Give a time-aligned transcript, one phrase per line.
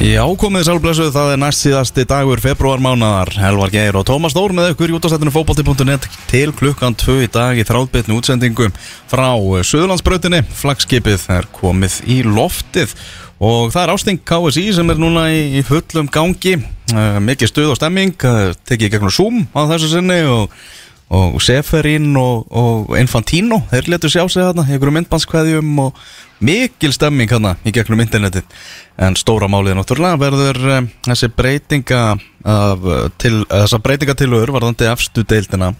[0.00, 4.70] Já, komið sálblössu, það er næst síðasti dagur februarmánaðar Helvar Geir og Tómas Dór með
[4.72, 8.70] ykkur í útastættinu fókbalti.net til klukkan 2 í dag í þráðbytnu útsendingu
[9.10, 9.28] frá
[9.68, 10.40] Suðurlandsbrautinni.
[10.48, 12.94] Flagskipið er komið í loftið.
[13.42, 16.56] Og það er ásting KSI sem er núna í, í fullum gangi.
[16.92, 20.48] Uh, mikið stuð og stemming uh, tekið gegnum Zoom á þessu sinni og
[21.12, 25.98] og Seferin og, og Infantino þeir letur sjá sig þarna í einhverju myndbandskvæðjum og
[26.42, 28.46] mikil stemming hana í gegnum internetið.
[29.00, 32.02] En stóra málið náttúrulega verður um, þessi breytinga
[32.44, 32.88] af,
[33.22, 35.72] til, þessa breytingatilögur varðandi efstu deildina.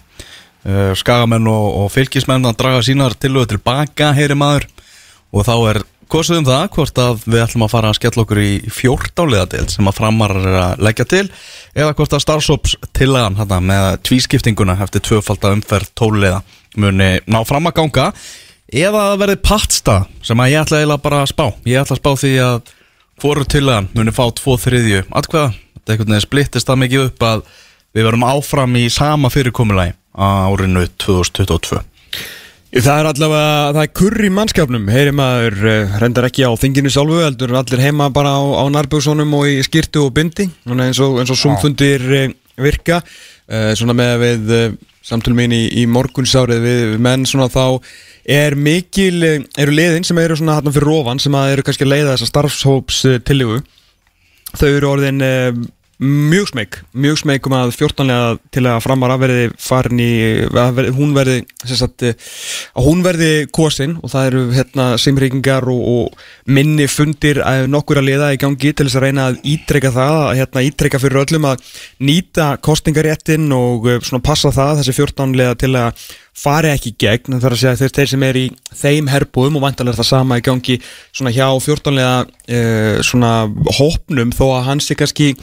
[0.62, 4.68] Uh, skagamenn og, og fylgismenn að draga sínar tilögur tilbaka heyri maður.
[5.32, 5.82] Og þá er
[6.12, 9.72] kosið um það hvort að við ætlum að fara að skella okkur í fjórtáliða deild
[9.72, 11.24] sem að framar að leggja til
[11.72, 16.42] eða hvort að starfsóps tillagan hana, með tvískiptinguna eftir tvöfalda umferð tóliða
[16.76, 18.10] muni ná fram að ganga
[18.72, 21.44] eða að verði pattstað sem að ég ætla eiginlega bara að spá.
[21.68, 22.72] Ég ætla að spá því að
[23.22, 27.26] hvoru tillagan muni fá tvo þriðju atkvæða, þetta er einhvern veginn splittist það mikið upp
[27.28, 27.42] að
[27.92, 31.82] við verum áfram í sama fyrirkomulagi á árinu 2022
[32.72, 36.92] Það er allavega, það er kurr í mannskapnum heyri maður, uh, reyndar ekki á þinginu
[36.92, 41.18] sjálfu, heldur allir heima bara á, á nærbjörnsónum og í skirtu og bindi eins og,
[41.20, 43.02] eins og sumfundir uh, virka
[43.48, 44.52] svona með við
[45.02, 47.82] samtölum mín í, í morgunsárið við menn svona þá
[48.30, 52.12] er mikil, eru liðin sem eru svona hann fyrir ofan sem eru kannski að leiða
[52.14, 53.62] þessa starfshóps tillögu.
[54.54, 55.24] Þau eru orðin
[56.02, 58.08] mjög smeg, mjög smeg um að 14.
[58.54, 60.12] til að framvara verði farin í,
[60.50, 66.50] verði, hún verði sagt, að hún verði kosin og það eru hérna simrýkingar og, og
[66.50, 70.40] minni fundir nokkur að liða í gangi til þess að reyna að ítrekka það, að
[70.40, 71.70] hérna ítrekka fyrir öllum að
[72.02, 75.38] nýta kostingaréttin og eh, svona passa það þessi 14.
[75.62, 76.06] til að
[76.42, 80.00] fari ekki gegn þar að segja þeir, þeir sem er í þeim herbúðum og vantanlega
[80.00, 80.78] það sama í gangi
[81.12, 82.00] svona hjá 14.
[82.52, 83.34] Uh, svona
[83.76, 85.34] hópnum þó að hans er kannski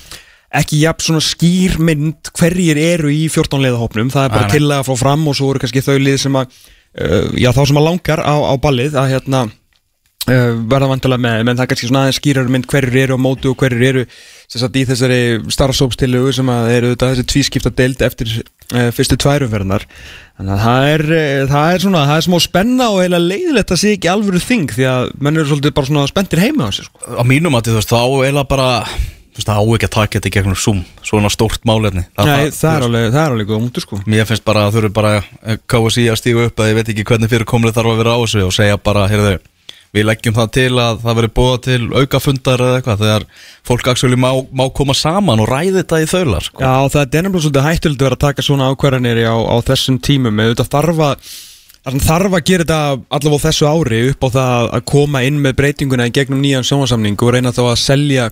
[0.50, 4.88] ekki jafn svona skýr mynd hverjir eru í 14 leiðahopnum það er bara til að
[4.88, 6.60] fá fram og svo eru kannski þau lið sem að,
[6.98, 11.44] uh, já þá sem að langar á, á ballið að hérna uh, verða vantilega með,
[11.46, 14.06] menn það er kannski svona aðeins skýrar mynd hverjir eru á mótu og hverjir eru
[14.50, 15.20] sem sagt í þessari
[15.54, 19.86] starfsópstillugu sem að eru þetta þessi tvískipta deild eftir uh, fyrstu tværumverðnar
[20.40, 21.06] þannig að það er,
[21.54, 24.74] það er svona, það er smá spenna og heila leiðilegt að sé ekki alvöru þing
[24.74, 27.06] því að menn eru svolítið bara svona spendir heima á sig sko.
[27.06, 27.70] Á mínum að
[29.48, 32.04] það á ekki að taka þetta í gegnum Zoom svona stórt málefni.
[32.18, 34.02] Það, Nei, það, er alveg, það er alveg góð mútur sko.
[34.10, 35.14] Mér finnst bara að þú eru bara
[35.72, 38.20] KSI að stígu upp að ég veit ekki hvernig fyrir komlega þarf að vera á
[38.24, 39.36] þessu og segja bara, heyrðu,
[39.96, 43.28] við leggjum það til að það veri búa til aukafundar eða eitthvað þegar
[43.66, 46.62] fólk actually má, má koma saman og ræði þetta í þaular sko.
[46.62, 50.02] Já, það er nefnilega svolítið hættilegt að vera að taka svona ákvarðanir á, á þessum
[50.06, 50.44] tímum.
[50.60, 51.30] Þarf að
[51.90, 52.80] að gera þetta
[53.10, 57.18] allavega þessu ári upp á það að koma inn með breytinguna í gegnum nýjan sjónvarsamning
[57.18, 58.30] og reyna þá að selja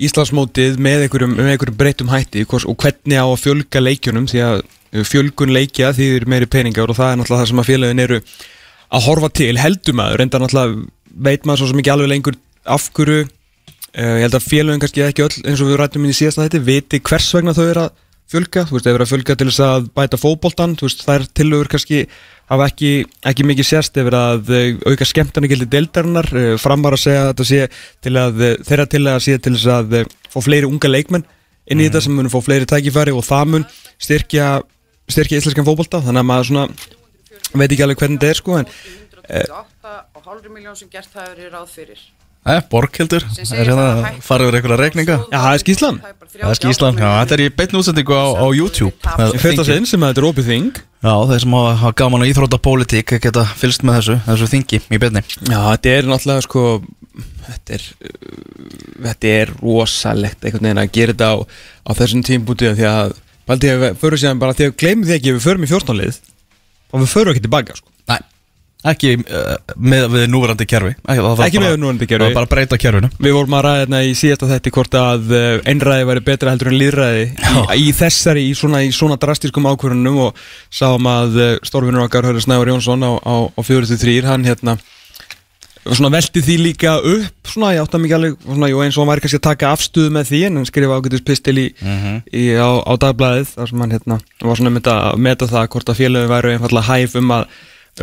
[0.00, 4.62] Íslandsmótið með einhverjum, einhverjum breytum hætti og hvernig á að fjölga leikjunum því að
[5.06, 8.20] fjölgun leikja eru meiri peningar og það er náttúrulega það sem að félagin eru
[8.90, 9.52] að horfa til.
[9.60, 10.88] Heldum að reynda náttúrulega
[11.28, 15.26] veit maður svo mikið alveg lengur af hverju uh, ég held að félagin kannski ekki
[15.26, 17.98] öll eins og við rættum í síðasta þetta viti hvers vegna þau eru að
[18.30, 21.16] fjölga þú veist, þau eru að fjölga til þess að bæta fókbóltan þú veist, það
[21.16, 22.04] er tilögur kannski
[22.50, 22.92] hafa ekki,
[23.30, 24.54] ekki mikið sérst yfir að
[24.86, 26.30] auka skemmtarnigildi deildarinnar.
[26.34, 27.60] Eh, framvar að segja að þetta sé
[28.06, 31.26] til að þeirra til að sé til þess að fá fleiri unga leikmenn
[31.70, 31.90] inn í mm.
[31.90, 33.66] þetta sem mun fá fleiri tækifæri og það mun
[34.00, 34.48] styrkja
[35.10, 36.64] styrkja íslenskan fókbalta þannig að maður svona
[37.62, 38.72] veit ekki alveg hvernig þetta er sko en
[39.30, 42.02] 128,5 miljón sem gert það eru ráð fyrir
[42.40, 45.98] Það er borghildur, það er hérna yfir einhverja regninga Já, það er skíslan
[46.30, 48.94] Það er skíslan, já, þetta er í beitn útsendingu á, á YouTube.
[49.42, 50.78] Fyrsta sinn sem þetta er opið þing.
[51.04, 55.22] Já, þeir sem hafa gaman á íþrótapólitík geta fylst með þessu, þessu þingi í beitni
[55.50, 56.64] Já, þetta er náttúrulega sko
[57.46, 57.86] þetta er,
[59.08, 63.14] þetta er rosalegt einhvern veginn að gera þetta á, á þessum tímbútið því að,
[63.48, 66.20] baldi að við förum síðan bara því að glemum því ekki við förum í fjórtónlið
[66.90, 67.89] og við förum ekki tilbaka sko
[68.80, 72.52] Ekki uh, með við núverandi kerfi Ekki, ekki með núverandi kerfi Það var bara að
[72.54, 76.22] breyta kerfinu Við vorum að ræða hérna í síðasta þetti hvort að uh, einræði væri
[76.24, 77.32] betra heldur en líðræði í,
[77.76, 80.40] í þessari, í svona, í svona drastískum ákvörunum og
[80.72, 84.78] sáum að uh, stórfinur okkar Hörður Snævar Jónsson á, á, á 43 hann hérna
[85.84, 89.02] svona velti því líka upp svona ég átti að mikið alveg svona, jú, eins og
[89.02, 92.00] hann væri kannski að taka afstuð með því en hann skrifa ágætist pistil í, mhm.
[92.04, 92.16] -huh.
[92.32, 95.68] í, á, á dagblæðið þar sem hann hérna var svona með að meta það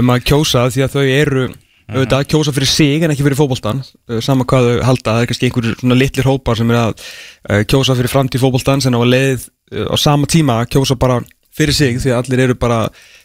[0.01, 1.47] um að kjósa því að þau eru
[1.87, 5.21] auðvitað að kjósa fyrir sig en ekki fyrir fókbóltan uh, sama hvað þau halda, það
[5.21, 8.97] er kannski einhverjur svona litlir hópar sem er að uh, kjósa fyrir framtíð fókbóltan sem
[8.97, 11.21] á að leið uh, á sama tíma að kjósa bara
[11.57, 12.81] fyrir sig því að allir eru bara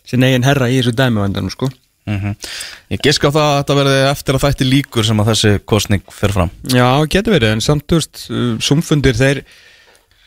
[0.06, 1.68] sin eigin herra í þessu dæmivendanum sko.
[2.90, 6.02] Ég giska á það að þetta verði eftir að þætti líkur sem að þessi kostning
[6.10, 6.50] fer fram.
[6.72, 9.42] Já, getur verið, en samt, þú veist, uh, sumfundir þeir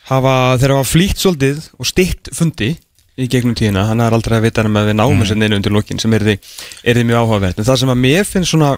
[0.08, 2.70] hafa, þeir hafa flýtt svolítið og stytt fundi
[3.16, 5.58] í gegnum tíðina, hann er aldrei að vita hann með við náum þess að neina
[5.58, 6.36] undir lokin sem er því,
[6.84, 8.72] er því mjög áhugavert, en það sem að mér finnst svona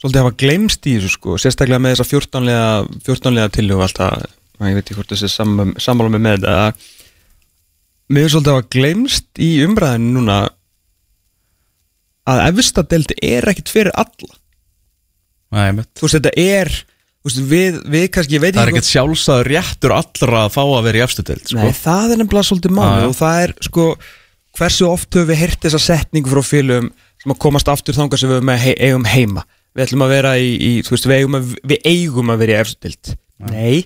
[0.00, 2.66] svolítið hafa glemst í þessu sko, sérstaklega með þessa 14-lega
[3.08, 6.84] 14-lega tillögu alltaf að ég veit ekki hvort þessi sam, sammála með með þetta að
[8.06, 10.38] mér finnst svolítið hafa glemst í umræðinu núna
[12.26, 14.32] að efstadeldi er ekkit fyrir alla.
[15.54, 16.72] Nei, þú veist, þetta er
[17.26, 20.62] veist, við, við kannski, ég veit Það er ekki ekkert sjálfsagður réttur allra að fá
[20.64, 21.58] að vera í efstu deild sko.
[21.58, 23.88] Nei, það er nefnilega svolítið máli og það er, sko,
[24.60, 26.88] hversu oft höfum við heyrt þessa setningu frá félum
[27.22, 29.46] sem að komast aftur þangað sem við höfum he eigum heima?
[29.76, 32.54] Við ætlum að vera í, í þú veist, við eigum að, við eigum að vera
[32.54, 33.14] í efstild
[33.50, 33.84] Nei,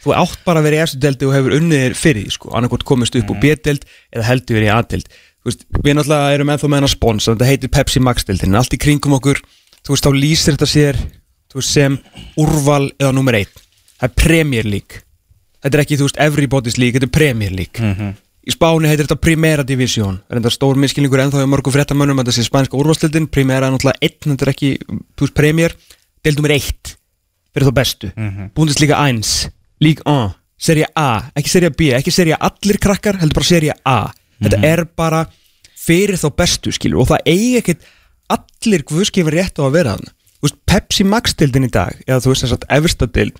[0.00, 2.52] þú átt bara að vera í efstildeldi og hefur unniðir fyrir því, sko.
[2.56, 3.84] Annarkot komist upp úr B-deild
[4.14, 5.02] eða heldur verið í
[5.46, 9.16] veist, við náttúrulega erum ennþá með hennar spons þetta heitir Pepsi Max-deildin, allt í kringum
[9.18, 9.40] okkur
[9.86, 11.00] þú veist, þá lýsir þetta sér
[11.54, 11.98] veist, sem
[12.36, 13.62] úrval eða nummer eitt.
[13.96, 15.02] Það er Premier League.
[15.62, 18.12] Þetta er ekki, þú veist, Everybody's League, þetta er Premier League.
[18.46, 22.36] Í Spáni heitir þetta Primera Division enda stór miskilningur ennþá í mörgum fréttamönnum að þetta
[22.36, 25.74] sé spænska úrvalstildin, Primera er náttúrulega einn, þetta er ekki, þú veist, Premier.
[26.22, 26.96] Deild nummer eitt,
[27.54, 28.10] fyrir þá bestu.
[28.54, 29.50] Bundesliga 1,
[29.82, 33.98] League 1 Serie A, ekki Serie B, ekki Serie allir krakkar, heldur bara Serie A.
[34.40, 35.26] Þetta er bara
[35.76, 37.02] fyrir þá bestu skilur.
[37.04, 37.84] Og það eigi ekkert
[38.32, 42.44] allir guðskifar rétt á að vera þannig veist, Pepsi Max-dildin í dag eða þú veist
[42.46, 43.38] þess að Everstadild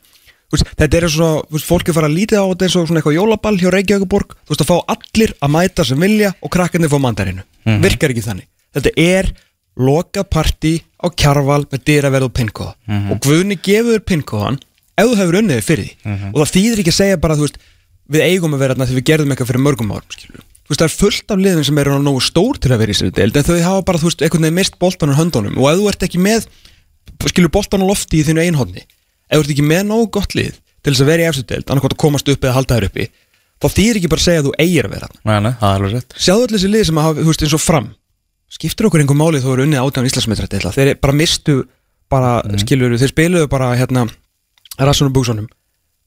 [0.52, 2.86] veist, þetta er svo, þú veist, fólk er fara að lítið á þetta eins og
[2.88, 6.52] svona eitthvað jólaball hjá Reykjavíkuborg þú veist að fá allir að mæta sem vilja og
[6.54, 7.42] krakkarnir fá mandarinu,
[7.82, 8.48] virkar ekki þannig.
[8.76, 9.32] Þetta er
[9.76, 12.74] loka partí á kjarval með dyraverð og pinnkóða
[13.12, 14.60] og Guðni gefur pinnkóðan
[14.96, 15.96] ef þú hefur unnið fyrir því.
[16.32, 17.58] Og það þýðir ekki að segja bara þú veist,
[18.08, 20.44] við eigum að vera þarna því við gerðum eitthvað fyrir mörgum árum skilur.
[20.66, 22.96] þú veist það er fullt af liðum sem eru nógu stór til að vera í
[22.96, 25.58] sér deild en þau hafa bara þú veist einhvern veginn mist boltan á höndunum.
[25.60, 26.46] Og ef þú ert ekki með
[27.30, 30.58] skilur boltan á lofti í þínu einhóðni ef þú ert ekki með nógu gott lið
[30.82, 33.06] til þess að vera í eftir deild annarkvæmt að komast upp eða halda þær uppi
[33.62, 35.80] þá þýðir ekki bara að segja að þú eigir að vera Nei, nei, það er
[35.80, 36.16] alveg rétt.
[36.16, 37.88] Sjáðu allir þessi lið sem hafa, þú veist, eins og fram.
[38.56, 41.56] Skiptir okkur einhver máli þó eru unnið átján Íslandsmetra deila, þeir bara mistu
[42.12, 42.60] bara, mm.
[42.62, 44.04] skilur, þeir spiluðu bara hérna,
[44.76, 45.48] Rassunum Búkssonum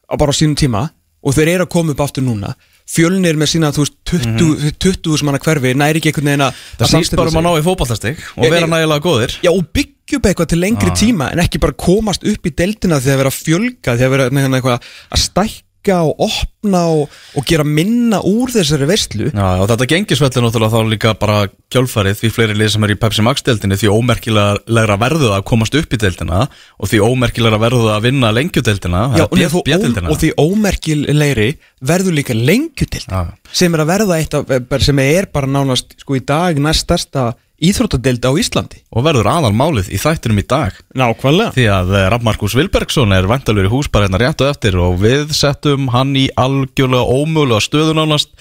[0.10, 0.86] á bara á sínum tíma
[1.20, 2.54] og þeir eru að koma upp aftur núna
[2.90, 6.46] fjölnir með sína, þú veist, 20, 20 sem hann að hverfi, næri ekki einhvern veginn
[6.48, 9.36] að Það samstilla bara um að ná í fótballtastig og vera ég- nægilega góðir.
[9.46, 12.98] Já, og byggja upp eitthvað til lengri tíma en ekki bara komast upp í deildina
[13.00, 14.80] því að vera fjölga, því að vera hérna, eitthvað
[15.14, 20.44] að stækka og opna og, og gera minna úr þessari veistlu Já, og þetta gengisvelli
[20.44, 21.38] náttúrulega þá líka bara
[21.72, 25.78] kjölfarið því fleiri lið sem er í Pepsi Max deildinni því ómerkilega verðu að komast
[25.80, 30.20] upp í deildina og því ómerkilega verðu að vinna lengjudeildina Já, og, og, bjöldina og
[30.20, 31.50] því ómerkilegri
[31.80, 33.22] verður líka lengjudild Já.
[33.52, 37.32] sem er að verða eitt af, sem er bara nánast sko í dag næst stærsta
[37.64, 38.82] íþróttadild á Íslandi.
[38.96, 40.76] Og verður aðal málið í þættinum í dag.
[40.98, 41.54] Nákvæmlega.
[41.56, 44.78] Því að eh, Raff Markus Vilbergsson er vantalur í hús bara hérna rétt og eftir
[44.80, 48.32] og við settum hann í algjörlega ómögulega stöðu nánast.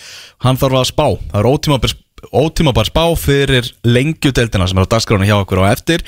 [0.44, 1.97] Hann þarf að spá, það er ótímabar,
[2.31, 6.06] ótímabar spá fyrir lengjudeildina sem er á dagskránu hjá okkur á eftir.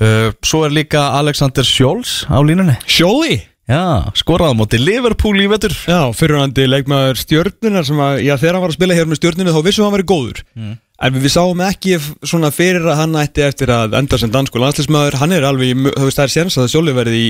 [0.00, 2.76] Uh, svo er líka Alexander Sjóls á línunni.
[2.86, 5.74] Sjóli Já, skoraði á móti Liverpool í vetur.
[5.86, 9.52] Já, fyrirhandi leikmaður stjörnunar sem að, já þegar hann var að spila hér með stjörnunu
[9.54, 10.40] þá að hann verið góður
[11.00, 11.96] en við sáum ekki
[12.28, 16.08] svona fyrir að hann ætti eftir að enda sem dansku landslismæður hann er alveg, þú
[16.08, 17.26] veist það er séns að Sjóli verið í,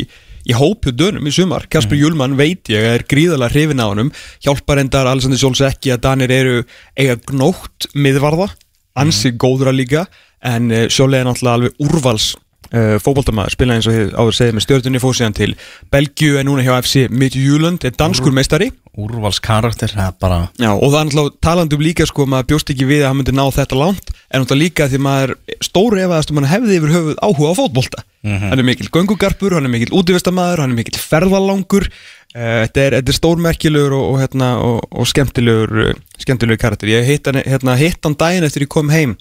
[0.50, 1.68] í hópju dönum í sumar.
[1.70, 4.12] Kasper Júlmann veit ég er gríðalega hrifin á honum.
[4.42, 6.60] Hjálpar endar Alexander Sjóls ekki að Danir eru
[6.98, 8.50] eiga gnótt miðvarða.
[8.98, 10.08] Ansi góðra líka.
[10.42, 12.32] En uh, Sjóli er náttúrulega alveg úrvals
[12.74, 15.50] uh, fótboltamaður, spila eins og þið áður segið með stjórnunni fóð síðan til
[15.92, 18.70] Belgiu en núna hjá FC Midtjylland, er danskur meistari.
[19.00, 22.72] Úrvalskarakter, það er bara Já, og það er náttúrulega talandi um líka sko maður bjóst
[22.72, 26.32] ekki við að hann myndi ná þetta langt en náttúrulega líka því maður stóri efaðast
[26.32, 28.02] um hann hefði yfir höfuð áhuga á fótbolta.
[28.26, 32.98] Hann er mikill göngugarpur, hann er mikill útivistamæður hann er mikill ferðalangur uh, þetta, er,
[32.98, 37.40] þetta er stórmerkilegur og, og, hérna, og, og skemmtilegur uh, skemmtilegur karakter, ég hitt hann,
[37.46, 39.16] hérna, hitt hann daginn eftir ég kom heim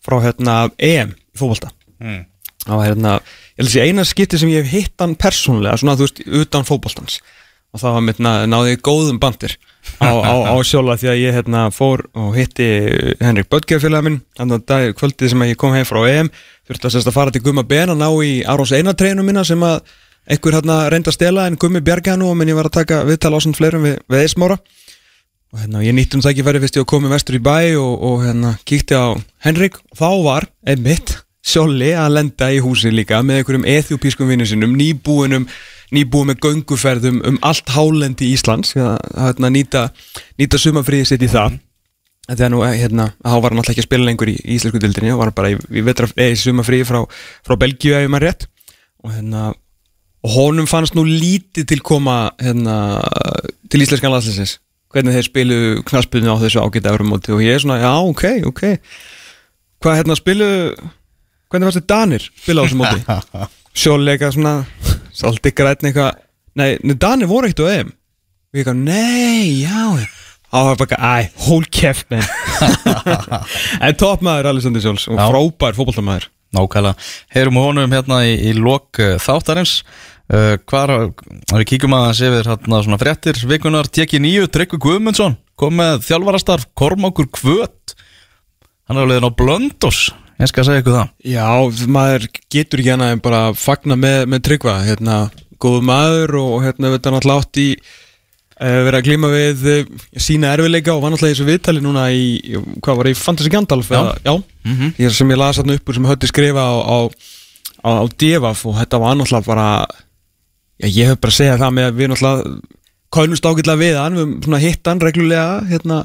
[0.00, 1.74] frá hérna, EM í fótbolta.
[2.00, 2.22] Mm.
[2.68, 3.18] Og hérna,
[3.56, 6.22] ég held að sé eina skipti sem ég hef hitt hann persónlega, svona þú veist,
[6.42, 7.20] utan fótboltans.
[7.70, 9.54] Og það var mitt náði ég góðum bandir
[10.02, 12.66] á, á, á sjóla því að ég hérna fór og hitti
[13.22, 16.32] Henrik Böttgerfélag minn þannig að dag, kvöldið sem að ég kom heim frá EM.
[16.66, 19.62] Þurfti að, sérst að fara til Gumma Ben og ná í Arons einatreinu mína sem
[19.62, 19.78] að
[20.26, 23.34] einhver hérna reyndi að stela en Gummi bjargaði nú menn ég var að taka viðtal
[23.34, 24.58] á svona fleirum við, við Eismára
[25.50, 27.94] og hérna ég nýttum það ekki færi fyrst ég að koma vestur í bæ og,
[28.06, 29.80] og hérna kíkti á Henrik.
[29.90, 34.74] Og þá var einmitt Sjóli að lenda í húsi líka með einhverjum ethiopískum vinnu sinum
[34.76, 35.46] nýbúinum,
[35.94, 39.86] nýbúin með gönguferðum um allt hálendi Íslands að hérna, nýta,
[40.38, 41.56] nýta sumafríði sitt í það.
[42.28, 44.58] Þetta er nú, eh, hérna, þá var hann alltaf ekki að spila lengur í, í
[44.58, 47.00] íslensku dildinni og var bara í, í eða í sumafrí frá,
[47.42, 48.46] frá Belgíu ef ég maður rétt.
[49.02, 49.48] Og hérna,
[50.20, 52.76] og honum fannst nú lítið til koma hérna,
[53.72, 54.58] til íslenskan landsliðsins.
[54.92, 58.62] Hvernig þeir spilu knaspunni á þessu ágæta eurumóti og ég er svona, já, ok, ok.
[59.80, 60.48] Hvað hérna spilu
[61.50, 63.20] hvernig fannst þið Danir spila á þessu móti?
[63.80, 64.54] Sjóleika svona
[65.14, 66.18] svolítið grætni eitthvað.
[66.58, 67.94] Nei, nei, Danir voru eitt og eðum
[68.50, 70.08] ég eitthvað, nei, já
[70.50, 72.24] Það var bara, æ, hól keft menn.
[73.86, 76.26] En toppmaður Alexander Sjóls og frábær fótboltamæður
[76.56, 76.96] Nákvæmlega,
[77.30, 79.76] heyrum honum hérna í, í lok uh, þáttarins.
[80.26, 80.90] Uh, Hvar,
[81.54, 86.66] við kíkjum aðeins yfir hérna svona fréttir vikunar Tjekki nýju, Tryggvi Guðmundsson kom með þjálfarastarf,
[86.78, 87.94] Kormákur Kvöt
[88.90, 90.02] Hann er alveg á Blöndós
[90.40, 91.46] Ég skal segja ykkur það Já,
[91.92, 95.16] maður getur ekki hana en bara fagna með, með tryggva hérna,
[95.60, 99.90] góðu maður og hérna við þetta náttúrulega átt í uh, verið að glíma við uh,
[100.16, 102.24] sína erfiðleika og var náttúrulega í þessu viðtali núna í,
[102.80, 104.00] hvað var það, í Fantasy Gandalf Já.
[104.24, 104.90] já Mhm.
[105.00, 106.98] ég, sem ég las þarna upp úr sem höfði skrifa á, á,
[107.80, 109.68] á, á Devaf og þetta var náttúrulega bara
[110.80, 112.58] já, ég hef bara að segja það með að við náttúrulega
[113.16, 116.00] kólumst ágætlega við hann, við höfum svona hitt hann reglulega hérna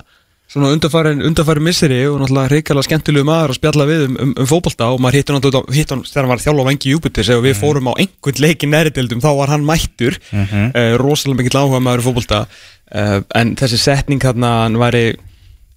[0.52, 4.50] svona undarfærin, undarfærin misseri og náttúrulega reykjala skemmtilegu maður að spjalla við um, um, um
[4.50, 7.58] fótbolta og maður hitt hann þegar hann var að þjálfa á vengi Júpitis og við
[7.60, 10.20] fórum á einhvern leikin næritildum þá var hann mættur.
[10.32, 10.70] Mhm.
[10.72, 12.46] uh, rosalega mikill áhuga maður í fótbolta.
[12.94, 15.06] Uh, en þessi setning hérna hann væri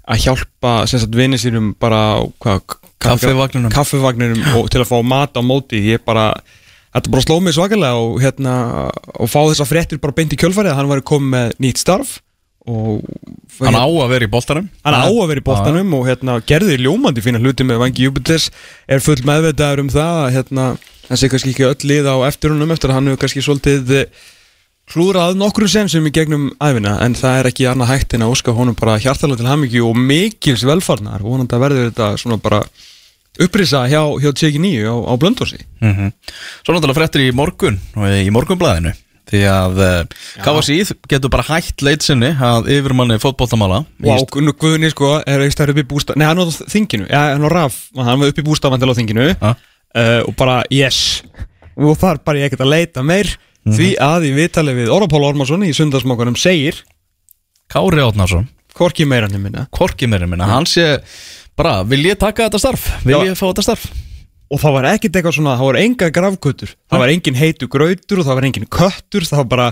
[0.09, 2.21] að hjálpa sem sagt vinni sínum bara
[3.73, 4.47] kaffivagninum.
[4.57, 5.81] og til að fá mat á móti.
[5.85, 6.31] Ég bara,
[6.93, 8.55] þetta bara sló mig svakalega og hérna,
[9.17, 12.19] og fá þessa fréttir bara beint í kjölfarið að hann væri komið með nýtt starf
[13.59, 14.69] Hann á að vera í boltanum.
[14.85, 18.49] Hann á að vera í boltanum og hérna, gerði ljómandi fína hluti með Vangi Júbites
[18.87, 20.67] er full meðvitaður um það að hérna,
[21.09, 23.95] það sé kannski ekki öll lið á eftir húnum eftir að hann hefur kannski svolítið
[23.99, 24.27] eh,
[24.89, 28.55] klúrað nokkru sensum í gegnum æfina en það er ekki annað hægt en að óska
[28.57, 32.63] honum bara hjartalega til hamingju og mikils velfarnar og vonandi að verður þetta svona bara
[33.45, 36.09] upprisa hjá, hjá Tjeki Nýju á, á Blöndósi mm
[36.65, 38.95] Svo náttúrulega fréttir í morgun og í morgunblæðinu
[39.29, 43.83] Því að uh, KFC getur bara hætt leitsinni að yfirmanni fótboltamála.
[44.05, 47.25] Og á Guðni sko er stærri upp í bústaf nei hann var á þinginu, ja,
[47.35, 47.81] hann var raf.
[47.99, 49.31] Hann var upp í bústafandel á þinginu.
[49.39, 51.23] Uh, og bara yes.
[51.79, 53.37] Og þar bara ég ekkert að leita meir.
[53.69, 56.79] Því að í viðtali við Orapól Ormarsson í sundarsmókanum segir
[57.69, 58.47] Kári Átnarsson
[58.79, 59.67] hvorki meira hann minna.
[59.75, 60.87] Korki meira minna, hann sé
[61.59, 62.87] bara, vil ég taka þetta starf?
[63.05, 63.25] Vil Já.
[63.31, 63.89] ég fá þetta starf?
[64.49, 68.23] Og það var ekkert eitthvað svona, það var enga grafgötur það var engin heitu grautur
[68.23, 69.69] og það var engin köttur það var bara,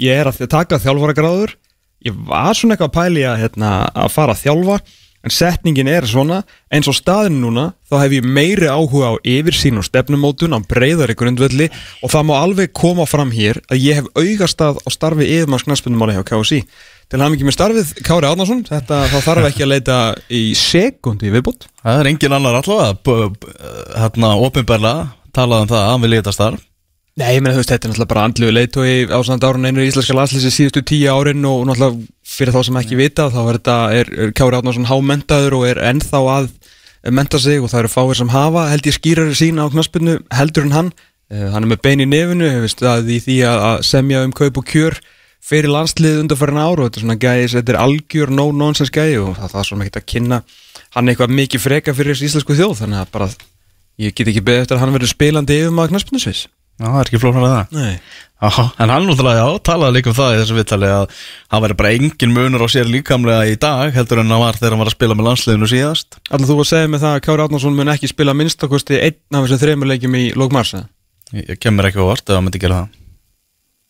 [0.00, 1.56] ég er að taka þjálfara gráður
[2.04, 4.78] ég var svona eitthvað að pæli að, hérna, að fara að þjálfa
[5.24, 9.80] en setningin er svona eins og staðin núna, þá hef ég meiri áhuga á yfirsýn
[9.80, 11.70] og stefnumótun á breyðari grundvelli
[12.04, 16.18] og það má alveg koma fram hér að ég hef augastað á starfi yfirmanns knarspundumáli
[16.18, 16.60] hjá KSI
[17.14, 18.64] til hann ekki með starfið Kári Árnason.
[18.66, 19.98] Þetta þá þarf ekki að leita
[20.34, 23.26] í sekundi viðbútt Það er engin annar allavega.
[23.94, 25.04] Hérna ofinberlega
[25.34, 26.64] talað um það að hann vil þetta starf.
[27.14, 29.84] Nei, ég meina þú veist, þetta er náttúrulega bara andlugu leitói á samt árun einu
[29.86, 33.76] íslenska landslýsi síðustu tíu árin og náttúrulega fyrir þá sem ekki vita þá er þetta,
[34.00, 36.48] er, er Kjári Átnarsson hámentaður og er ennþá að
[37.14, 40.66] menta sig og það eru fáir sem hafa held ég skýrari sín á knaspinu heldur
[40.66, 40.94] en hann.
[41.30, 44.58] Uh, hann er með bein í nefinu hefur staðið í því að semja um kaup
[44.58, 44.98] og kjör
[45.44, 49.34] fyrir landslið undanfærin ár og þetta er svona gæði, þetta er algjör no-nonsense gæði og
[49.38, 50.40] það, það er svona ekki að kynna
[50.96, 53.30] hann eitthvað mikið freka fyrir þessu íslensku þjóð þannig að bara
[54.00, 57.08] ég get ekki beðið eftir að hann verður spilandi yfir maður knaspinusvis Já, það er
[57.08, 57.74] ekki flóknar að það.
[57.78, 57.98] Nei.
[58.44, 61.04] Aha, En hann náttúrulega, já, talaði líka um það í þessu viðtali að
[61.54, 64.74] hann væri bara engin munur á sér líkamlega í dag heldur en hann var þegar
[64.74, 66.18] hann var að spila með landsliðinu síðast.
[66.26, 69.38] Alltaf þú var að segja mig það að Kári Átnarsson mun ekki spila minnstakosti einn
[69.38, 70.90] af þessum þreymur leikjum í lók mars eða?
[71.38, 72.98] Ég, kemur ekki á vart ef hann myndi gera það.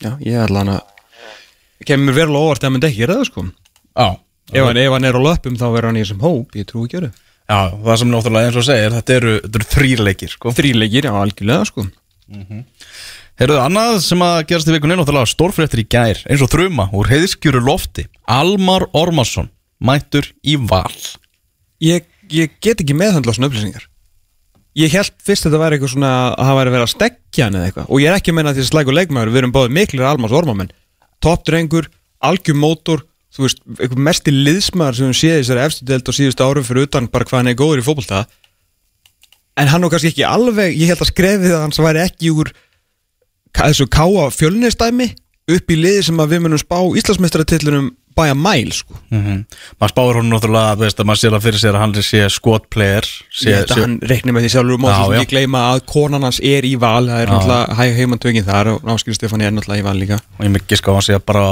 [0.05, 0.94] Já, ég ætla hann að
[1.89, 3.45] kemur verulega óvart ef hann myndi ekki gera það sko.
[3.95, 4.09] Já,
[4.53, 6.87] ef hann, ef hann er á löpum þá verður hann í þessum hóp ég trú
[6.87, 7.11] ekki að
[7.45, 10.55] já það sem náttúrulega eins og segir þetta eru, þetta eru þrýrleikir sko.
[10.57, 11.87] Þrýleikir, já, algjörlega sko.
[13.35, 17.11] Heyrðu, annað sem að gerast í vikunni náttúrulega stórfréttir í gær eins og þruma úr
[17.11, 18.07] heiðskjöru lofti.
[18.31, 19.51] Almar Ormarsson
[19.85, 20.95] mættur í val.
[21.83, 23.89] Ég, ég get ekki meðhandla svona upplýsingar.
[24.79, 27.59] Ég held fyrst að þetta væri eitthvað svona að það væri verið að stekja hann
[27.59, 27.91] eða eitthvað.
[27.91, 30.35] Og ég er ekki að menna því að slæku leikmaður við erum báðið miklir almars
[30.35, 30.73] ormamenn
[31.25, 31.91] toppdrengur,
[32.25, 33.05] algjör mótor
[33.35, 36.67] þú veist, eitthvað mesti liðsmaður sem við séð í þessari efstu deild og síðustu árum
[36.67, 38.23] fyrir utan bara hvað hann er góður í fótbolta.
[39.59, 42.53] En hann er kannski ekki alveg ég held að skrefið að hans væri ekki úr
[43.55, 45.11] þessu káa fjölnistæmi
[45.55, 48.95] upp í liði sem að við munum spá Íslandsmeistaratillunum bæja mæl sko.
[49.11, 49.45] mm
[49.81, 52.21] maður spáir hún náttúrulega þú veist að maður sér það fyrir sér að hann sé
[52.35, 55.21] skotplayer sé, ég held að hann reikni með því sjálfur og Já, svo sem já.
[55.25, 58.91] ekki gleyma að konan hans er í val það er náttúrulega hæg heimantökin þar og
[58.95, 61.45] Áskil Stefáni er náttúrulega í val líka og ég mikið sko að hann sé bara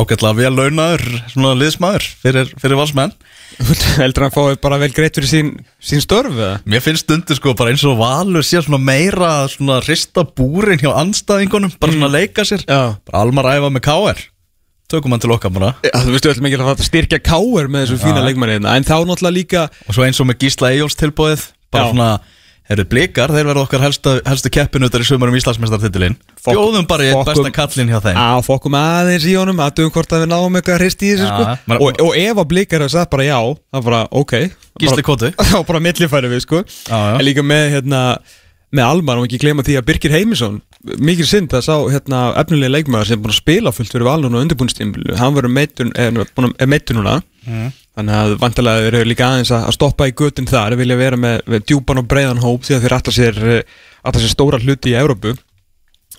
[0.00, 3.14] ágætlega vel launaður svona liðsmaður fyrir, fyrir valsmenn
[4.02, 6.56] heldur hann fái bara vel greitt fyrir sín, sín störf eða?
[6.68, 10.90] Mér finnst stundu sko bara eins og Valur sé svona meira svona rista búrin hjá
[10.98, 12.96] anstæðingunum bara svona leika sér Já.
[13.06, 14.24] bara Almar æfa með KR
[14.92, 17.86] tökum hann til okkar bara Já, þú veistu öll mikið að þetta styrkja káer með
[17.86, 18.76] þessu fína leikmanni hérna.
[18.78, 21.92] en þá náttúrulega líka og svo eins og með Gísla Eyjóls tilbúið bara Já.
[21.92, 22.10] svona
[22.66, 27.04] Þeir eru blikar, þeir verða okkar helstu, helstu keppinutar í sumarum Íslandsmeistartitilinn Fokk- Bjóðum bara
[27.06, 30.30] í eitt besta kallinn hjá þeim að fokkum aðeins í honum aðdugum hvort að við
[30.32, 31.54] náum eitthvað hrist í þessu Já, sko.
[31.70, 33.38] maður- og, og ef að blikar hefur sagt bara já
[33.70, 34.34] þá bara ok
[34.82, 37.14] Gísli Kótu þá bara millifæri við sko Já, já.
[37.20, 38.02] en líka með hérna
[38.74, 40.60] með Almar og ekki gleyma því að Birgir Heimisson
[40.98, 44.36] mikið synd að sá hérna efnilega leikmaður sem er búin að spila fullt fyrir valun
[44.36, 45.54] og undirbúinstímlu hann verður
[46.66, 47.20] meittur, núna.
[47.46, 47.72] Mhm.
[47.96, 51.62] þannig að vantilega eru líka aðeins að stoppa í göttin þar vilja vera með, með
[51.70, 53.62] djúpan og breiðan hóp því að þeir alltaf sér, eh,
[54.02, 55.36] alltaf sér stóra hluti í Európu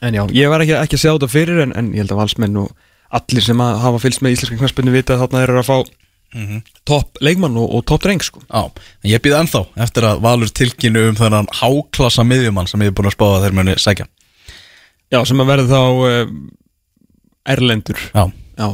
[0.01, 2.22] en já, ég var ekki, ekki að sjá þetta fyrir en, en ég held að
[2.22, 2.72] valsmenn og
[3.20, 5.77] allir sem að hafa fylgst með íslenska knarspinnu vita að þarna eru að fá
[6.88, 8.42] topp leikmann og, og topp dreng sko.
[8.46, 8.68] Já,
[9.04, 12.98] en ég býð ennþá eftir að Valur tilkynnu um þennan háklassa miðjumann sem ég er
[12.98, 14.08] búin að spáða þeir muni sækja.
[15.14, 16.34] Já, sem að verða þá uh,
[17.48, 18.02] erlendur.
[18.12, 18.26] Já,
[18.60, 18.68] já,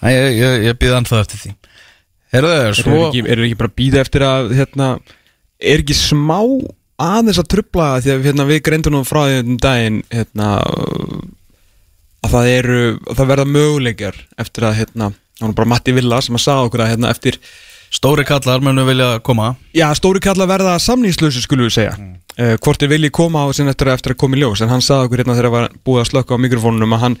[0.00, 1.50] Æ, ég, ég, ég býð ennþá eftir því.
[2.32, 2.84] Herðu, Svo...
[2.84, 4.86] svo eru ekki, ekki bara að býða eftir að hérna,
[5.60, 6.38] er ekki smá
[7.00, 10.52] aðeins að trubla því að hérna, við greindunum frá því um daginn hérna,
[12.24, 16.20] að það eru að það verða möguleikjar eftir að hérna, það var bara Matti Villa
[16.22, 17.40] sem að sagði okkur að hérna, eftir
[17.90, 19.56] Stóri kallar munu vilja koma.
[19.74, 21.96] Já, stóri kall að verða samningslösu skulum við segja.
[21.98, 22.12] Mm.
[22.62, 24.62] Hvort er vilji koma á sinna eftir, eftir að koma í ljós.
[24.62, 27.16] En hann sagði okkur hérna þegar var búið að slökka á mikrofónunum Að hann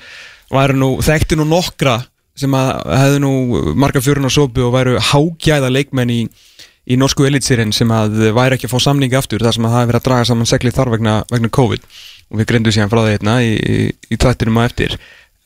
[0.54, 1.96] væri nú, þekkti nú nokkra
[2.38, 3.32] Sem að hefðu nú
[3.74, 6.20] marga fjörun á sópu Og væru hágæða leikmenn í,
[6.86, 9.82] í norsku elitsýrin Sem að væri ekki að fá samningi aftur Það sem að það
[9.82, 11.90] hefði verið að draga saman segli þar vegna, vegna COVID.
[12.30, 14.94] Og við grindum síðan frá því hérna í, í, í tættinum á eftir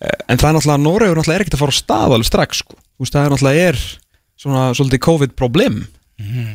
[0.03, 2.75] En það er náttúrulega, Noregur náttúrulega er ekkert að fara á stað alveg strax sko.
[2.99, 3.79] Þú veist, það er náttúrulega er
[4.45, 5.77] svona svolítið COVID-problem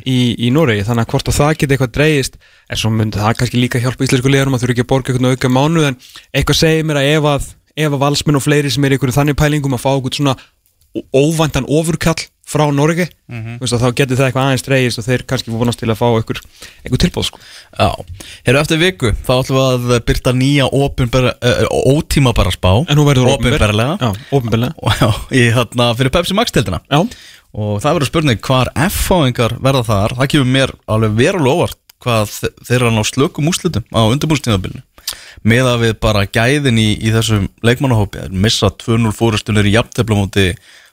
[0.08, 2.36] í, í Noregi, þannig að hvort að það geti eitthvað dreigist,
[2.70, 5.34] en svo myndi það kannski líka hjálpa íslensku liðanum að þurfa ekki að borga eitthvað
[5.34, 5.98] auka mánuð, en
[6.32, 9.16] eitthvað segir mér að ef að, ef að valsmenn og fleiri sem er í einhverju
[9.18, 10.34] þannig pælingum að fá eitthvað svona
[10.96, 13.06] ó- óvæntan ofurkall frá Noregi.
[13.30, 15.98] Mm veist, að þá geti það eitthvað aðeins dreigist og þeir kannski vonast til að
[16.00, 16.40] fá eitthvað,
[16.82, 17.38] eitthvað tilbóð sko.
[17.78, 17.88] Já,
[18.48, 22.72] herru eftir viku þá ætlum við að byrta nýja opinbera, uh, ótíma bara spá.
[22.90, 23.30] En hún verður
[25.00, 27.04] Já, í hérna fyrir Pepsi Max tildina Já,
[27.50, 30.12] Og það verður spurning hvar F-fáingar verða þar?
[30.20, 34.00] Það kemur mér alveg verulega óvart Hvað þe- þeir eru að ná slökum úslitum á
[34.06, 34.82] undirbúrstíðabilinu
[35.50, 40.46] Meða við bara gæðin í, í þessum leikmannahópi Þeir missa 2-0 fórustunir í jafntefla móti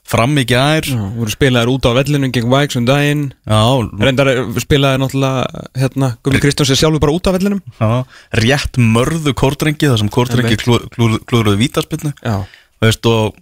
[0.08, 0.88] fram í gær.
[0.88, 3.26] Já voru spilaðir út á vellinu gegn Vægs um daginn.
[3.48, 3.60] Já,
[4.00, 7.60] Reyndar er- spilaði náttúrulega hérna, Gumi Kristjáns er sjálfur bara út á vellinum.
[7.82, 8.06] Já,
[8.40, 12.46] rétt mörðu kórdrengi þar sem kórdrengi klúruðu vítaspinnu Já,
[12.82, 13.36] veist og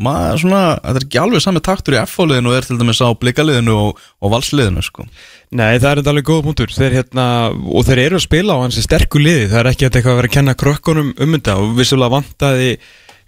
[0.00, 3.08] maður svona, þetta er ekki alveg sami taktur í F-fáliðinu og er til dæmis á
[3.20, 5.04] blikaliðinu og, og valsliðinu sko.
[5.52, 6.72] Nei, það er þetta alveg góða punktur.
[6.72, 9.50] Þeir, hérna, og þeir eru að spila á hansi sterku liði.
[9.50, 12.70] Það er ekki að eitthvað að vera að kenna krökkunum um þetta og vissulega vantaði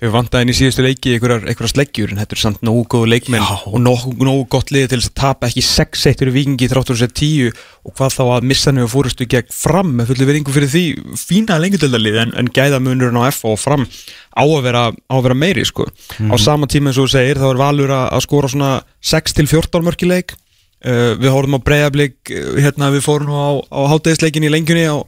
[0.02, 3.44] hefur vantaði inn í síðustu leiki einhverjar, sleggjur en þetta er samt nógu góðu leikmenn
[3.44, 3.60] Já.
[3.70, 7.06] og nógu, nógu gott liði til þess að tapa ekki 6-1 fyrir vikingi þráttur þess
[7.06, 10.72] að 10 og hvað þá að missa nefnir fórustu gegn fram með fullu veringu fyrir
[10.72, 10.84] því
[11.22, 15.38] fína lengjadöldalið en, en gæðamunurinn á F og fram á að vera, á að vera
[15.38, 15.86] meiri sko.
[15.86, 18.72] á sama tíma eins og þú segir þá er valur að, að skora svona
[19.06, 20.34] 6-14 mörkileik
[20.82, 24.98] Uh, við horfum á breyðablík uh, hérna við fórum á, á hátæðisleikin í lengjunni á,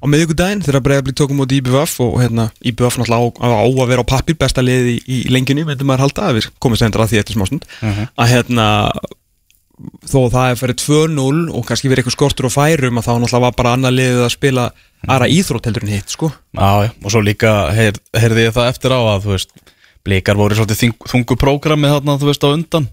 [0.00, 4.04] á miðvikudaginn þegar breyðablík tókum út IBVF og hérna IBVF náttúrulega á, á að vera
[4.04, 7.12] á pappir besta liði í, í lengjunni, myndum maður halda að við komumst endur að
[7.12, 7.66] því eftir smástund.
[8.16, 8.68] Að hérna
[10.08, 13.12] þó að það er fyrir 2-0 og kannski verið eitthvað skortur og færum að þá
[13.12, 14.64] náttúrulega var bara annað liðið að spila
[15.08, 16.30] aðra íþrótt heldur en hitt sko.
[16.56, 19.54] Já, já, og svo líka heyr, heyrði ég það eftir á að þú veist,
[20.04, 22.90] blikar voru svolítið þungu prógrami þarna, þú veist, á undan.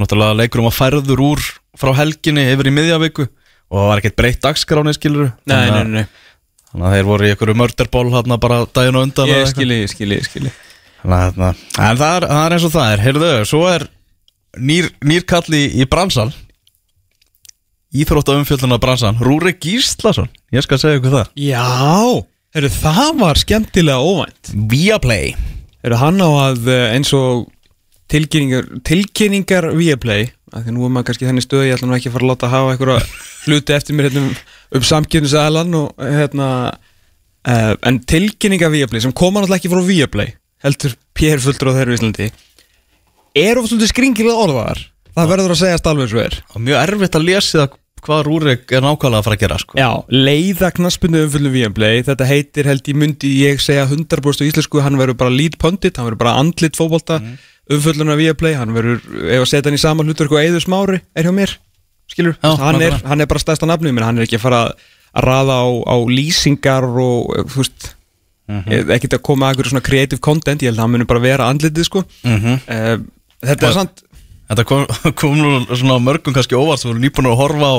[0.00, 1.46] Náttúrulega leikur um að færður úr
[1.78, 3.28] frá helginni yfir í miðjavíku
[3.70, 6.04] og það var ekkert breytt dagskráni, skilur Nei, nei, nei,
[6.74, 9.90] Þannig að þeir voru í einhverju mörderból hérna bara daginn á undan ég skilji, ég
[9.92, 10.50] skilji, ég skilji.
[11.04, 11.50] Þannig að hérna,
[11.86, 13.02] en það er, það er eins og það er.
[13.04, 13.84] Heyrðu, svo er
[14.58, 16.32] nýr, nýr kall í, bransan.
[17.94, 19.20] Íþrótta umfjölduna bransan.
[19.22, 21.30] Rúri Gíslason, ég skal segja ykkur það.
[21.38, 21.62] Já,
[22.58, 24.50] heru, það var skemmtilega óvænt.
[24.74, 25.36] Viaplay.
[25.86, 27.46] Eru hann á að eh, eins og
[28.10, 32.10] tilkynningar, tilkynningar Viaplay, að því nú er maður kannski þenni stöði, ég ætla nú ekki
[32.10, 33.06] að fara að láta hafa einhverja
[33.44, 34.34] hluti eftir mér hérna um,
[34.72, 40.96] um samkynnsælan og hérna uh, en tilkynningar Viaplay sem koma náttúrulega ekki frá Viaplay heldur
[41.14, 42.32] Pér fulltur á þeirra í Íslandi
[43.34, 46.36] er of svolítið skringilega orðaðar Það verður að segjast alveg svo er.
[46.50, 49.76] Og mjög erfitt að lesa það hvað Rúrik er nákvæmlega að fara að gera sko.
[49.78, 54.82] Já, leiða knaspunni umfyllum VMplay Þetta heitir held ég myndi ég segja 100% á íslensku.
[54.84, 57.38] Hann verður bara lead pundit, hann verður bara andlit fótbolta mm.
[57.74, 61.30] Umfyllunar VMplay, hann verður Ef að setja hann í sama hlutur og Eður Smári Er
[61.30, 61.54] hjá mér,
[62.10, 62.36] skilur?
[62.40, 64.88] Já, hann, er, hann er bara stærsta nafnum Hann er ekki að fara að
[65.24, 67.92] raða á, á lýsingar Og, eh, þú veist
[68.48, 71.22] mm Ekkert að koma að einhverju svona creative content Ég held að hann muni bara
[71.24, 72.04] vera andlitið sko.
[72.28, 72.58] Mhm.
[72.68, 72.98] uh,
[73.44, 74.02] Þetta er samt
[74.44, 74.82] Þetta kom,
[75.20, 77.76] kom nú svona mörgum kannski óvart Þú voru nýbúin að horfa á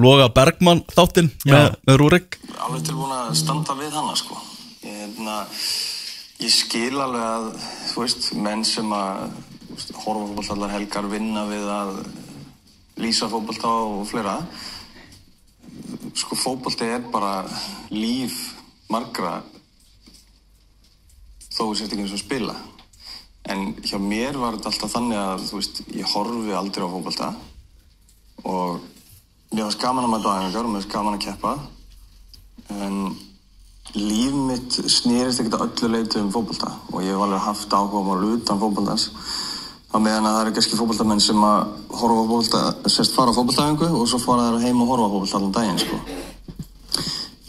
[0.00, 2.38] Loga Bergmann þáttinn með, með Rúrik.
[2.64, 4.38] Alveg tilbúin að standa við hana sko.
[4.84, 5.36] ég, hérna,
[6.40, 7.46] ég skil alveg að
[7.92, 9.36] þú veist, menn sem að
[10.04, 11.92] horfa á allar helgar vinna við að
[12.96, 14.38] lýsa fótbolta og fleira.
[16.16, 17.44] Sko fótbolti er bara
[17.92, 18.56] líf
[18.92, 19.42] margra
[21.56, 22.56] þó sért ekki eins og spila.
[23.46, 27.30] En hjá mér var þetta alltaf þannig að veist, ég horfi aldrei á fótbolta
[28.44, 28.82] og
[29.52, 31.54] mér var gaman að mæta á æfingar og mér var gaman að keppa.
[32.74, 32.96] En
[33.94, 38.60] líf mitt snýrist ekkert öllu leyti um fótbolta og ég hef alveg haft mál utan
[38.60, 39.10] fótboltans
[39.96, 41.58] á meðan að það eru kannski fótboltamenn sem að
[41.96, 45.12] horfa á fótbolta, sérst fara á fótboltaæfingu og svo fara þær heim og horfa á
[45.14, 46.00] fótbolta allan daginn sko.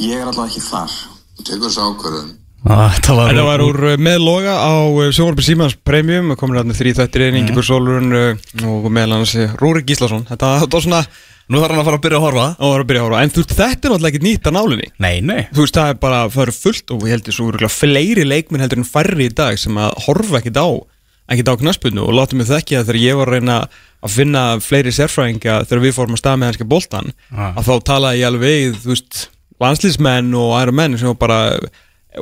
[0.01, 0.97] ég er allavega ekki þar.
[1.37, 2.35] Þú tekur þessu ákvörðun.
[2.67, 4.73] Ah, Þetta var, var úr uh, með loga á
[5.13, 6.33] Sjónvarpi Símans Premium.
[6.39, 8.17] Komin hérna þrý þættir einn, Ingi Björn
[8.67, 10.25] og meðal hans Rúrik Gíslason.
[10.27, 11.03] Þetta var svona,
[11.47, 12.45] Nú þarf hann að fara að byrja að horfa.
[12.59, 13.19] Og var að byrja að horfa.
[13.23, 14.87] En þú veist, þetta er náttúrulega ekki nýtt að nálinni.
[14.99, 15.39] Nei, nei.
[15.55, 18.63] Þú veist, það er bara, það eru fullt og ég heldur svo örugglega fleiri leikminn
[18.65, 20.67] heldur en færri í dag sem að horfa ekkit á
[21.27, 23.57] ekkit á knaspunnu og látum mig þekki að þegar ég var að reyna
[24.05, 27.51] að finna fleiri sérfræðinga þegar við fórum að stað með hanska boltan Ah.
[27.57, 29.21] að þá talaði ég alveg þú veist
[29.59, 31.39] landslýsmenn og aðra menn sem var bara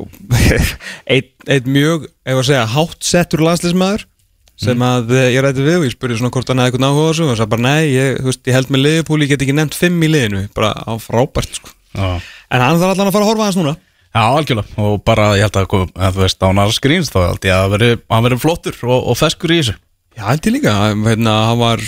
[1.15, 4.05] eitt, eitt mjög, ef að segja, hátt settur landslýsmaður
[4.59, 7.05] sem að eh, ég rætti við og ég spurði svona hvort hann hefði eitthvað áhuga
[7.05, 9.43] á þessu og það sagði bara nei, ég, veist, ég held með liðupúl ég get
[9.43, 11.73] ekki nefnt fimm í liðinu, bara á frábært sko.
[11.95, 12.07] Já,
[12.55, 13.75] en hann þarf allan að fara að horfa aðeins núna
[14.15, 14.67] Já, algjörlega.
[14.80, 17.56] Og bara, ég held að, kom- að þú veist, á næra skrýns þá held ég
[17.56, 17.75] að
[18.15, 19.75] hann verið flottur og, og feskur í þessu.
[20.15, 20.73] Já, held ég líka,
[21.04, 21.82] hérna, hann var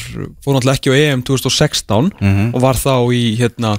[0.44, 2.10] fór náttúrulega ekki á EM 2016
[2.52, 3.78] og var þá í, hérna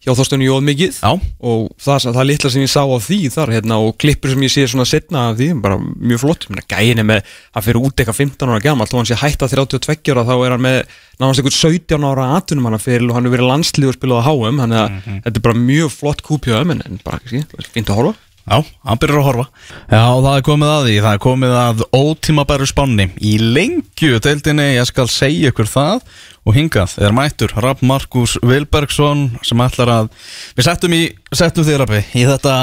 [0.00, 0.98] hjá Þorsteinu Jóð mikið.
[1.02, 1.10] Já.
[1.44, 4.52] og það, það litla sem ég sá á því þar hérna, og klippur sem ég
[4.54, 8.00] sé svona setna af því bara mjög flott, Menna, gæin er með hann fyrir út
[8.00, 10.80] eitthvað 15 ára gammal þó hann sé hætta 32 ára þá er hann með
[11.20, 14.28] náðast eitthvað 17 ára atunum hann fyrir og hann er verið landslið og spilað á
[14.30, 18.00] HM þannig að þetta er bara mjög flott kúpjöðum en, en bara, ekki, fínt að
[18.00, 19.44] horfa Já, hann byrjar að horfa.
[19.90, 23.06] Já, það er komið að því, það er komið að ótímabæru spánni.
[23.20, 26.04] Í lengju deildinni, ég skal segja ykkur það
[26.48, 30.12] og hingað er mættur Rapp Markus Vilbergsson sem ætlar að
[30.56, 31.02] við settum, í,
[31.36, 32.56] settum þér Rappi í þetta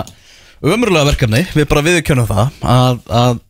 [0.66, 1.46] ömurlega verkefni.
[1.54, 3.42] Við bara viðkjönum það að, að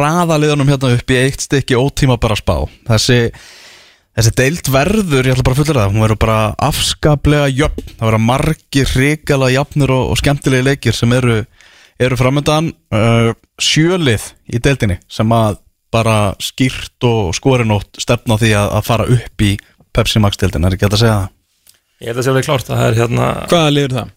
[0.00, 2.56] raða liðunum hérna upp í eitt stykki ótímabæra spá.
[2.88, 3.20] Þessi
[4.18, 7.84] Þessi deild verður, ég ætla bara að fullera það, hún verður bara afskaplega jöfn.
[7.92, 11.36] Það verður margir hrikala jafnir og, og skemmtilegi leikir sem eru,
[12.02, 13.30] eru framöndan uh,
[13.62, 15.60] sjölið í deildinni sem að
[15.94, 19.52] bara skýrt og skorinótt stefna á því að, að fara upp í
[19.94, 21.32] Pepsi Max deildin, er ekki hægt að segja það?
[22.02, 24.12] Ég held að sé alveg klárt að það er hérna Hvaða liður það?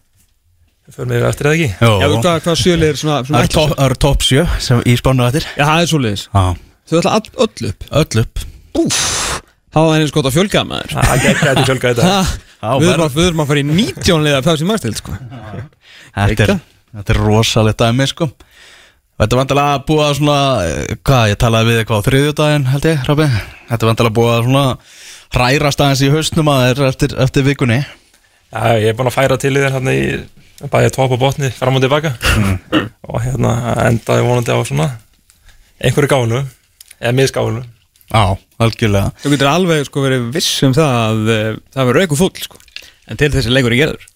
[0.92, 3.86] Fyrir mig eftir eða ekki Jó, Já, hvað, hvað sjöli er svona, það svona það
[3.86, 5.46] eru top 7 sem í spánu eftir.
[5.54, 6.44] Já, það er svo liðis Já,
[6.90, 8.44] Þau ætla all, öll upp öll upp.
[8.82, 9.00] Úf,
[9.72, 10.94] það var henni skot að fjölga maður.
[10.98, 12.22] Það gæti fjölga þetta
[12.62, 13.06] Við erum
[13.42, 15.16] að- fara í 19 liða Max til sko.
[16.12, 16.58] Þetta er,
[16.96, 18.28] þetta er rosalegt dæmi sko.
[19.18, 23.02] Þetta er vantilega að svona eh, Hvað, ég talaði við eitthvað á þriðjudaginn held ég,
[23.06, 23.26] Rabbi
[23.68, 24.64] Þetta er vantilega að svona
[25.32, 27.78] Hrærast aðeins í hausnum að þér eftir, eftir vikunni.
[28.52, 30.02] Já, ég er búin að færa til þér hérna í
[30.68, 32.12] bæði topp og botni fram og tilbaka.
[33.08, 33.54] Og hérna
[33.86, 34.90] endaði vonandi á svona
[35.80, 36.42] einhverju gánu
[37.00, 37.62] eða misgánu
[38.12, 42.20] Já, algjörlega Þú getur alveg sko verið viss um það að uh, það verður eitthvað
[42.20, 42.60] fúll sko
[43.08, 44.08] En til þessi leikur er gerður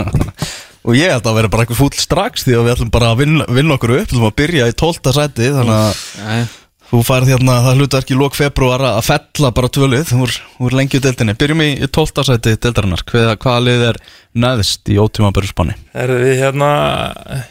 [0.90, 3.22] Og ég held að vera bara eitthvað fúll strax Því að við ætlum bara að
[3.22, 5.12] vinna, vinna okkur upp Við ætlum að byrja í 12.
[5.16, 6.44] sæti Þannig að Nei,
[6.90, 11.02] þú færð hérna Það hlutverk í lók februar að fella bara tvölið Úr, úr lengju
[11.04, 12.24] deildinni Byrjum í, í 12.
[12.30, 14.00] sæti deildarinnar Hvað, hvaða lið er
[14.46, 15.76] neðst í ótímabæru spanni?
[15.94, 16.70] Er við hérna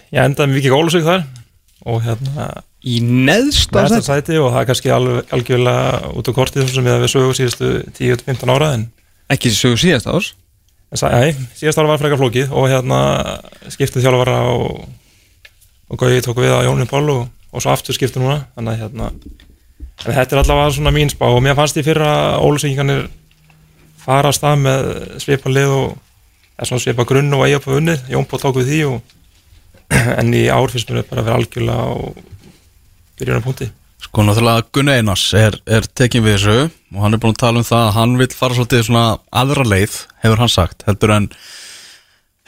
[0.10, 1.28] ég endaði með Viki Gólusvík þar
[1.90, 2.50] og hérna
[2.88, 4.06] Í neðsta sæti.
[4.08, 8.54] sæti og það er kannski alveg algjörlega út á kortið sem við sögum síðustu 10-15
[8.56, 8.86] ára en
[9.30, 10.08] Ekki sögur síðast
[10.96, 13.02] sa- Nei, síðast ára var frekar flókið og hérna
[13.70, 14.88] skiptið þjálfara og,
[15.90, 18.40] og Gauði tók við að Jóni Pál og, og svo aftur skiptið núna.
[18.56, 19.12] Þannig að hérna
[20.08, 23.10] en þetta er allavega svona mín spá og mér fannst í fyrra Ólusengingarnir
[24.00, 24.90] fara að stað með
[25.20, 29.16] svipa lið og svipa grunn og eiga på unnið, Jón Pál tók við því og
[30.22, 31.86] en í ár fyrst mér bara að vera algjörlega
[33.20, 36.60] á byrjunarpunkti Sko náttúrulega Gunni Einars er, er tekin við þessu
[36.96, 39.08] og hann er búin að tala um það að hann vil fara svolítið svona
[39.42, 41.28] aðra leið, hefur hann sagt heldur en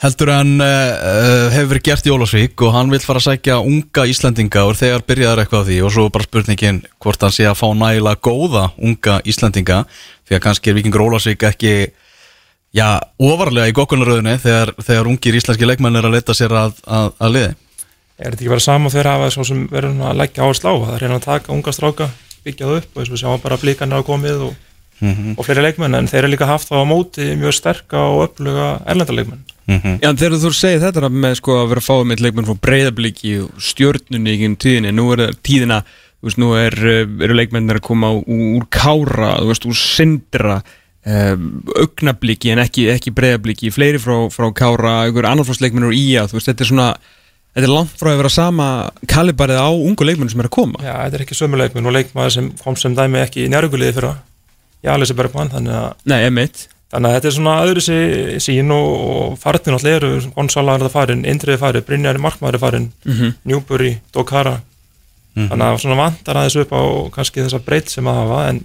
[0.02, 4.06] heldur en uh, hefur verið gert í Ólafsvík og hann vil fara að sækja unga
[4.10, 7.60] Íslendinga og þegar byrjaðar eitthvað á því og svo bara spurningin hvort hann sé að
[7.60, 9.82] fá nægilega góða unga Íslendinga
[10.24, 11.74] því að kannski er Vikingur Ólafsvík ekki
[12.72, 12.86] já,
[13.20, 17.36] ofarlega í gokkunaröðunni þegar, þegar ungir íslenski leikmenn er að leta sér að, að, að
[17.36, 17.52] liði
[18.22, 20.74] er þetta ekki verið sama fyrir að hafa svo sem verður að leggja áherslu á?
[20.82, 22.10] Það er reyna að taka unga stráka,
[22.46, 24.60] byggja það upp og eins og sjáum bara blíkan er að komið og,
[25.36, 28.68] og fleiri leikmenn en þeir eru líka haft það á móti mjög sterka og öfluga
[28.86, 32.48] erlendarleikmenn Já, en þegar þú segir þetta með sko að vera að fá með leikmenn
[32.48, 35.78] frá breyðabliki og stjórnunni í tíðinni, nú er það tíðina
[36.22, 39.78] þú veist, nú er, eh, eru leikmennir að koma úr, úr kára, þú veist, úr
[39.78, 40.60] sindra
[41.06, 41.48] um,
[41.82, 46.50] augnabliki en ekki, ekki breyðabliki, fleiri frá, frá kára, einhver annarflósleikmennir úr ía, þú veist,
[46.50, 46.88] þetta er svona
[47.52, 48.66] þetta er langt frá að vera sama
[49.10, 51.96] kalibarið á ungu leikmenn sem er að koma Já, þetta er ekki sömu leikmenn og
[51.96, 54.20] leikmaður sem kom sem dæmi ekki í njárguliði fyrir að
[54.82, 57.82] Jalisi Bergman, þannig að Nei, emitt Þannig að þetta er svona öðru
[58.44, 62.60] sín og, og farnir náttúrulega eru, Gonzala er það farin, Indriði farin, Brynjar Markmaður er
[62.60, 63.32] farin, mm -hmm.
[63.48, 64.58] Newbury, Dokara.
[64.58, 65.48] Mm -hmm.
[65.48, 66.82] Þannig að svona vantar aðeins upp á
[67.14, 68.60] kannski þessa breytt sem að hafa en,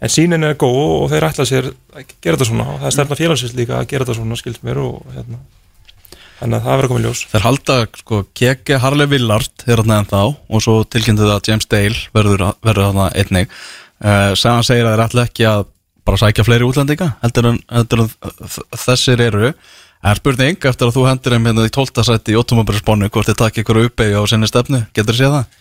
[0.00, 2.90] en sínin er góð og þeir ætla sér að gera þetta svona og það er
[2.90, 5.38] stærna félagsins líka að gera þetta svona, skilt mér og hérna.
[6.40, 7.20] Þannig að það verður komið ljós.
[7.28, 11.68] Þeir halda, sko, Keke Harley Villard er þarna ennþá og svo tilkynntu það að James
[11.68, 13.52] Dale verður, verður þarna einnig.
[14.00, 15.66] Uh, Sagan segir að þeir ætla ekki að
[16.08, 18.10] bara sækja fleiri útlendinga, heldur en, heldur en
[18.86, 19.52] þessir eru.
[20.00, 23.58] Er spurning eftir að þú hendur þeim hérna í tóltasætti í ótumabærisbónu hvort þið takk
[23.60, 25.58] ykkur uppeyju á sinni stefnu, getur þið séð það?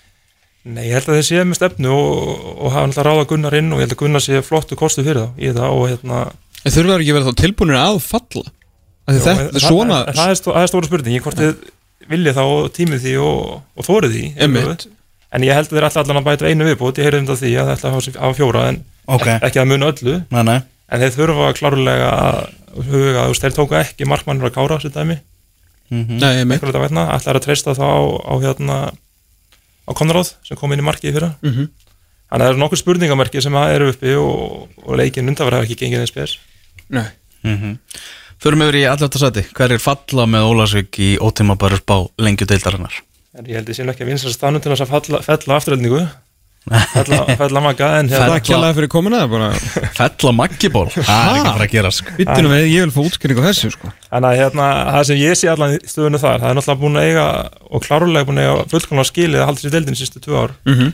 [0.70, 3.74] Nei, ég held að þið séð með stefnu og, og hafa alltaf ráða Gunnar inn
[3.76, 6.22] og ég held að Gunnar sé flottu kostu fyrir þá í það og hérna...
[6.64, 8.46] En þurfa ekki verið þá tilbúinir að falla?
[9.10, 10.00] Jó, þetta er svona...
[10.08, 11.54] Það, það, það er stóra spurning, hvort þið
[12.10, 12.46] viljið þá
[12.78, 13.42] tímið því og,
[13.76, 14.24] og þórið því.
[15.30, 17.28] En ég held að þið er alltaf allan að bæta einu viðbútt, ég heyrði um
[17.30, 19.36] það því að þetta hafa fjóra en okay.
[19.46, 20.16] ekki að muna öllu.
[20.34, 20.60] Nei, nei.
[20.90, 22.40] En þeir þurfa klárlega að
[22.88, 25.20] huga, þú veist, þeir tóka ekki markmannur að kára sér dæmi.
[25.90, 26.48] Mm -hmm.
[26.50, 26.66] Með.
[26.66, 28.80] Það er að treysta þá á, á hérna
[29.90, 31.70] á Konráð sem kom inn í markið fyrra mm -hmm.
[32.30, 36.06] þannig að það eru nokkur spurningamarki sem eru uppi og, og leikin undanverða ekki gengið
[36.06, 36.16] eins
[37.42, 37.74] mm -hmm.
[38.40, 42.94] Förum yfir í allaftarsæti hver er falla með Ólasvík í ótímabæru spá lengju deildarinnar?
[43.44, 46.08] Ég held ég síðan ekki að vinsa stafnum til þess að fella afturöldningu
[46.94, 49.50] fella, fella magga en Það er kjallaði fyrir komuna bara...
[49.98, 52.16] Fella maggiból Það er ekki bara að gera sko.
[52.16, 53.92] Vittunum við, ég vil fá útskynning á þessu sko.
[54.08, 56.96] Þannig að hérna, það sem ég sé allan í stöðunum þar það er náttúrulega búin
[56.96, 57.28] að eiga
[57.68, 60.56] og klárlega búin að eiga fullkomlega skilið að halda sér deildin í sístu tvö ár
[60.64, 60.90] mm -hmm.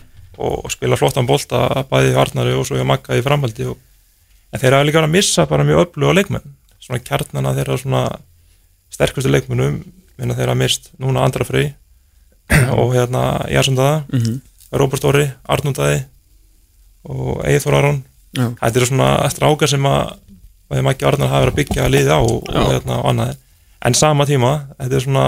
[0.50, 3.78] og spila flottan bolta bæði í Arnari og svo í magga í framhaldi og...
[4.50, 4.82] en þeir
[6.86, 8.04] að svona kjarnana þeirra svona
[8.94, 9.82] sterkustu leikmennum
[10.16, 11.74] þeir hafa mist núna andra frey
[12.80, 14.42] og hérna Jarsson mm -hmm.
[14.72, 16.04] Róbert Óri, Arnúndæði
[17.04, 18.04] og Eithor Aron.
[18.36, 20.16] Þetta eru svona strákar sem að
[20.70, 23.38] maður ekki Arnar hafa verið að byggja liði á og, og, hérna, og annað.
[23.86, 25.26] En sama tíma, þetta er svona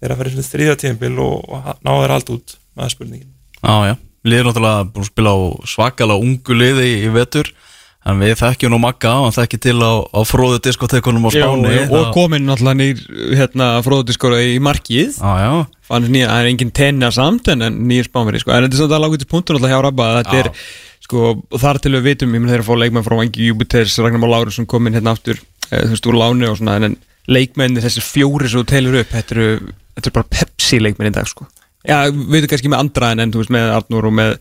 [0.00, 3.32] þeir að fyrir þrýða tímbil og, og náða þeir allt út með spurningin.
[3.60, 3.94] Já, já,
[4.24, 7.52] liður náttúrulega búin að spila á svakala ungu liði í, í vetur
[8.08, 11.82] en við þekkjum nú makka hann þekki til á, á fróðu diskotekunum á Spáni já,
[11.92, 13.02] og kominn náttúrulega nýr
[13.36, 15.50] hérna, fróðu diskóra í markið já
[15.90, 18.54] Fann nýja, það er enginn tenja samt en nýjir spánveri sko.
[18.54, 20.42] en þetta er svona lágutist punktur náttúrulega hjá Rabba þetta Já.
[20.44, 20.50] er,
[21.02, 23.98] sko, og þar til við vitum ég menn þeir að fá leikmenn frá Vangi Júbiters
[23.98, 26.94] Ragnar Már Lárusson kominn hérna aftur eh, þú veist, úr láni og svona en
[27.26, 29.48] leikmenni þessi fjóri sem þú telur upp þetta eru,
[29.98, 31.50] þetta eru bara Pepsi leikmenn í dag sko.
[31.82, 34.36] Já, við veitum kannski með andra en, en þú veist, með Arnur og með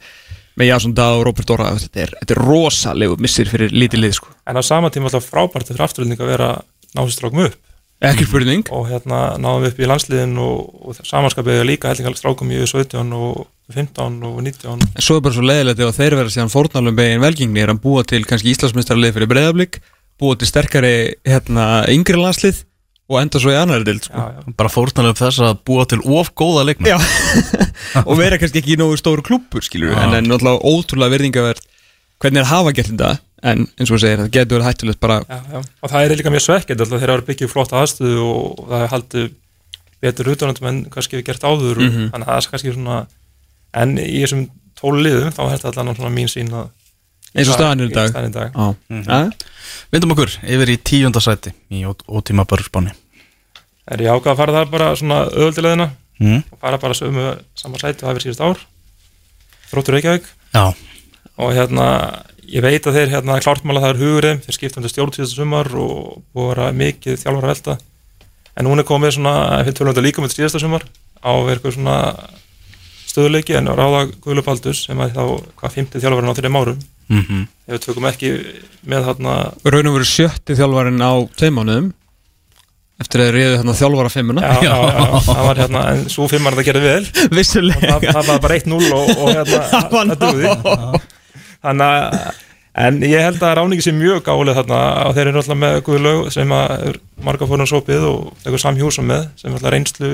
[0.60, 4.34] með Jason Dá og Robert Dora þetta er, er rosalegu missir fyrir lítið lið sko.
[4.46, 6.50] en á sama tíma alltaf frábært fyrir afturölding að vera
[6.98, 7.58] náðustrákum upp.
[8.00, 8.64] Ekki spurning.
[8.72, 13.12] Og hérna náðum við upp í landsliðin og, og samanskapið er líka strákum í 17
[13.18, 16.98] og 15 og 19 en svo er bara svo leiðilegt ef þeir vera síðan fórnalum
[16.98, 19.80] beginn velgingni er að búa til kannski Íslandsmyndstarlið fyrir breyðablík
[20.20, 20.94] búa til sterkari
[21.28, 22.64] hérna, yngri landslið
[23.10, 24.22] og enda svo í annari dild sko.
[24.60, 27.00] Bara fórnalega þess að búa til of góða leikmenn Já,
[28.08, 31.66] og vera kannski ekki í nógu stóru klúpur en, en náttúrulega ótrúlega virðingaverð
[32.22, 33.12] hvernig er hafa gert þetta
[33.50, 35.60] en eins og þú segir, það getur verið hættulegt bara Já, já.
[35.82, 38.92] og það er líka mjög svekkend alltaf þeir eru byggjað flott aðstöðu og það er
[38.94, 39.30] haldið
[40.04, 42.10] betur utanandum en kannski við gert áður Mhm.
[42.10, 42.98] og þannig að það er kannski svona
[43.80, 44.44] en í þessum
[44.80, 46.68] tólu liðum þá er þetta svona mín sín að
[47.36, 48.54] eins og staðan er í dag í dag.
[48.56, 49.20] Já, Já.
[49.94, 52.92] Vindum okkur yfir í tíundasæti í ótímabæru spáni
[53.90, 55.88] er ég ákvað að fara þar bara svona öðuldileðina
[56.22, 56.42] mm.
[56.54, 57.26] og fara bara sömu
[57.58, 58.64] saman sæti og það verið síðast ár?
[59.70, 60.28] Þróttur Reykjavík?
[60.54, 60.66] Já,
[61.40, 61.88] og hérna
[62.50, 65.40] ég veit að þeir hérna klártmála það er hugurinn þeir skipta um til stjórn síðasta
[65.40, 67.78] sumar og að vera mikið þjálfar að velta.
[68.60, 69.34] En hún er komið svona,
[69.68, 70.86] fyrir þetta líka með síðasta sumar
[71.22, 71.98] á að eitthvað svona
[73.10, 73.56] stöðuleiki.
[73.60, 75.24] En ráða Guðlu Baldurs sem er þá
[75.60, 77.48] hvað 50 þjálfarinn á þeirri árum Mhm.
[77.66, 78.30] ef við tökum ekki
[78.86, 81.88] með þarna Raun og veru sjötti þjálfarinn á tveim mánuðum
[83.00, 84.42] Eftir að þið reyðu þarna þjálfara fimmuna.
[84.44, 87.06] Já, já, já, það var hérna en svo fimmar þetta gerði vel.
[87.16, 91.02] Það, Vissulega það var bara 1-0 og, og hérna Það það dugði.
[91.64, 92.46] þannig að
[92.80, 94.82] en ég held að ráningi sé mjög gálega þarna.
[95.08, 99.10] Og þeir eru alltaf með Guðlaug sem að marga fórun sopið og eitthvað Sam Hjúsum
[99.10, 100.14] með sem alltaf reynslu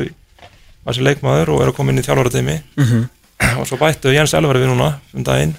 [0.86, 2.58] var sér leikmaður og er að koma inn í þjálfarateimi.
[2.82, 3.06] Mhm.
[3.60, 5.58] og svo bættu Jens Elvar við núna um daginn.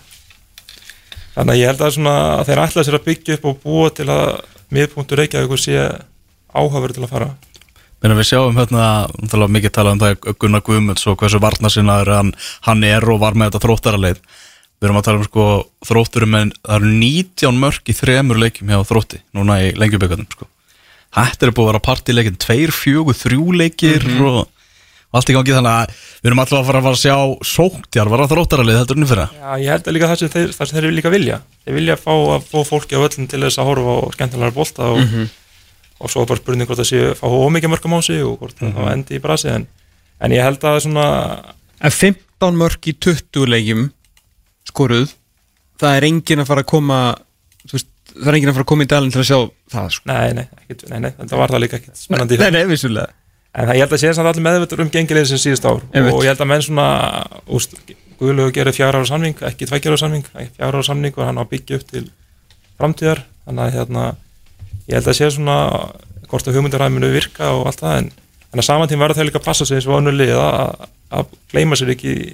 [1.37, 3.89] Þannig að ég held að, svona, að þeir ætla sér að byggja upp og búa
[3.93, 4.29] til að
[4.73, 5.83] miðpunktur Reykjavík sé
[6.57, 7.31] áhugaverð til að fara.
[8.03, 12.35] Menna við sjáum hérna, mikið talað um það Gunnar Guðmunds og hversu varnasinnaður hann,
[12.69, 14.21] hann er og var með þetta þróttaraleið
[14.77, 15.45] Við erum að tala um sko
[15.88, 20.49] þrótturum en það eru 19 mörg í þremur leikjum hjá þrótti núna í lengjuböggarnum sko.
[21.16, 25.55] Þetta er búið að vera partileikin, tveir, fjögur, þrjú leikir og, og allt í gangi
[25.57, 28.79] þannig að við erum alltaf að fara að, fara að sjá sóktjar, var það þróttaraleið
[28.83, 29.27] heldur unni fyrra.
[29.33, 31.40] Já, ég held að líka það sem þeir, það sem þeir líka vilja.
[31.64, 34.92] Þeir vilja fá að fá fólki á öllum til þess að horfa á skemmtilegar bolta
[34.92, 35.07] og,
[36.01, 38.59] og svo er bara spurning hvort það sé fá ómikið mörgum á sig og hvort
[38.61, 39.67] það endi í brasi en,
[40.21, 41.07] en ég held að svona
[41.77, 43.91] En 15 mörg í 20 leikjum
[44.69, 45.13] skoruð
[45.81, 46.99] Það er enginn að fara að koma
[47.69, 49.39] veist, Það er enginn að fara að koma í dalinn til að sjá
[49.75, 50.09] það sko.
[50.09, 53.13] nei, nei, ekkit, nei, nei, þetta var það líka ekkit spennandi Nei, nei, vissulega.
[53.57, 55.79] En það, ég held að sé samt allir meðvittur um gengilegið sem síðust ár.
[55.97, 56.13] Einmitt.
[56.13, 56.87] og ég held að menn svona
[57.57, 57.77] úst,
[58.21, 61.51] Guðlegu gerir fjara ára samning, ekki tveikjara samning fjara ára samning og hann á að
[61.55, 62.03] byggja upp til
[62.81, 63.23] framtíðar.
[63.49, 64.05] Þannig að hérna,
[64.87, 65.59] ég held að sé svona
[66.31, 68.09] hvort að hugmyndaræðinu virka og allt það en,
[68.53, 70.88] en að saman tíma verður þeir líka að passa sig eins og önnur lið að,
[71.18, 72.27] að gleyma sér ekki í,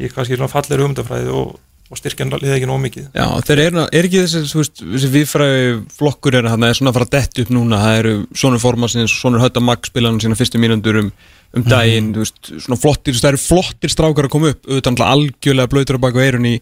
[0.00, 1.52] í kannski svona fallegur hugmyndafræði og,
[1.92, 3.10] og styrkja lið ekki nóg mikið.
[3.12, 5.66] Já, þeir eru, er ekki þessi, þú veist, þessi viðfræði
[5.98, 7.80] flokkur er að það er svona að fara detta upp núna.
[7.84, 11.10] Það eru sonur formansins, sonur hötta Magg spilaðan sína fyrstu mínundur um,
[11.52, 15.72] um daginn þú veist, svona flottir, það eru flottir strákar að koma upp, auðvitað algjörlega
[15.74, 16.54] blöytur á baku eirun í,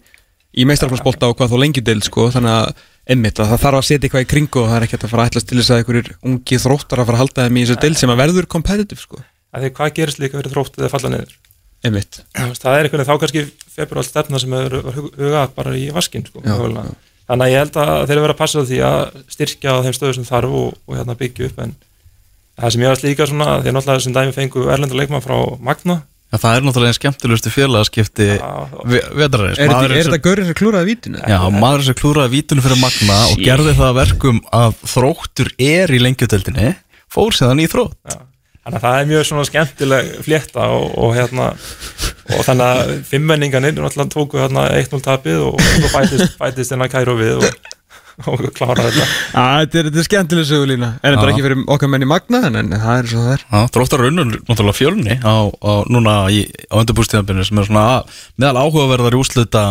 [0.51, 3.87] í meistarflansbolta og hvað þó lengi del, sko, þannig að emmitt að það þarf að
[3.89, 5.73] setja eitthvað í kringu og það er ekki hægt að fara að ætlast til þess
[5.73, 8.49] að einhverjir ungi þróttar að fara að halda þeim í þessu del sem að verður
[8.55, 11.37] competitive, sko, að því hvað gerist líka verið þrótt eða falla niður?
[11.81, 12.19] Veist,
[12.61, 16.53] það er veginn þá kannski februar stefna sem er hugað bara í vaskin sko, Já,
[17.31, 18.99] þannig að ég held að þeir eru verið að passa á því að
[19.33, 21.73] styrkja á þeim stöðu sem þarf og, og hérna byggja upp en
[22.61, 25.97] það sem ég varst líka svona þeir náttúrulega sem dæmi fengu erlenda leikmann frá Magna
[26.31, 28.51] Já, það er náttúrulega einn skemmtilegustu félagaskipti Já.
[29.19, 31.23] vetrarins Er þetta- er þetta gaurinn sem klúraði vítinu?
[31.27, 33.47] Já, maður sem klúraði vítunum fyrir Magna og Shit.
[33.49, 36.75] gerði það að verkum að þróttur er í lengjutöldinni
[37.11, 38.21] fór séðan í þrótt Já.
[38.63, 41.51] þannig að það er mjög svona skemmtileg flétta og, og hérna
[42.31, 47.17] og þannig að fimmmenninganir náttúrulega tóku hérna 1-0 tapið og, og bætist, bætist hérna Kæró
[47.19, 47.71] við og,
[48.29, 49.07] og klára þetta.
[49.07, 52.11] Já, þetta er, þetta er skemmtileg sögulína En þetta er ekki fyrir okkar menn í
[52.11, 55.73] Magna En, en það er svo það er Já, þróttar raunur náttúrulega fjölni á, á
[55.93, 59.65] núna í, á undirbúrstíðanbyrnu sem er svona að, meðal áhugaverðar úslita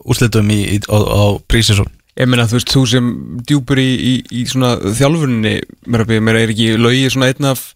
[0.00, 3.10] úslitum í, í, á, á prísinsson Ég meina, þú veist, þú sem
[3.48, 5.54] djúpur í, í, í svona þjálfurinni
[5.86, 7.70] Mér er, er ekki lögi svona einn af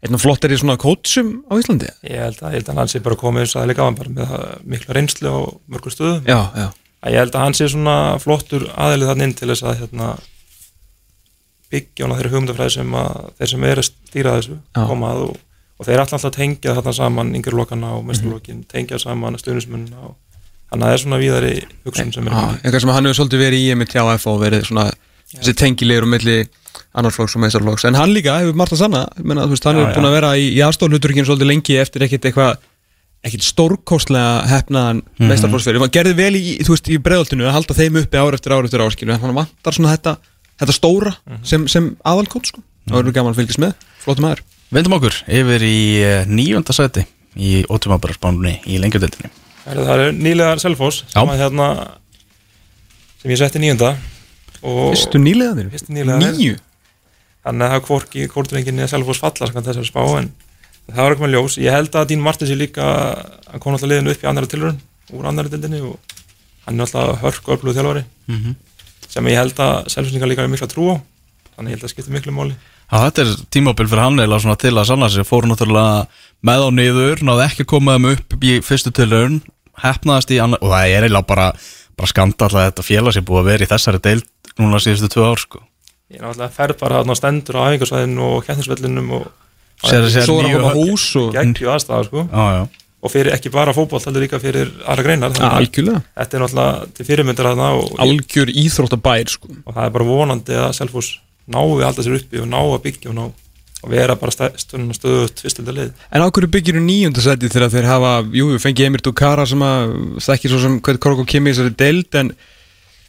[0.00, 1.90] Einn af flottari svona kótsum á Íslandi?
[2.08, 3.86] Ég held að, ég held að hann sé bara komið eins og það líka á
[3.86, 6.22] hann bara með það mikla reynslu á mörgum stöðum.
[6.24, 6.68] Já, já
[7.00, 10.08] að ég held að hann sé svona flottur aðeilið þannig inn til þess að hérna,
[11.70, 14.82] byggja hana þeirra hugmyndafræði sem að þeir sem eru að stýra þessu Já.
[14.90, 15.36] koma að og,
[15.80, 20.16] og þeir ætla alltaf að tengja þarna saman yngjurlokana og mesturlokin, tengja saman stuðnismunna og
[20.70, 21.52] þannig að það er svona víðari
[21.86, 24.66] hugsun sem er Já, eitthvað sem hann hefur svolítið verið í einmitt hjá FO verið
[24.68, 24.88] svona
[25.30, 26.36] þessi tengilegur um milli
[26.98, 29.94] annarflokks og meistarflokks en hann líka hefur margt að sanna þú veist, hann Já, já.
[29.94, 32.58] búin að vera í, í aðstofluturkinn svolítið lengi eftir ekkit eitthvað
[33.24, 35.28] ekkit stórkostlega hefnaðan mm Mhm.
[35.28, 38.80] meistarflokksferð hann gerði vel í, í breiðoltinu að halda þeim uppi ár eftir ár eftir
[38.80, 40.16] ár skilu en hann vantar svona þetta,
[40.60, 41.44] þetta stóra Mhm.
[41.44, 44.40] sem, sem aðalkótt sko það verður gaman að fylgjast með, flottum aður
[44.72, 47.04] Vendum okkur yfir í eh, níunda sæti
[47.36, 49.30] í ótumabaraspánunni í lengjadöldinni
[49.66, 51.20] það er nýlega Selfoss Já.
[51.20, 51.68] sem, að, hérna,
[53.20, 53.96] sem ég setti nýjunda
[54.62, 55.70] og Vistu nýlega þér?
[55.74, 56.36] Fyrstu nýliðarnir.
[56.38, 56.56] Níu?
[57.44, 60.30] þannig að það er hvorki kvortrenginni að Selfoss falla skan þessari spá en
[60.88, 61.58] það var ekki með ljós.
[61.60, 62.86] Ég held að Dín Martins er líka
[63.50, 64.80] hann kom alltaf liðinu upp í annara tilrönd
[65.12, 65.98] úr annara dildinni og
[66.66, 68.54] hann er alltaf hörk og öflugur þjálfari Mhm.
[69.08, 70.96] sem ég held að Selfosningar líka er mikla trú á.
[71.56, 72.54] Þannig ég held að skipta miklu máli.
[72.90, 75.24] Já, þetta er tímabil fyrir hann eða svona til að sanna sig.
[75.26, 76.06] Fóru náttúrulega
[76.42, 79.42] með á niður náðu ekki að koma þeim upp í fyrstu tilraun
[79.82, 81.52] hefnaðast í annar og það er eiginlega bara,
[81.96, 84.24] bara skanda alltaf þetta félag sem búið að vera í þessari deild
[84.58, 85.60] núna síðustu tvö ár sko.
[86.10, 89.26] Ég er náttúrulega ferð bara þarna og stendur á æfingarsvæðinu og kjættinsvellinum og
[89.80, 92.26] Svo er að koma hús og aðstæða sko.
[92.28, 92.62] Já, já.
[93.00, 95.32] Og fyrir ekki bara fótboll, heldur líka fyrir aðra greinar.
[95.32, 96.02] Að algjörlega.
[96.20, 99.52] þetta er náttúrulega til fyrirmyndar þarna og, Algjör íþróttabær sko.
[99.64, 101.14] Og það er bara vonandi að Selfoss
[101.50, 103.24] nái alltaf sér uppi og ná að byggja og ná
[103.80, 105.92] og vera bara stöðun stöðut fyrstilda lið.
[106.12, 109.64] En á hverju byggir þú nýjundasæti þegar þeir hafa, jú, við fengið Emir Dukara sem
[109.64, 109.94] að
[110.26, 112.34] þekkir svo sem hvernig Korko Kimi í þessari deild en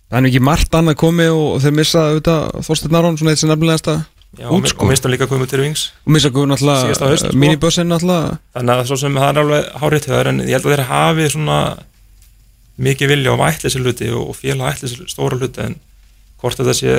[0.07, 3.43] það er ekki margt annað komið og, og þeir missa auðvitað Þorsteinn Aron, svona eitt
[3.43, 3.97] sem nefnilegasta.
[3.99, 4.85] Já, og, út sko.
[4.85, 6.11] og mistum líka komið til Vings og
[6.87, 7.37] Síðasta haust, náttúrulega sko.
[7.37, 8.37] minibussin náttúrulega.
[8.55, 10.85] Þannig að svo sem það er alveg hárið til það en ég held að þeir
[10.91, 11.59] hafi svona
[12.81, 15.75] mikið vilja um þessi hluti og félag þessi stóra hluti en
[16.41, 16.95] hvort þetta sé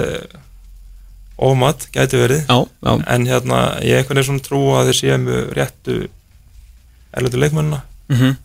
[1.42, 2.44] ómat gæti verið.
[2.46, 5.96] Já, já, en hérna ég einhvern veginn svona trú að þeir séu með réttu
[7.12, 7.82] erlendu leikmennina.
[8.12, 8.36] Mhm.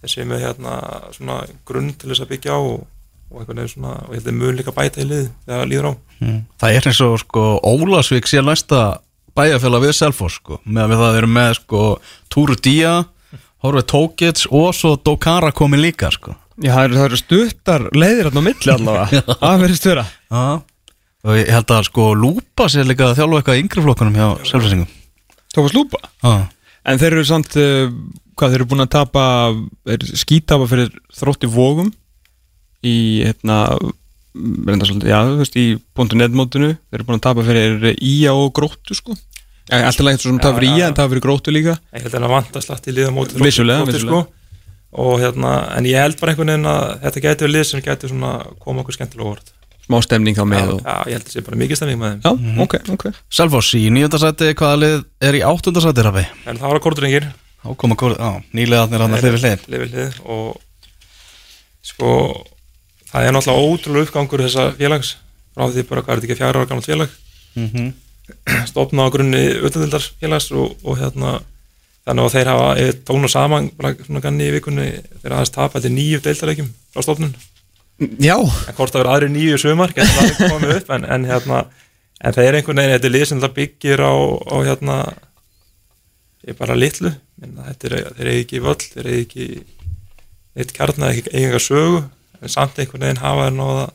[0.00, 0.76] Þeir séu með hérna
[1.16, 2.86] svona grunn til þess að byggja á og,
[3.30, 5.68] og einhvern veginn svona og ég held að mun líka bæta í lið þegar það
[5.72, 5.92] líður á.
[6.62, 8.80] Það er eins og sko Ólasvík sé næsta
[9.36, 11.82] bæjarfélag við Selfoss sko með að við það erum með sko
[12.32, 12.94] Túru Día,
[13.64, 16.36] Horfið Tókits og svo Dokara komin líka sko.
[16.56, 19.22] Já, það eru, það eru stuttar leiðir hérna á milli allavega.
[19.42, 20.04] Það verðist vera.
[20.32, 20.44] Já.
[21.26, 24.28] Og ég held að sko Lúpa sér líka að þjálfa eitthvað í yngri flokkunum hjá
[24.48, 24.88] Selfossingum
[25.52, 26.00] Tókast lúpa?
[26.22, 26.46] Já,
[26.86, 27.90] En þeir eru samt, uh,
[28.38, 29.24] hvað, þeir eru búin að tapa
[30.22, 31.90] skítapa fyrir þrótti vógum
[32.86, 33.60] í, hérna
[34.36, 35.66] reynda svolítið, já, þú veist, í
[36.20, 39.16] .net mótinu, þeir eru búin að tapa fyrir Ía og Gróttu, sko.
[39.72, 40.88] Alltaf leitt svo sem tapa fyrir já, Ía já.
[40.90, 41.76] en tapa fyrir Gróttu líka.
[41.96, 44.24] Ég held að það vant að slatti lið á móti Vissulega, Þrótti, vissulega.
[44.26, 44.32] sko.
[44.96, 48.08] og hérna, en ég held bara einhvern veginn að þetta gæti verið lið sem gæti
[48.08, 48.30] svona
[48.62, 49.50] koma okkur skemmtilega óvart.
[49.86, 50.78] Smá stemning þá já, með og...
[50.82, 52.20] já, ég held að það sé bara mikið stemming með þeim.
[52.24, 53.04] Já, ok, ok.
[53.38, 54.96] Selfoss í nýjöndasæti, hvaða lið
[55.28, 56.24] er í áttundasæti Rafi?
[56.46, 57.28] en það var að kortringir.
[57.62, 59.04] Þá koma kór, á, nýliðarnir
[63.16, 65.16] það er náttúrulega ótrúlega uppgangur þessa félags.
[65.56, 67.18] Frá því bara hvað er þetta ekki fjara ára gammalt félag?
[67.56, 67.92] Mm -hmm.
[68.70, 71.40] stopna á grunni utandildar félags og, og hérna
[72.06, 74.88] þannig að þeir hafa tónu saman bara svona ganni í vikunni.
[75.22, 77.34] Þeir aðeins tapa til nýju deildarleikjum frá stopnun
[77.96, 80.04] Já, en hvort það verður aðri nýju sumar ekki
[80.76, 81.62] upp en, en hérna
[82.20, 84.14] en það er einhvern veginn, þetta er lið sem það byggir á,
[84.52, 84.96] á hérna
[86.46, 87.12] ég bara litlu.
[87.40, 87.96] Er, þeir
[88.28, 89.46] eigi ekki völl, þeir eigi ekki
[90.56, 92.02] eitt kjarnar, ekki eigi eitthvað sögu
[92.40, 93.86] en samt einhvern veginn hafa þeir náða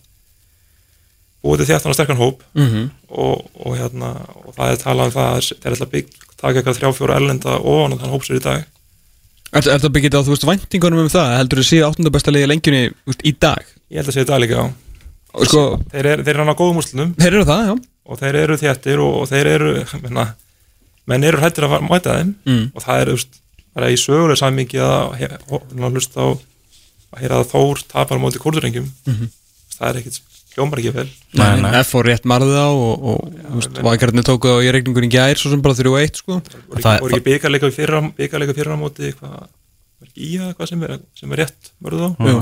[1.42, 4.12] búið til þjáttan og sterkan hóp mhm og, og hérna
[4.46, 7.18] og það er talað um það að þeir ætla að bygg taka eitthvað þrjá fjóra
[7.20, 8.70] erlenda ofan á þann hópsur í dag
[9.52, 11.34] Er er þetta byggjit á, þú veist, væntingunum um það?
[11.42, 13.66] Heldur þú séu áttunda besta liði lengjunni veist, í dag?
[13.92, 14.66] ég held að segja það líka á
[15.32, 17.74] Og sko, þeir, er, þeir eru hann á góðum úrslutum þeir eru það, já
[18.12, 19.74] og þeir eru þjættir og, og þeir eru
[20.06, 20.26] menna,
[21.12, 22.64] menn eru hættir að mæta þeim mm.
[22.72, 23.42] og það er just,
[23.76, 25.28] bara í söguleg samingi að
[25.92, 26.28] hlusta á
[27.12, 29.32] að heyra að Þór tapar á móti kórdurrengjum Mhm.
[29.78, 30.20] það er ekkit
[30.52, 31.08] hljómar ekki vel
[31.40, 31.72] Nei, nei.
[31.82, 35.50] F og rétt marði þá og, og vakarnir tóku það í regningur í gær svo
[35.54, 39.08] sem bara 3-1 sko voru Það- ekki, voru ekki byggarleika fyrra, byggarleika fyrra á móti
[39.12, 42.42] eitthvað var ekki í það eitthvað sem er, sem er rétt mörðu þá Jú.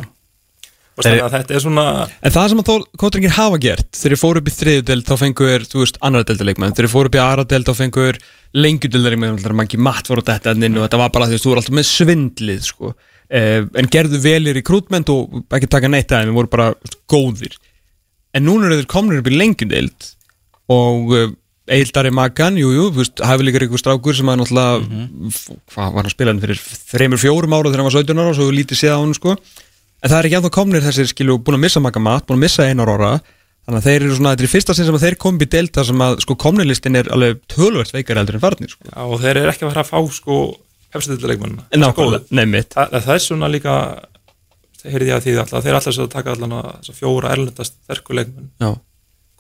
[0.99, 1.85] og þannig að þetta er svona
[2.23, 5.15] En það sem að kótringir hafa gert þegar þeir fóru upp í þriðu deild þá
[5.21, 8.17] fengur þú veist, annar deildarleikmenn, þegar þeir fóru upp í aðra deild þá fengur
[8.57, 11.51] lengjudeildarleikmenn þegar mann ekki matt voru þetta inn og þetta var bara því að þú
[11.53, 12.91] voru alltaf með svindlið sko.
[13.29, 16.71] Eh, en gerðu vel í rekrútment og ekki taka neitt að þeim, voru bara
[17.11, 17.57] góðir.
[18.33, 20.09] En núna eru þeir komnir upp í lengjudeild
[20.69, 21.29] og uh,
[21.69, 25.89] Eildari Magan, jú, jú, þú veist, hafi líka einhver strákur sem að náttúrulega, f- hvað
[25.93, 28.37] var hann að spila hann fyrir þreymur, fjórum ára þegar hann var 17 ára og
[28.39, 29.35] svo lítið séð á hann, sko.
[29.99, 32.45] En það er ekki ennþá komnir þessir, skilju, búin að missa Magan mat, búin að
[32.47, 35.17] missa einar ára þannig að þeir eru svona, þetta er fyrsta sinn sem að þeir
[35.25, 38.87] komið í delta sem að, sko, komnilistin er alveg tölvert veikar heldur en farnir, sko.
[38.89, 40.37] Já, og þeir eru ekki að fara að fá sko
[42.75, 43.73] Þa, það er svona líka
[44.79, 47.75] það heyrði ég að því alltaf, þeir alltaf að taka allan að þessa fjóra erlendast
[47.83, 48.69] sterkuleikmenn Já,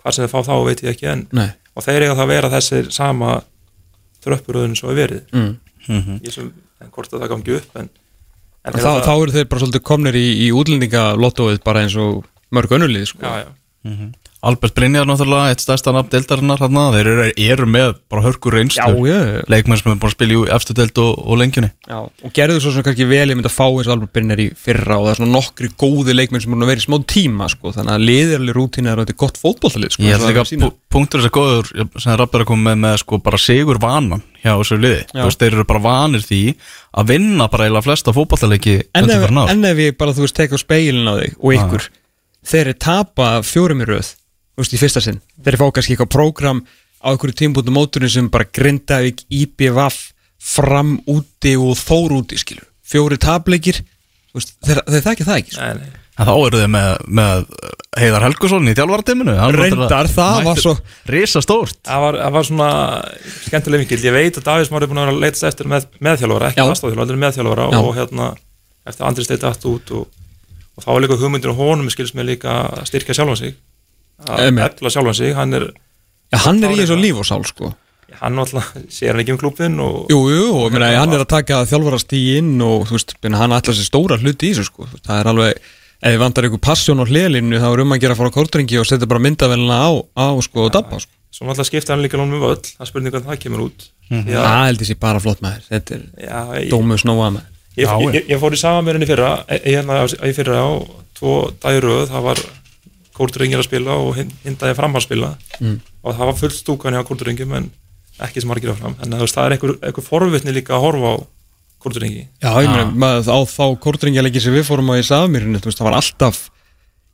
[0.01, 2.33] hvað sem þeir fá þá veit ég ekki en nei, og þeir eiga það að
[2.33, 3.31] vera þessir sama
[4.25, 5.21] tröppuröðun svo er verið.
[5.31, 5.53] Mm.
[6.25, 6.49] ég sem,
[6.83, 7.91] en hvort að það gangi upp en,
[8.67, 12.25] en þá, þá eru þeir bara svolítið komnir í, í útlendingalottóið bara eins og
[12.55, 13.23] mörg önnulið, sko.
[13.23, 13.49] Já, já.
[14.39, 18.85] Albert Brynjar náttúrulega, eitt stærsta nafn deildarinnar hann, þeir eru, eru með bara hörkur reynslu.
[19.51, 21.69] Leikmenn sem er búin að spila í eftir deild og, og lengjunni.
[21.89, 24.39] Já, og gerðu svo sem kannski vel ég myndi að fá eins og Albert Brynjar
[24.39, 26.97] í fyrra og það er svona nokkri góði leikmenn sem er að vera í smá
[27.11, 31.19] tíma sko, þannig að liðirli rútína er þetta gott fótbolltalið sko, Ég held líka punktur
[31.19, 31.67] þess að góður
[31.99, 35.41] sem Rapp að koma með, með sko bara sigur vanan hjá þessu liði, þú veist,
[35.43, 36.41] þeir eru bara vanir því
[36.95, 38.15] að vinna bara eiginlega flesta
[41.59, 41.89] ykkur,
[42.49, 44.13] þeir eru tapa fjórum í röð,
[44.59, 46.59] þú veist, í fyrsta sinn þeir fá kannski eitthvað prógram
[46.99, 53.19] á einhverju tímpúntum móturinn sem bara Grindavík, IPVaf, fram úti og þór úti, skilur fjóri
[54.35, 55.65] veist, þeir, þeir þekki það ekki sko.
[55.65, 56.05] Nei, nei.
[56.19, 57.45] En þá eru þeir með, með
[57.99, 60.75] Heiðar Helgusson í þjálfaratiminu Reyndar, það var svo-
[61.07, 62.69] Risa stórt Það var, það var svona
[63.45, 65.87] skemmtileg vinkil, ég veit að Davís Már er búin að vera að leitast eftir með,
[66.03, 66.65] meðþjálfara, ekki Já.
[66.67, 67.79] aðstofþjálfara, heldur meðþjálfara Já.
[67.79, 68.27] og hérna
[68.91, 70.19] eftir Andri steiti allt út og,
[70.75, 73.55] og þá var líka hugmyndir og honum skils mér líka að styrkja sjálfan sig
[74.27, 75.69] að efla sjálfan sig, hann er
[76.29, 77.71] Já, hann er í þessu líf og sál, sko.
[78.19, 81.29] Hann alltaf sér hann ekki um klubin og Jú, jú, og meina, hann er að
[81.31, 84.87] taka þjálfarast í inn og þú veist, hann ætla sér stóra hluti í þessu sko.
[85.05, 85.61] það er alveg,
[86.01, 88.37] ef þið vantar ykkur passjón á hliðlinu þá er um að gera að fara á
[88.37, 91.11] kortringi og setja bara myndavelina á, á sko, og dabba sko.
[91.33, 93.87] svo alltaf skipta hann líka lónum um öll það spurning hvernig það kemur út.
[94.09, 97.27] Því að- það held ég sé bara flott með þér þetta er ég, dómu snóa
[97.35, 97.43] með.
[97.77, 100.69] Ég, ég, ég fór í samanmjörinni fyrra e- hérna á- í fyrra á
[101.19, 102.41] tvo dagiröð það var
[103.19, 105.33] kórdringir að spila og hin- hindaði fram að spila.
[105.59, 105.79] Mm.
[106.03, 107.69] og það var fullt stúkan hjá kórdringum en
[108.23, 111.15] ekki sem margir að fram en það er einhver, einhver forvitni líka að horfa á
[111.79, 115.85] kórdringi Já, ég meina, maður á þá kortringjalegi sem við fórum á í Safmýrinu, það
[115.87, 116.39] var alltaf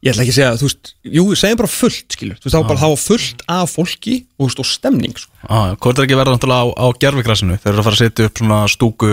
[0.05, 2.61] ég ætla ekki að segja, þú veist, jú, segjum bara fullt, skilur, þú veist, það
[2.63, 5.31] var bara var fullt af fólki og, veist, og stemning, sko.
[5.81, 8.41] Hvort er ekki verða náttúrulega á, á gerfigrasinu Þeir eru að fara að setja upp
[8.41, 9.11] svona stúku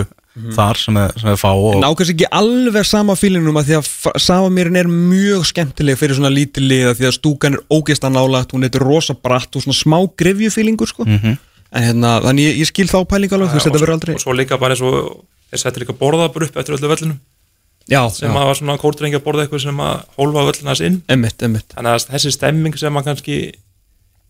[0.56, 4.20] þar sem er, sem er fá og Nákvæmst ekki alveg sama fílinum að því að
[4.24, 8.54] Safmýrin er mjög skemmtileg fyrir svona lítið liða því að stúkan er ógeist að nálagt,
[8.56, 11.04] hún er rosa bratt og svona smá grefjufílingur, sko.
[11.04, 11.36] Mhm.
[11.72, 14.14] En hérna, þannig ég, ég skil þá pæling alveg, þú veist, þetta verður aldrei.
[14.14, 17.18] og svo líka bara eins og þeir settir líka borðabur upp eftir öllu völlunum
[17.90, 20.84] Já, sem já, að var svona kórdringi að borða eitthvað sem að hólfa völluna þess
[20.86, 21.72] inn emmitt, emmitt.
[21.74, 23.38] þannig að þessi stemming sem að kannski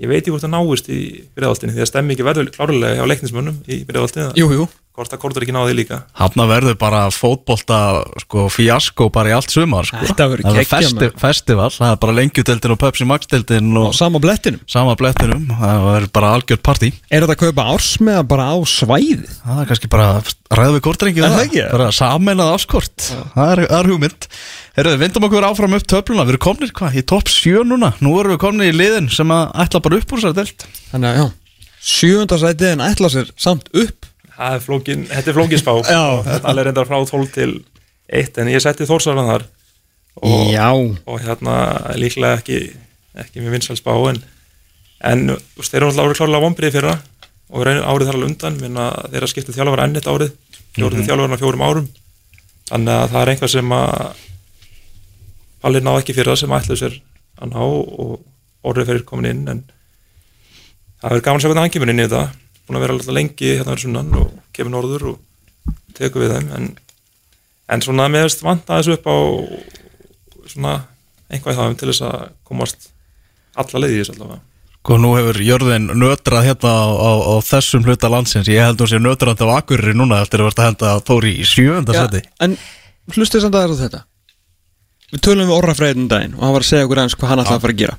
[0.00, 1.00] ég veit ekki hvort það náist í
[1.36, 4.68] byrjaðaltinni því að stemmingi verður klárlega hjá leiknismönnum í byrjaðaltinni Jú, jú.
[4.93, 7.78] Hvort að kórdur ekki náði líka Hafna verður bara fótbolta
[8.20, 10.03] sko, fíasko bara í allt sumar sko.
[10.05, 13.70] Þetta verður Það er geggjað, festi, festival, það er bara lengjudeldin og Pepsi Max deldin
[13.72, 14.61] Á og sama blettinum.
[14.68, 19.26] sama blettinum það verður bara algjört partí Er þetta að kaupa ársmeða bara á svæðið?
[19.43, 20.09] það er kannski bara
[20.53, 21.64] ræðu við kortrengi Er það ekki?
[21.72, 24.28] bara sameinað áskort það er, það er hugmynd
[24.72, 28.14] Herðu, vindum okkur áfram upp töfluna, við erum komnir hvað, í topp 7 núna, nú
[28.20, 30.55] erum við komnir í liðin sem að ætla bara upp úr sér
[30.93, 31.26] Þannig að, já,
[31.82, 34.09] sjöunda sætið en ætla sér samt upp.
[34.37, 35.72] Það er flókin, þetta er flókin spá.
[35.87, 36.05] Já.
[36.26, 37.53] þetta er alveg reyndar frá 12 til
[38.22, 39.47] 1 en ég setti Þórsaran þar.
[40.22, 41.55] Og, og hérna
[41.97, 42.59] líklega ekki,
[43.16, 44.20] ekki með vinsal spá en,
[45.09, 45.22] en
[45.57, 46.99] þeir eru alltaf árið klárlega vombriði fyrra
[47.53, 48.59] og reynir árið þar alveg undan.
[48.61, 50.35] Minna þeir að skipta þjálfara enn eitt árið
[50.76, 51.39] fjórið mm -hmm.
[51.41, 51.89] fjórum árum.
[52.68, 54.20] Þannig að það er einhvað sem að
[55.62, 56.95] Pallir ná ekki fyrra sem ætluð sér
[57.39, 58.16] að ná og
[58.66, 59.61] orðið fyrir komin inn en
[61.03, 62.22] það er gaman að sjá hvernig hann kemur inn í þetta
[62.66, 66.54] búin að vera alltaf lengi hérna verið sunnan og kemur norður og tekur við þeim
[66.58, 66.70] en,
[67.72, 69.16] en svona meðast vanta þessu upp á
[70.52, 70.78] svona
[71.32, 72.88] einhvað í það til þess að komast
[73.58, 74.42] alla leiði í þessu allavega
[74.82, 78.90] Sko nú hefur jörðin nötrað hérna á, á, á þessum hluta landsins Ég held hún
[78.90, 82.56] sé nötrað á Akureyri núna eftir að verða að henda Þóri í seti en
[83.10, 84.02] hlustið samt aðeins á þetta.
[85.12, 87.42] Við tölum við Orra Freyðin daginn og hann var að segja okkur aðeins hvað hann
[87.42, 87.96] ætlaði að fara að gera.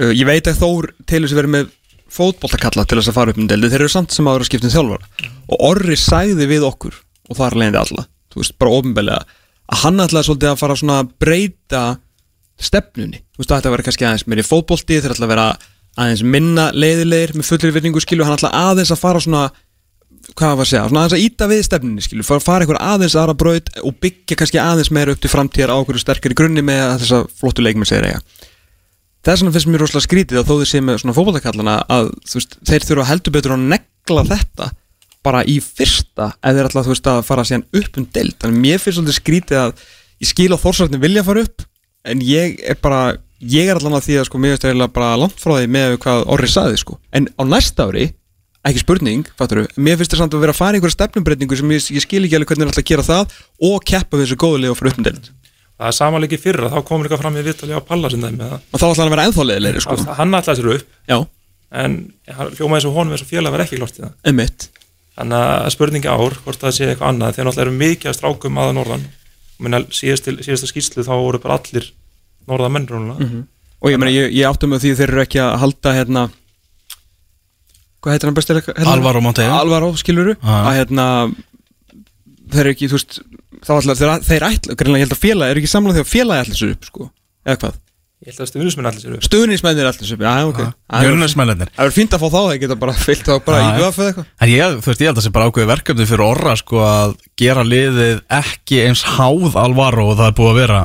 [0.00, 1.70] Uh, ég veit að Þór telur sér verið með
[2.10, 3.70] fótboltakalla til þess að fara upp um deldi.
[3.70, 5.26] Þeir eru samt sem aður að skipta um þjálfara.
[5.50, 7.00] Og Orri sagði við okkur,
[7.30, 9.40] og það er leiðandi alla, þú veist, bara ofinbelega,
[9.70, 11.82] að hann ætlaði svolítið að fara svona að breyta
[12.60, 13.22] stefnunni.
[13.34, 15.48] Þú veist, það ætti að vera kannski aðeins meiri fótbolti, þeir ætla að vera
[16.00, 19.48] aðeins minna leiðilegir með fullir virðingu skilu, hann ætla aðeins að fara svona
[20.36, 23.34] hvað var að segja, svona aðeins að íta við stefninni skilu, fara, einhver aðeins aðra
[23.40, 27.22] braut og byggja kannski aðeins meira upp til framtíðar á okkur sterkari grunni með þessa
[27.40, 28.20] flottu leikmenn segir eiga
[29.20, 32.12] það er svona fyrst mér rosalega skrítið að þó þið sé með svona fótballtakallana að
[32.26, 34.68] þú veist, þeir þurfa heldur betur að negla þetta
[35.26, 38.36] bara í fyrsta ef þeir ætla þú veist að fara síðan upp um deild.
[38.40, 39.82] Þannig að mér finnst svolítið skrítið að
[40.20, 41.66] ég skil á þórsarðin vilja fara upp
[42.08, 43.02] en ég er bara,
[43.44, 46.24] ég er allan að því að sko finnst eiginlega bara langt frá því með hvað
[46.32, 48.08] Orri saði sko, en á næsta ári
[48.64, 51.76] ekki spurning, fattur mér finnst það samt að vera að fara í einhverja stefnumbreytingu sem
[51.76, 53.36] ég, ég skil ekki alveg hvernig þeir ætla að gera það
[53.70, 55.06] og keppa við þessu góðulega og fyrir upp um
[55.80, 58.76] það er samanleiki fyrra, þá komur líka fram í vittali á Palla sem að og
[58.76, 59.96] þá ætla hann að vera ennþá leiðilegri sko.
[59.96, 61.18] að hann ætlaði sér upp já,
[61.82, 61.94] en
[62.36, 64.66] hann hljómaði svo honum eins og félag var ekki klart í það emitt
[65.16, 68.60] þannig að spurningi ár hvort það sé eitthvað annað þegar náttúrulega eru mikið að strákum
[68.60, 71.88] aða norðan og minna síðast, síðasta skýrslu þá voru bara allir
[72.50, 73.40] norða menn mm
[73.80, 76.24] og ég, meni, ég, ég áttum með því þeir eru ekki að halda hérna
[78.00, 78.92] hvað heitir hann bestir hérna?
[78.94, 79.54] Alvaro Monteiro.
[79.56, 80.70] Alvaro, skiluru Ah.
[80.70, 81.06] að hérna
[82.54, 83.20] þeir eru ekki, þú veist
[83.66, 86.44] þá ætla þeir, þeir ætla, greinlega ég held að félag er ekki samlað að félagi
[86.46, 87.06] ætla sér upp sko.
[87.46, 87.78] Eða hvað,
[88.20, 89.24] ég held að stuðnismenn allir sér upp.
[89.28, 92.60] Stuðnismennir ætla sér upp já, ok, er- Jörnusmælirnir það er fínt að fá þá þeir
[92.64, 93.70] geta bara fyllt þá bara í.
[93.80, 94.26] VF eða eitthvað.
[94.40, 96.82] En ég, þú veist, ég held að það sé bara ákveði verkefni fyrir orra sko
[96.84, 100.82] að gera liðið ekki eins háð alvaro og það er búið að vera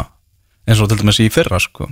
[0.66, 1.90] eins og til dæmis í fyrra sko.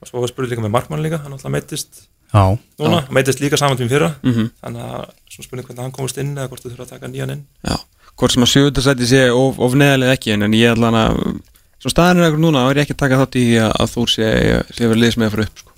[0.00, 2.44] Og svo spurði líka með Markmann líka, hann alltaf meittist Já,
[2.78, 4.12] núna, meittist líka saman tím fyrra.
[4.22, 4.52] Mhm.
[4.62, 7.32] þannig að svona spurning hvernig hann komist inn eða hvort þú þurfa að taka nýjan
[7.34, 7.42] inn.
[7.66, 7.74] Já,
[8.20, 11.20] hvort sem að sjöundasæti sé of, of neðalega ekki en, en ég ætla hann að
[11.80, 13.94] svo staðan er eitthvað núna, þá er ég ekki að taka þátt í að, að
[13.94, 14.30] þú sé,
[14.76, 15.76] sé verið liðs með að fara upp sko.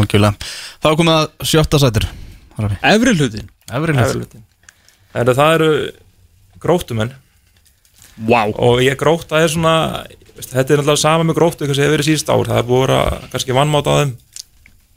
[0.00, 0.48] algjörlega
[0.80, 2.06] Þá er komið að sjötta sætir.
[2.94, 4.46] Efri hlutin Efri hlut Eflutin.
[5.12, 7.14] það eru, það gróttumenn
[8.14, 8.52] Wow.
[8.62, 10.04] og ég gróta er svona
[10.38, 12.92] þetta er náttúrulega sama með gróttu hvað sem hefur verið síðust ár það er búið
[12.94, 14.12] að kannski vannmáta á þeim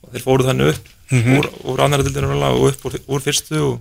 [0.05, 0.91] og þeir fóru þannig upp
[1.33, 3.79] úr, úr annara dildinu og upp úr, úr fyrstu og,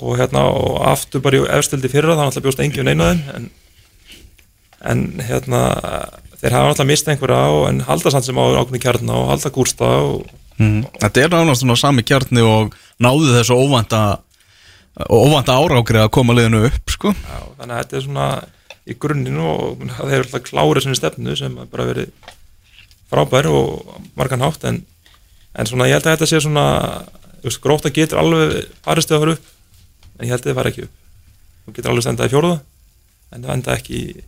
[0.00, 3.34] og hérna og aftur bara í efstildi fyrra þannig að bjóst engin einu af þeim
[3.38, 3.50] en,
[4.90, 5.60] en hérna
[6.40, 9.54] þeir hafa alltaf mist einhverja og en halda samt sem á ákveðni kjarna og halda
[9.54, 10.24] gúrsta og
[10.58, 10.84] Mhm.
[11.02, 14.02] Þetta er náttúrulega svona sami kjarni og náðu þessu óvænta
[15.10, 17.10] óvænta árákri að koma liðinu upp sko.
[17.10, 18.26] Já, þannig að þetta er svona
[18.86, 22.12] í grunninu og þeir eru alltaf klárið sinni stefnu sem er bara verið
[23.10, 24.84] frábær og margan hátt en,
[25.58, 26.66] en svona ég held að þetta sé svona
[27.64, 29.50] gróta getur alveg farist að fara upp
[30.18, 30.94] en ég held að það fara ekki upp
[31.64, 32.58] þú getur alveg stendað í fjóruða
[33.34, 34.24] en það enda ekki í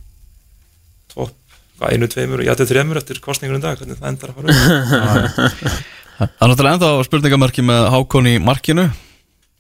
[1.13, 1.35] topp
[1.77, 5.27] hvað, einu, tveimur og jættið þreimur eftir kostningur um dag, hvernig það endar að fara
[5.27, 8.87] upp Það er náttúrulega ennþá spurningamörki með Hákon í markinu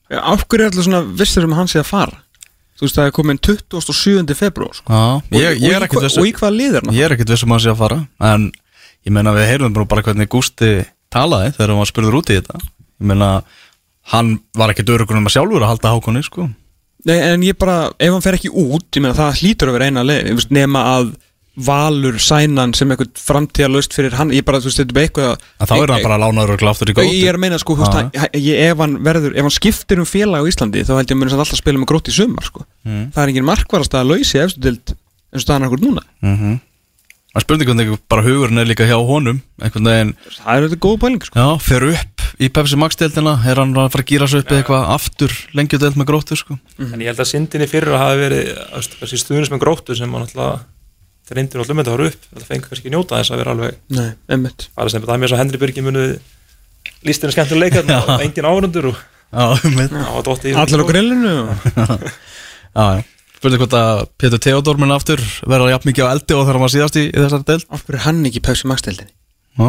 [0.09, 2.22] Af hverju er alltaf svona vissir um að hann sé að fara?
[2.77, 4.35] Þú veist það er komin 27.
[4.37, 4.93] februar sko.
[4.93, 6.97] Já, ég, ég er og, ekkert og, og í hvaða lið er hann?
[6.97, 7.99] Ég er ekkert viss um að hann sé að fara
[8.31, 8.47] En
[9.09, 10.70] ég meina við heyrum bara hvernig Gústi
[11.12, 13.31] talaði þegar hann var spurður út í þetta Ég meina
[14.12, 16.48] hann var ekkert örugur um að sjálfur að halda Hákonni sko.
[17.07, 19.88] Nei, en ég bara, ef hann fer ekki út ég meina það hlýtur að vera
[19.90, 21.14] eina leið nema að
[21.57, 25.30] valur sænan sem eitthvað framtíðalöst fyrir hann ég bara, þú veist, þetta er bara eitthvað
[25.64, 27.76] En þá er hann bara lánaður og glaftur í góti Ég er að meina, sko,
[28.36, 31.22] ég, ef hann verður, ef hann skiptir um félag á Íslandi þá held ég að
[31.22, 32.66] muni alltaf spila með grótt í sumar, sko.
[32.84, 33.09] Mm.
[33.14, 36.04] það er engin markvarast að lausi efstu dild eins og staðan er okkur núna.
[36.24, 36.59] Mm
[37.36, 40.78] Það er spurning hvernig bara hugurinn er líka hjá honum einhvern veginn, það er þetta
[40.80, 41.36] góð pæling, sko.
[41.36, 44.55] Já, fer upp í Pepsi Max deildina, er hann að fara að gýra sig upp
[44.57, 46.59] eitthvað aftur lengjudeld með gróttu sko?
[46.83, 50.16] En ég held að syndinni fyrir hafi verið þú veist, þessi stuðnis með gróttu sem
[50.16, 50.64] hann alltaf
[51.27, 53.57] þeir reyndir alltaf með þetta að fara upp það fengur kannski njóta þess að vera
[53.57, 54.09] alveg Nei,
[54.93, 56.07] sem það er mér svo Henry Birgi munu
[57.07, 59.05] lístina skemmtilega leikar og engin árundur og
[60.62, 62.07] Allir á grillinu og...
[62.77, 63.05] Já, já.
[63.37, 66.72] Spurning hvort að Pétur Theodor minn aftur verða jafn mikið á eldi og hann var
[66.72, 67.66] síðast í, í þessari deild?
[67.72, 69.12] Af hverju er hann ekki í Pepsi Max deildinni?
[69.57, 69.68] Já,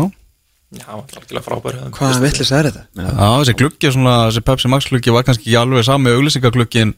[0.76, 2.82] Já, það var algjörlega frábær Hvaða villis er þetta?
[2.98, 6.92] Meina, já þessi gluggi, svona, þessi Pepsi Max gluggi var kannski ekki alveg sami auglýsingaglugkin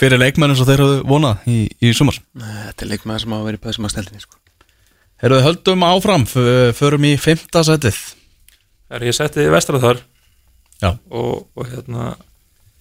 [0.00, 2.16] fyrir leikmennin sem þeir hafðu vonað í, í sumar.
[2.40, 4.40] Nei, Þetta er leikmaður sem á að vera í Pepsi Max deildinni, sko.
[5.20, 6.24] Herruðu höldum áfram,
[6.78, 7.98] förum í fymta setið.
[8.88, 10.02] Þegar ég setti vestrað þar.
[10.80, 10.94] Já.
[11.12, 12.14] og, og hérna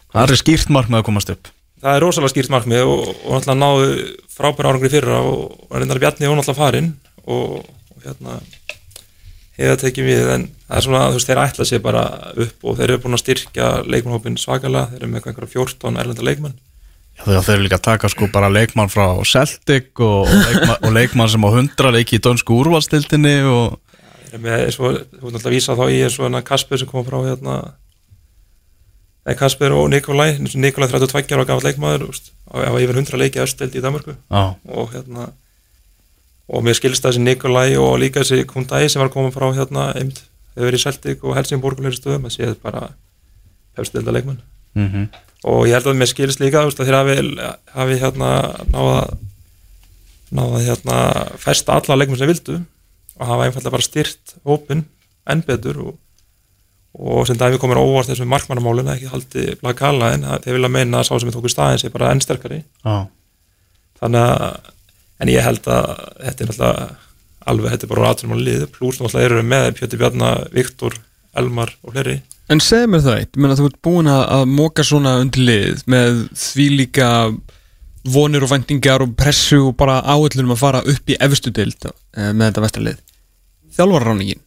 [0.09, 1.49] Það er skýrt markmið að komast upp.
[1.79, 3.89] Það er rosalega skýrt markmið og, og náttúrulega náðu
[4.33, 6.89] frábær árangri fyrra og, og reyndar Bjarni og náttúrulega farinn
[7.25, 7.59] og,
[7.93, 8.39] og hérna
[9.67, 12.03] hefða tekið við en það er svona þú veist þeir ætla sér bara
[12.45, 16.25] upp og þeir eru búin að styrkja leikmannhópin svakalega þeir eru með einhverja 14 erlenda
[16.25, 16.57] leikmann
[17.19, 20.77] Já, þegar þeir eru líka að taka sko bara leikmann frá Celtic og, og, leikmann,
[20.79, 23.75] og leikmann sem á 100 leiki í dönsku úrvalstildinni og
[24.29, 27.19] þeir eru með, þú veist alltaf að vísa þá í hérna Kasper sem kom frá
[27.25, 27.59] hérna
[29.39, 33.75] Kasper og Nikolai Nikolai 32 ára gafall leikmaður úst, og hafa yfir 100 leiki östeld
[33.75, 35.29] í Danmarku Já, og hérna
[36.49, 40.23] og mér skilst þessi Nikolai og líka þessi Kundai sem var koma frá hérna einmitt,
[40.55, 42.89] þau verið í Celtic og Helsingborg og leiri stöðum að séð bara
[43.77, 44.41] hefstilda leikmann
[44.75, 45.09] mm
[45.47, 47.13] og ég held að mér skilst líka þú veist, að þeir hafi,
[47.71, 48.29] hafi hérna
[48.73, 49.03] náða
[50.35, 50.97] náða hérna
[51.39, 54.83] festa alla leikmann sem vildu og hafa einfallega bara styrt hópin
[55.29, 55.93] enn betur og,
[56.99, 61.07] og sem dæmi komur óvart þessum markmannamálun ekki haldi blakala en þeir vilja meina að
[61.09, 62.61] sá sem er tóku staðin sé bara enn sterkari.
[62.83, 63.07] Já,
[64.01, 64.75] þannig að
[65.19, 65.93] en ég held að
[66.23, 66.89] þetta er náttúrulega
[67.49, 70.97] alveg, þetta er bara aðtunum á lið pluss náttúrulega eru með Pjöti Bjarnar, Viktor
[71.39, 72.17] Elmar og fleiri.
[72.49, 76.67] En segðu mér það eitt, þú ert búin að, móka svona undir lið með því
[76.79, 77.09] líka
[78.09, 82.31] vonir og væntingar og pressu og bara áöllunum að fara upp í efstu dild eh,
[82.31, 83.01] með þetta vestarlið
[83.75, 84.39] Þjálfarráningin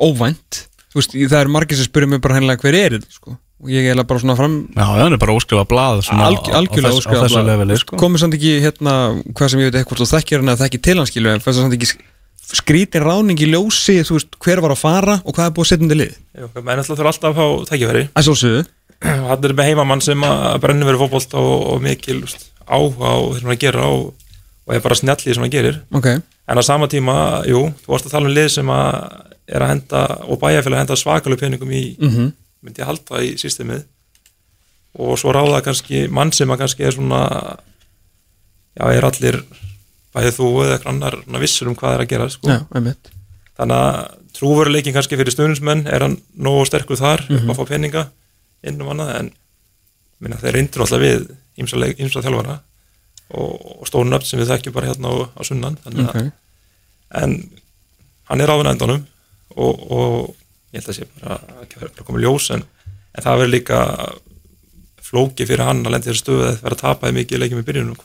[0.00, 0.66] Óvænt.
[0.94, 3.82] Veist, það eru margir sem spyrir mig bara hennilega hver er þetta sko og ég
[3.84, 7.76] er eiginlega bara svona fram já, það er bara óskrifa blað alg, algjörlega óskrifa leveli
[7.80, 7.98] sko.
[8.00, 8.94] komið samt ekki hérna
[9.36, 11.66] hvað sem ég veit eitthvað þekkir hann eða þekkir til hans skilu en fannst það
[11.68, 12.06] samt ekki sk-
[12.50, 15.70] skrítin ráning í ljósi þú veist hver var að fara og hvað er búið að
[15.70, 16.14] setja undir lið?
[16.40, 18.02] Jú, menn alltaf þurfa alltaf að fá tækifæri.
[18.26, 18.64] Svolsögðu
[19.30, 22.18] hann er með heimamann sem að brennur verið fótbolt og, og mikil
[22.66, 24.02] áhuga á þeir hann að gera og,
[24.66, 25.78] og er bara snjallið sem hann gerir.
[25.94, 26.08] Ok.
[26.50, 27.14] En á sama tíma,
[27.46, 27.94] jú, þú
[32.60, 33.84] mm myndi ég halda í systemið.
[35.00, 37.22] Og svo ráða kannski mann sem að kannski er svona
[38.76, 39.38] já, er allir
[40.14, 42.50] bæðið þú eða eitthvað annar vissur um hvað er að gera sko.
[42.50, 42.58] já,
[43.60, 44.00] þannig að
[44.36, 48.06] trúveruleikin kannski fyrir stuðnismenn er hann nógu sterkur þar upp að fá peninga
[48.66, 49.30] inn um annað en
[50.20, 51.30] minna, þeir reyndur alltaf við
[51.60, 52.58] ýmsa þjálfara
[53.30, 56.30] og, og upp sem við þekkjum bara hérna á, á sunnan þannig að ok.
[57.22, 57.36] en
[58.30, 59.04] hann er áfinn endunum
[59.56, 60.34] og, og
[60.70, 62.64] ég held að sé bara ekki verið að koma í ljós en,
[63.14, 63.78] en það verður líka
[65.10, 67.96] flóki fyrir hann að lendi þér stöðu að vera að tapaði mikið leikjum í byrjunum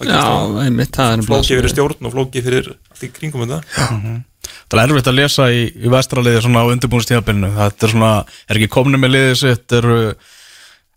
[0.96, 3.60] það er flóki fyrir er- stjórn og flóki fyrir allt í kringum þetta.
[4.70, 8.10] Það er erfitt að lesa í, í vestraliði svona á undirbúinstíðabilinu Þetta er svona,
[8.50, 9.98] er ekki komni með liðið sitt eru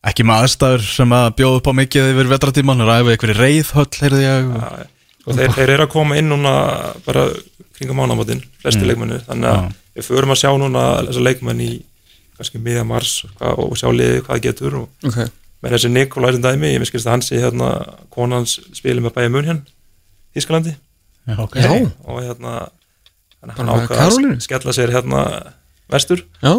[0.09, 3.37] ekki með aðstæður sem að bjóða upp á mikið yfir vetratíman er æfið ykkur í
[3.39, 4.49] reyðhöll, heyrði ég.
[4.49, 4.89] Já,
[5.29, 6.53] og þeir, þeir eru að koma inn núna
[7.05, 7.27] bara
[7.77, 8.89] kringum mánamótin flesti Mm.
[8.93, 9.67] leikmennu, þannig að
[9.99, 11.71] við förum að sjá núna þessa leikmenn í
[12.39, 15.21] kannski miða mars hvað, og sjá liði hvað getur og Ok,
[15.65, 17.71] með þessi Nikolai sem dæmi, ég miskist að hann sé hérna
[18.15, 19.77] konans spilið með bæja mun hérna
[20.37, 20.75] Þískalandi
[21.29, 21.57] Já, ok.
[21.61, 21.73] Já.
[22.09, 22.71] og hérna hann,
[23.43, 25.23] Bara hann með ákvað að skella sér hérna
[25.93, 26.23] vestur.
[26.43, 26.53] Já,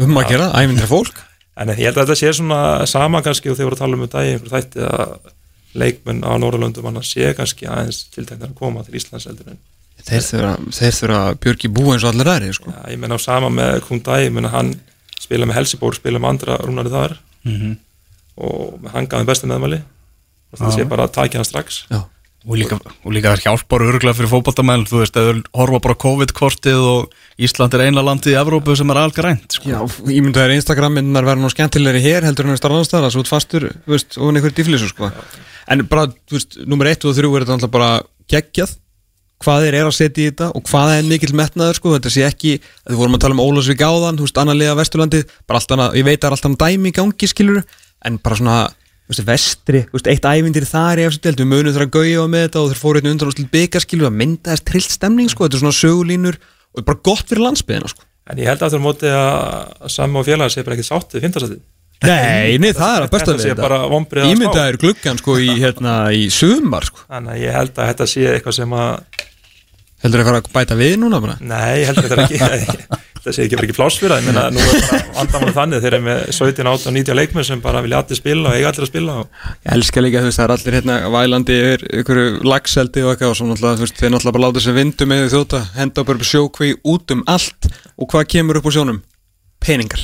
[0.00, 1.20] um að gera, ævindri fólk.
[1.60, 4.04] En ég held að þetta sé svona sama kannski og þeir voru að tala um
[4.06, 5.14] þetta í einhver þætti að
[5.80, 9.60] leikmenn á Norrlöndum hann sé kannski aðeins tilteknar að koma til Íslands heldur en
[10.08, 12.70] Þeir þurfa, þeir þurfa Björki búa eins og allir aðri sko.
[12.72, 14.74] Já, ég menna á sama með Kundai, ég menna hann
[15.20, 17.76] spila með Helsibór, spila með andra rúnari þar Mhm.
[18.40, 19.82] og með hann gaf þeim besta meðmæli
[20.52, 22.00] og það sé bara að takja hann strax Já,
[22.48, 26.00] Og líka, og líka er hjálpar örgulega fyrir fótballtamenn Þú veist, þú horfa bara á
[26.00, 29.68] COVID-kortið og Ísland er eina landið í Evrópu sem er algrænt sko.
[29.68, 29.76] já
[30.08, 33.92] ímyndaður Instagram-myndunar verða nú skemmtilegri hér heldur en að starfa annars svo út fastur, þú
[33.92, 35.12] veist, og einhver dýflisu sko.
[35.68, 38.00] En bara, þú veist, nummer 1 og 3 er þetta alltaf bara
[38.32, 38.72] geggjað
[39.40, 42.26] hvað þeir eru að setja í þetta og hvað er mikill metnaður sko, þetta sé
[42.26, 45.74] ekki við vorum að tala um Ólafsvík áðan, þú veist, annar liða Vesturlandi, bara allt
[45.76, 47.62] annað, ég veit að það er alltaf dæmi í gangi, skilur,
[48.04, 51.72] en bara svona þú veist, vestri, þú veist, eitt ævindir þar í eftir við munum
[51.72, 54.20] þeirra að gauja með þetta og þeir fóru einn undan og stil bygga, skilur, að
[54.20, 56.44] mynda þess trillt stemning, sko, þetta er svona sögulínur og
[56.76, 58.06] þetta er bara gott fyrir landsbyðina, sko.
[58.30, 58.84] En ég held að það er
[62.00, 63.58] Nei, nei, það er að besta Þetta við spá.
[64.30, 67.02] Ímyndaður gluggan, sko, í, hérna, í sumar, sko.
[67.10, 69.09] Þannig að ég held að þetta sé eitthvað sem að
[70.00, 71.38] Heldur að fara að bæta við núna, bara?
[71.40, 74.44] nei, ég held að þetta er ekki þetta sé ekki bara ekki það ég meina
[74.54, 78.00] nú er bara andamann þannig þeir eru með 17, 18, 19 leikmenn sem bara vilja
[78.00, 80.54] allir spila og eiga allir að spila og Ég elska líka, þú veist, það er
[80.56, 84.38] allir hérna vælandi yfir ykkur lagseldi og eitthvað og svo náttúrulega, þú veist, þeir náttúrulega
[84.38, 87.70] bara láta sér vindu með þjóta, henda upp sjókví út um allt
[88.00, 89.02] og hvað kemur upp á sjónum?
[89.60, 90.02] Peningar.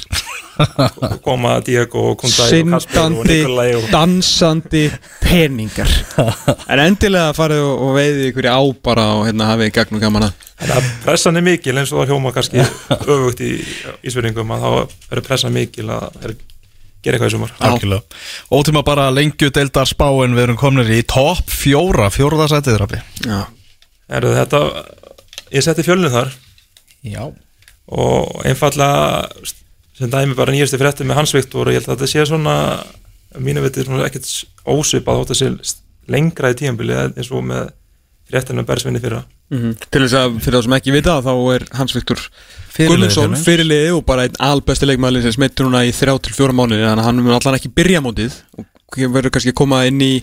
[0.56, 4.86] og koma Diego og Kundai og Kasper og Nikolai og dansandi
[5.20, 5.90] peningar.
[6.72, 10.02] En endilega farið og, og veiði ykkur í á bara og hérna hafið í gegnum
[10.02, 10.44] gaman að.
[10.56, 12.64] Þannig að pressan er mikil eins og það hljóma kannski
[13.12, 13.50] öfugt í
[14.08, 14.70] ísverðingum að þá
[15.10, 16.36] verður pressan mikil að þeir
[17.04, 17.52] gera eitthvað í sumar.
[17.68, 18.20] Algjörlega.
[18.56, 23.02] Ótíma bara lengju deildar spáin við erum komin í topp fjóra, fjóraðarsætið rappi.
[23.28, 23.42] Já.
[24.06, 24.62] Er þetta,
[25.52, 26.34] ég setti fjölnið þar
[27.06, 27.28] Já.
[27.86, 29.24] Og einfallega
[29.96, 32.56] sem dæmi bara nýjastu fréttum með Hans Viktor og ég held að þetta sé svona
[33.40, 34.28] mínu veitir svona ekkert
[34.66, 35.76] ósvipað þótt að sé
[36.12, 37.72] lengra í tíðanbili eins og með
[38.26, 39.24] fréttum með Bersvinni fyrra.
[39.54, 42.22] Mm Til þess að fyrir þá sem ekki vita þá er Hans Viktor
[42.76, 46.82] Guðmundsson fyrirliði og bara einn albesti leikmæli sem smittur núna í þrjá til fjóra mánuði
[46.82, 50.14] þannig að hann mun allan ekki byrja mótið og verður kannski að koma inn í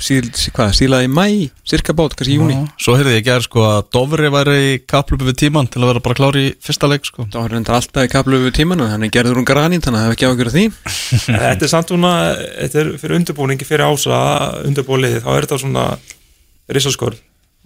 [0.00, 2.56] síl, sí- hvað, sílaði í mæ cirka bát, kannski í júni.
[2.80, 6.00] Svo heyrði ég gerð sko að Dofri væri í kaplubu við tíman til að vera
[6.00, 7.26] bara klári í fyrsta leik sko.
[7.44, 10.04] er þetta alltaf í kaplu við tíman og hann er gerður um granín þannig að
[10.04, 10.64] það hef ekki af því.
[11.34, 12.12] En þetta er samt svona,
[12.60, 15.98] þetta er fyrir undirbúningi fyrir ása, undirbúliði, þá er þetta svona
[16.68, 17.18] risaskorð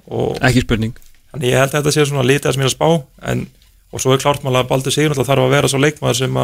[0.08, 0.94] og ekki spurning.
[1.32, 3.46] Þannig ég held að þetta sé svona lítið að spá en,
[3.92, 6.36] og svo er klárt mála að Baldur Sigur þarf að vera svo leikmaður sem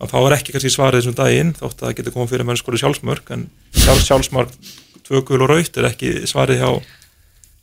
[0.00, 2.32] að að, að þá er ekki kannski svarið þessum daginn þótt að það getur komið
[2.34, 4.52] fyrir mennskóri sjálfsmörk en sjálf, sjálfsmörk
[5.04, 6.70] tvökul og raut er ekki svarið hjá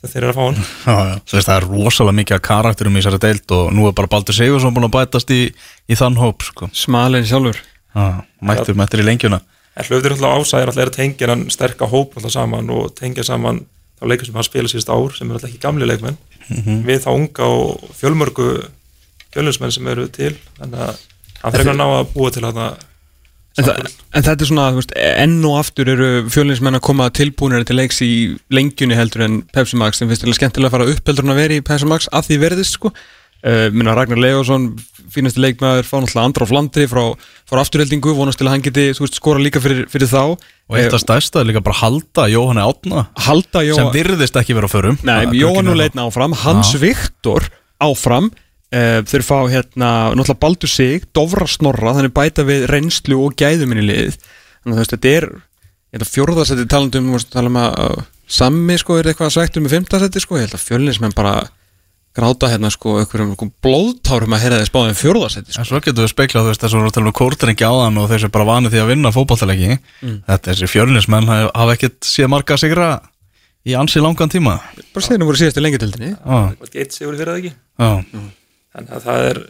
[0.02, 1.16] þegar þeir eru að fá hann Já, já.
[1.34, 4.38] Veist það er rosalega mikið af karakterum í þessari deild og nú er bara Baldur
[4.38, 5.42] Sigursson búin að bætast í,
[5.88, 6.70] í þann hóp sko.
[6.74, 7.60] smalin sjálfur
[7.92, 9.42] Já, mættur, mættur í lengjuna.
[9.76, 13.26] En hlöfður alltaf ásæðir alltaf er að tengja hann sterka hóp alltaf saman og tengja
[13.28, 13.66] saman
[14.00, 16.18] þá leikur sem hann spila síðust ár sem er alltaf ekki gamli leikmenn
[16.88, 18.48] við þá unga og fjölmörgu
[19.32, 21.04] fjölunsmenn sem eru til þannig að
[21.42, 22.64] hann frekar að ná að búa til hann
[23.60, 23.74] En, þa
[24.16, 28.00] en þetta er svona, veist, enn og aftur eru fjölinsmenn að koma tilbúinir til leiks
[28.06, 28.12] í
[28.54, 30.00] lengjunni heldur en Pepsi Max.
[30.00, 32.30] Sem finnst þetta skemmtilega að fara upp heldur en að vera í Pepsi Max að
[32.30, 32.94] því verðist sko.
[33.42, 34.68] Uh, minna Ragnar Leosson,
[35.12, 37.02] fínasti leikmaður fá náttúrulega andra á flandri frá,
[37.50, 40.38] frá afturheldingu, vonast til að hann geti veist, skora líka fyrir, fyrir þá.
[40.70, 44.56] Og eitt af stærsta er líka bara halda Jóhanni Átna halda Jó sem virðist ekki
[44.56, 45.02] vera á förum.
[45.02, 47.50] Nei, Jóhann ekki og leitna áfram, Hans Viktor
[47.82, 48.30] áfram
[48.72, 53.84] þeir fá hérna, náttúrulega Baldur Sig Dofra Snorra, þannig bæta við reynslu og gæðum inn
[53.84, 55.30] í liðið þannig að þú veist, þetta er
[56.02, 60.38] að fjórðarsætti talandum, tala um að uh, Sammi sko er eitthvað sættur með fimmtarsætti sko,
[60.40, 61.34] ég held að fjölinsmenn bara
[62.16, 65.66] gráta hérna sko, einhverjum einhverjum blóðtárum að heyra þess báðum fjórðarsætti sko.
[65.68, 68.00] Svo getur við speklað, þú veist, þess að við erum að tala um kórdrengi áðan
[68.00, 72.08] og þeir sem bara vanið því að vinna fótballtalegi Þetta þessi fjörnismenn hafa hafa ekkert
[72.08, 72.90] séð marga sigra
[73.68, 74.58] í ansi langan tíma.
[74.96, 76.40] Bara það voru síðastu lengjadöldinni Já,
[76.72, 77.54] eitt sigur fyrir það ekki?
[77.80, 77.92] Já,
[78.76, 79.42] þannig að það er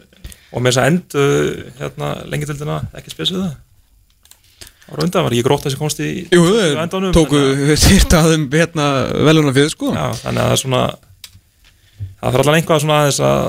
[0.52, 1.26] og með þess að endu
[1.80, 2.56] hérna lengi til
[3.00, 3.52] ekki spesið það?
[4.92, 6.42] Var undan, var ekki grótt þessi komst í Jú,
[6.82, 8.86] endanum, tóku þannig sýrtaðum hérna
[9.24, 9.92] veluna fyrir sko.
[9.94, 10.82] Að- já, þannig að það er svona
[12.22, 13.46] það þarf allan einhvað svona aðeins að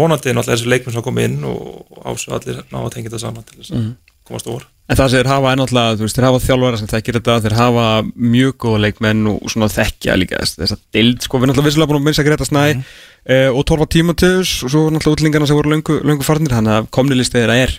[0.00, 3.46] vonandi náttúrulega þessi leikmenn sem kom inn og ásu allir ná að tengja þetta saman
[3.48, 3.92] til þess að Mhm.
[4.30, 4.66] komast úr.
[4.90, 7.34] En það sem þeir hafa er náttúrulega, þú veist, þeir hafa þjálfara sem þekkir þetta,
[7.44, 7.84] þeir hafa
[8.16, 11.90] mjög góða leikmenn og svona þekkja líka þess, að dild, sko, við erum náttúrulega vissilega
[11.92, 12.64] búin að minnsa Greta Snæ.
[12.74, 12.84] Mhm.
[13.26, 16.88] Eh, og Torfa Tímoteus og svo náttúrulega útlingarna sem voru löngu, löngu farnir, hann að
[16.94, 17.74] komnilistið þeirra er,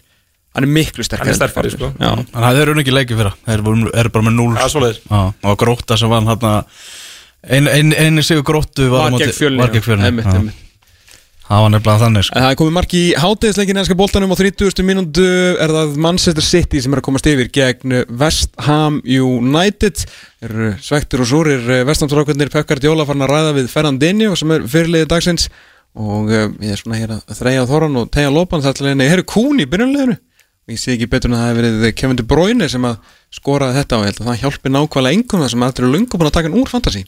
[0.56, 1.28] hann er miklu sterkari.
[1.30, 1.92] Hann er sterkari, sko.
[1.98, 4.66] Já, Þannig að þeir eru ekki leikið fyrra Þeir voru- eru bara með 0 það
[4.68, 5.22] er svoleiðis Já,
[5.52, 6.66] og gróta sem var hann
[7.42, 9.58] ein, ein, eini sigur gróttu var á móti- gegn fjölni.
[9.64, 10.52] var gegn fjölni.
[11.48, 12.38] Það var nefnilega þannig sko.
[12.38, 14.84] Það er komið mark í hátegisleikin ennska boltanum á 30.
[14.88, 15.26] mínúndu
[15.60, 20.06] er það Manchester City sem er að komast yfir gegn West Ham United
[20.46, 25.10] er svektur og súrir Vesthamstrákvöldnir Pep Guardiola farin að ræða við Fernandinho sem er fyrirliði
[25.12, 25.50] dagsins
[25.98, 29.08] og uh, ég er svona hér að þreja þorran og tegja lópan þar til henni,
[29.08, 31.96] ég heyrðu kún í byrjunleginu og ég sé ekki betur en að það hefur verið
[32.00, 35.44] Kevin De Bruyne sem að skoraði þetta og ég held að það hjálpi nákvæmlega einhvern
[35.44, 37.04] það sem að eru lungu búin að taka hann úr fantasy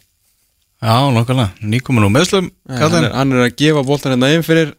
[0.83, 4.43] Já, nokkulega, nýkomin úr meðslum Nei, hann, er, hann er að gefa boltan hérna inn
[4.43, 4.73] fyrir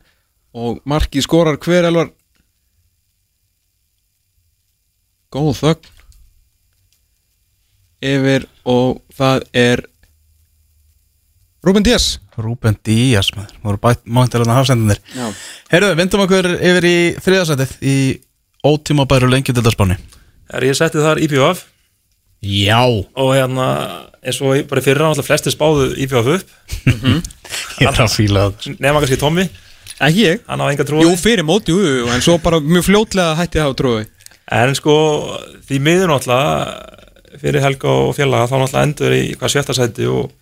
[0.55, 2.11] og markið skorar hver elvar?
[5.35, 5.89] Góð þögn.
[8.05, 9.83] Yfir og það er
[11.65, 12.19] Ruben Díaz.
[12.37, 15.29] Rúben Díaz maður, voru bætt mántilega hafsendinir Já.
[15.73, 17.97] Heyrðu, vindum okkur yfir í þriðasætið í
[18.67, 19.97] ótíma bæru lengi til spáni
[20.53, 21.63] er ég settið þar IPVF
[22.45, 22.81] Já.
[22.85, 23.67] Og hérna
[24.25, 26.55] eins og bara í fyrra náttúrulega flestir spáðu IPVF upp.
[27.83, 28.77] Ég er að fíla það.
[28.81, 29.45] Nema kannski Tommy,
[30.03, 30.41] ekki ég.
[30.49, 33.61] Hann á enga trúi Jú, fyrir móti, jú, jú, en svo bara mjög fljótlega hætti
[33.61, 34.05] að hafa trúi
[34.55, 34.95] En sko,
[35.69, 40.33] því miður náttúrulega fyrir Helga og félaga þá náttúrulega endur í hvað sjötta sæti og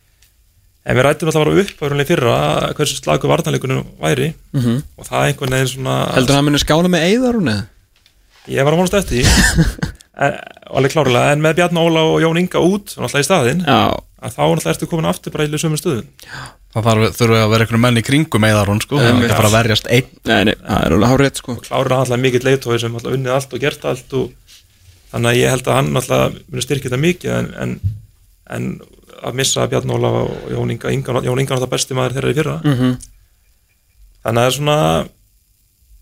[0.84, 2.36] en við rættum náttúrulega bara upp árunlega fyrra
[2.78, 4.32] hversu slagur varnarleikunum væri.
[4.56, 4.80] Mhm.
[4.98, 7.66] og það er einhvern veginn svona Heldur hann muni skána með eigðarun eða?
[8.50, 9.24] ég var að vonast eftir
[10.12, 13.78] alveg klárlega, en með Bjarn Óla og Jón Inga út náttúrulega í staðinn Já,
[14.20, 16.10] að þá náttúrulega ertu komin aftur bara í sömu stöðum
[16.72, 19.48] Það þarf, þurfa að vera einhverjum menn í kringum eða hún sko, það er bara
[19.50, 20.06] að verjast einn.
[20.24, 21.56] Nei, nei, það er alveg hárið sko.
[21.66, 24.54] Klárlega náttúrulega mikill leitói sem náttúrulega unnið allt og gert allt og
[25.12, 27.74] þannig að ég held að hann náttúrulega muni styrkja þetta mikið en, en,
[28.56, 28.70] en
[29.20, 32.38] að missa Bjarn Óla og Jón Inga, Inga Jón Inga náttúrulega besti maður þeirra í
[32.40, 32.56] fyrra.
[32.64, 32.96] Mm
[34.22, 34.78] þannig að það er svona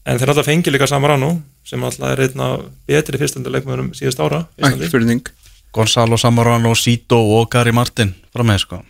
[0.07, 1.31] en þeir náttúrulega fengi líka Samarano
[1.67, 4.45] sem náttúrulega er einn af betri fyrstunduleikmöðunum síðust ára
[4.89, 5.27] spurning.
[5.73, 8.81] Gonzalo Samorano, Sito og Gary Martin frá með sko.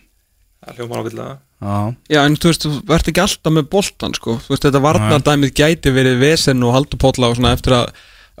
[0.61, 4.39] Það hljómar ákveðlega Já, Já, en þú veist, þú ert ekki alltaf með boltan sko.
[4.41, 7.91] þú veist, þetta varnardæmið gæti verið vesen og haldupólla og svona eftir að,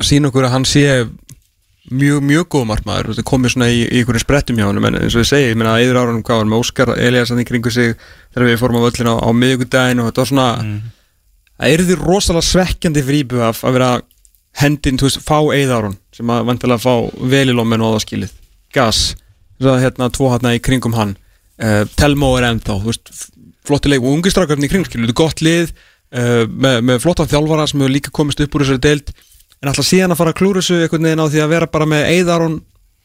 [0.01, 0.85] að sína okkur að hann sé
[1.91, 5.17] mjög, mjög góð markmaður, þetta komið svona í, í einhverju sprettum hjá hann, en eins
[5.17, 6.63] og ég segi, ég meina að yfir árunum hvað var með?
[6.65, 7.93] Óskar Eliasson í kringu sig
[8.33, 10.47] þegar við fórum á völlin á, á miðugudaginn og þetta var svona
[11.61, 13.89] það er því rosalega svekkjandi fyrir íbjöf að vera
[14.61, 16.93] hendin, þú veist, fá eðarun sem að vantilega fá
[17.31, 18.33] velilómen og aðaskilið
[18.75, 19.01] gas,
[19.59, 21.13] þess að hérna tvo hérna í kringum hann.
[21.61, 23.29] Uh, Telmo er ennþá, þú veist f-
[23.67, 26.99] flotti leik og ungi strákarnir í kring, skilu, þetta er gott lið uh, með, með
[27.03, 29.11] flotta þjálfara sem hefur líka komist upp úr þessari deild.
[29.61, 31.87] En alltaf síðan að fara að klúra þessu einhvern veginn á því að vera bara
[31.91, 32.55] með eðarun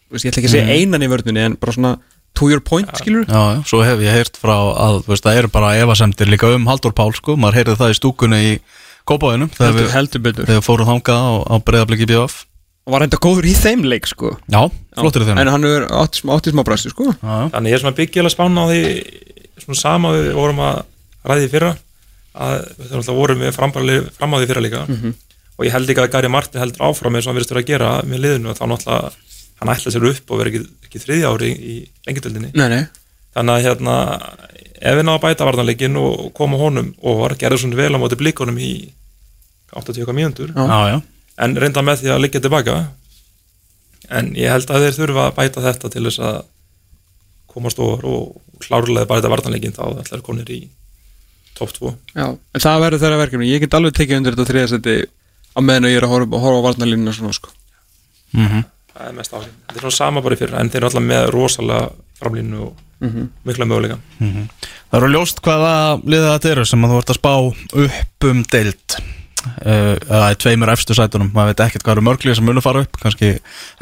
[0.06, 1.90] ég ætla ekki að segja einan í vörðunni en bara svona
[2.38, 5.40] to your point, skilur já, já, svo hef ég heyrt frá að þú veist, það
[5.42, 8.52] eru bara efasemdir líka um Haldur Pál sko, maður heyrði það í stúkunni í
[9.06, 10.48] Kópáinum þegar heldur, við, heldur betur.
[10.48, 12.44] þegar við fórum þangað á, á breyðabliki BF
[12.86, 14.36] og var enda góður í þeim leik sko.
[14.46, 14.60] Já,
[14.94, 15.40] flottir í þeim.
[15.42, 17.08] En hann er átti smá, bræstu sko.
[17.10, 17.48] Já, já.
[17.56, 18.82] þannig ég er svona byggjulega spána á því
[19.64, 20.82] svona sama við vorum að
[21.26, 21.72] ræði fyrra
[22.36, 24.84] að við náttúrulega vorum við frambæli fram á því fyrra líka.
[25.56, 27.70] Og ég held ekki að Gary Martin heldur áfram eins og hann virðist vera að
[27.72, 29.12] gera með liðinu og þá náttúrulega
[29.60, 31.74] hann ætla sér upp og vera ekki, ekki þriðja ári í
[32.06, 32.82] lengjadöldinni nei, nei.
[33.36, 33.96] þannig að hérna
[34.76, 37.98] ef við ná að bæta varnarleikin og koma honum og var gerði svona vel á
[38.00, 38.72] móti blikunum í
[39.72, 40.52] 80 okkar mínútur.
[41.36, 42.76] En reynda með því að liggja tilbaka.
[44.08, 46.38] En ég held að þeir þurfa að bæta þetta til þess að
[47.50, 50.60] komast ofar og klárlega bæta vartanleikin þá ætlar konir í
[51.56, 53.50] top 2 Já, en það verður þeirra verkefni.
[53.50, 54.96] Ég get alveg tekið undir þetta þriðasetti
[55.56, 57.52] á meðan ég er að horfa, horfa á varnalínuna svona sko.
[58.36, 58.64] Mm
[58.96, 61.06] það er mest áhrif, þetta er svona sama bara í fyrra en þeir eru alltaf
[61.10, 61.90] með rosalega
[62.20, 62.82] framlínu og
[63.44, 63.98] mikla möguleika.
[64.16, 65.74] Það eru ljóst hvaða
[66.06, 67.32] liðið þetta eru sem að þú ert að spá
[67.84, 68.96] upp um deild.
[69.62, 71.28] Uh, eða í tveimur efstu sætunum.
[71.30, 72.96] Maður veit ekkert hvað eru mörglið sem munu fara upp.
[72.98, 73.28] Kannski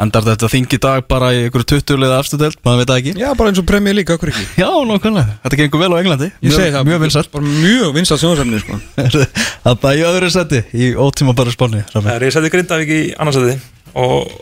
[0.02, 3.14] endar þetta þing í dag bara í ykkur 20 liða efstu deild, maður veit ekki.
[3.22, 4.44] Já, bara eins og premjör líka, okkur ekki?
[4.60, 6.28] Já, nokkulega, þetta gengur vel á Englandi.
[6.44, 7.30] Ég Mjög- Mjög vinsælt.
[7.32, 8.80] Bara mjög vinsalt sjónasefni sko.
[9.64, 13.00] Það er í öðru seti í ótíma bara spáni Það er ég seti Grindavík í
[13.16, 13.56] annarsæti
[14.04, 14.36] og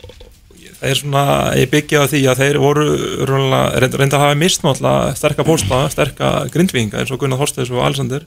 [0.90, 1.24] er svona,
[1.58, 2.86] ég byggja á því að þeir voru
[3.28, 3.60] reynda,
[4.00, 8.26] reynda að hafa mist náttúrulega sterka pósta, sterka grindvinga eins og Gunnar Þorsteins og Alexander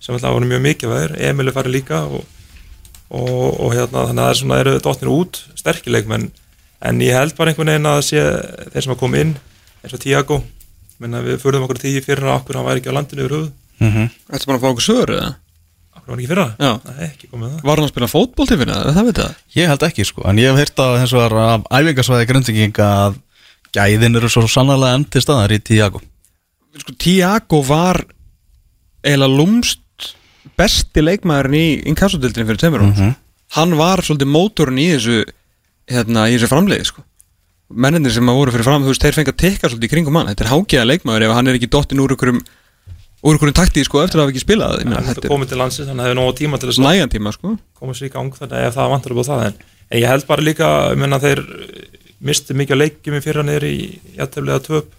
[0.00, 2.24] sem alltaf voru mjög mikið væður, Emil er farið líka og,
[3.08, 6.30] og, og hérna þannig að það er svona, eru dotnir út sterkileik menn
[6.84, 8.24] en ég held bara einhvern veginn að sé
[8.74, 9.36] þeir sem að koma inn
[9.84, 10.40] eins og Tiago
[11.02, 13.50] menna við förðum okkur því fyrir að okkur hann væri ekki á landinu yfir höfuð.
[14.30, 15.30] Þetta bara að fá okkur svör eða?
[16.08, 17.60] Var ekki það Nei, ekki komið það.
[17.64, 18.80] Var hann að spila fótból til finna?
[18.96, 19.36] Það veit það.
[19.56, 23.18] Ég held ekki sko, en ég hef heyrt að hins vegar af æfingasvæði grindvikinga að
[23.74, 26.02] gæðin eru svo sannlega enn til staðar í Tiago.
[26.82, 28.02] Sko, Tiago var
[29.04, 30.08] eiginlega lúmst
[30.58, 33.14] besti leikmaðurinn í inkassodildinu fyrir tveimur mm
[33.54, 35.20] hann var svolítið mótorinn í þessu
[35.90, 37.04] hérna, í þessu framleiði sko.
[37.74, 40.18] mennindir sem að voru fyrir fram þú veist, þeir fengi að tekka svolítið í kringum
[40.18, 40.28] hann.
[40.30, 42.42] Þetta er hágeða leikmaður ef hann er ekki dottin úr ykkurum
[43.24, 45.60] úr ykkurum taktíð sko eftir að hafa ekki spilað meina, hann hefði þetta komið til
[45.62, 47.54] landsins, hann hefði nógu tíma til þess að tíma sko.
[47.78, 49.56] koma sér í gang þannig að ef það vantar upp á það en,
[49.88, 50.68] en ég held bara líka,
[51.00, 51.42] menna þeir
[52.24, 53.76] misti mikið leikjum í fyrra niður í
[54.18, 54.92] jætteflega töp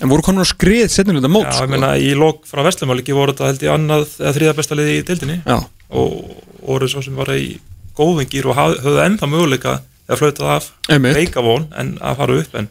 [0.00, 1.66] en voru konur að skrið setnilega mót Já, sko.
[1.66, 4.96] ég meina í lok frá Vestlumáliki voru þetta held ég annað eða þriða besta liði
[4.96, 5.38] í deildinni.
[5.44, 5.58] Já.
[5.90, 6.12] og
[6.62, 7.58] voru svo sem var í
[7.98, 10.68] góðingir og höfðu ennþá möguleika þegar flautað af.
[10.88, 12.70] Veikavón en að fara upp en,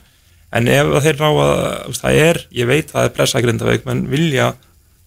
[0.55, 4.05] en ef að þeir ná að það er, ég veit það er pressa grindaveik menn
[4.11, 4.53] vilja,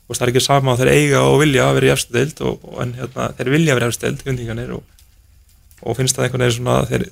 [0.09, 2.43] veist, það er ekki sama að þeir eiga og vilja að vera í efstu deild
[2.47, 4.83] og, og, en hérna, þeir vilja að vera í efstu deild grindinganir og,
[5.83, 7.07] og finnst það einhvern veginn svona að þeir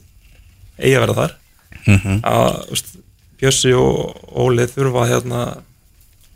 [0.81, 1.37] eiga að vera þar.
[2.21, 2.93] Að þú veist,
[3.41, 5.43] Bjössi og Óli þurfa að hérna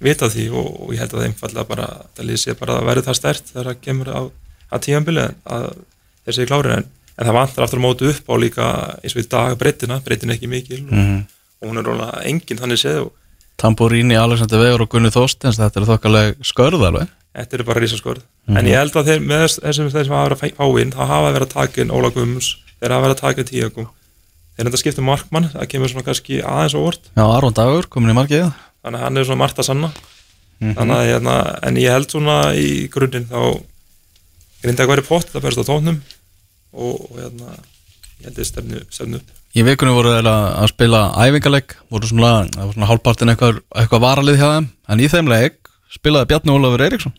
[0.04, 3.18] vita því og, og ég held að einfallega bara það lýsi bara að verði það
[3.18, 4.20] stert þegar það kemur á,
[4.72, 5.66] á tíðanbili að
[6.24, 8.70] þeir séu klárir en, en það vantar aftur á mótu upp á líka
[9.02, 10.96] eins og í dag breytina, breytin er ekki mikil og,
[11.60, 13.12] og hún er rólega engin þannig séð og
[13.64, 17.12] Tamborini, Alexander Vegur og Gunni Þorstens þetta er þokkaleg skörð alveg.
[17.34, 18.22] Þetta eru bara rísaskörð
[18.54, 20.92] en ég held að þeir, með þess- þessum þeir sem hafa verið að fá inn
[20.94, 23.86] það hafa verið að taka inn Óla Guðmunds þeir hafa verið að taka inn Tíagum
[24.54, 27.88] þeir enda skipta um markmann, það kemur svona kannski aðeins og vort Já, Aron Dagur,
[27.90, 28.44] komin í markið.
[28.84, 29.90] Þannig að hann er svona margt að sanna
[30.60, 31.34] þannig að hérna,
[31.66, 33.40] en ég held svona í grunninn þá
[34.62, 35.98] grinda að væri pott, það berst á tónum
[36.72, 37.56] og, og hérna
[38.20, 42.30] ég held ég stefnu, stefnu upp Í vikunni voru þeir að spila æfingaleg voru svona,
[42.50, 45.58] það var svona hálfpartin eitthvað, eitthvað varalið hjá þeim, en í þeim leik
[45.94, 47.14] spilaði Bjarni Ólafur Eiríksson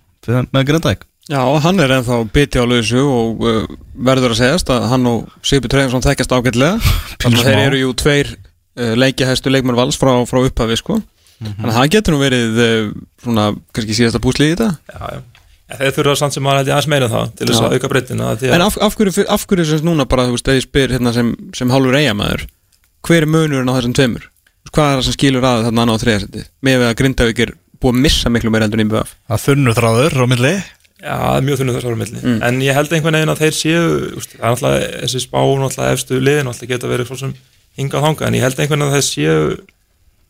[0.51, 3.63] með Grindæk Já, hann er ennþá biti á lausu og uh,
[3.97, 6.75] verður að segjast að hann og Sigur Treyjansson þekkjast ágætlega.
[7.23, 10.99] Þannig að þeir eru jú tveir uh, leikjahæstu leikmenn vals frá, frá upphafi sko.
[11.39, 12.91] þannig að hann getur nú verið uh,
[13.25, 14.69] svona, kannski síðasta púsli í þetta.
[14.85, 15.44] Já, já.
[15.65, 17.75] Ja, þeir þurfa samt sem maður held ég aðeins meira en það til þess að
[17.75, 20.51] auka breytina því En að af, af hverju, af hverju sem núna bara, þú veist,
[20.51, 22.45] ef ég spyr hérna sem, sem hálfur eigamæður
[23.05, 24.29] hver er munurinn á þessum tveimur?
[24.69, 26.45] Hvað er það sem skilur að þarna annað á þriðasetti?
[26.65, 29.75] Með við að Grindavík er búið að missa miklu meira heldur en IBF Það þunnu
[29.77, 30.53] þráður á milli?
[31.05, 32.21] Já, það er mjög þunnu þessar á milli.
[32.47, 33.81] En ég held einhvern veginn að þeir séu
[34.17, 37.33] úst, það er náttúrulega þessi spá náttúrulega efstu liðin geta verið svo sem
[37.77, 39.35] hingað þanga en ég held einhvern veginn að þeir séu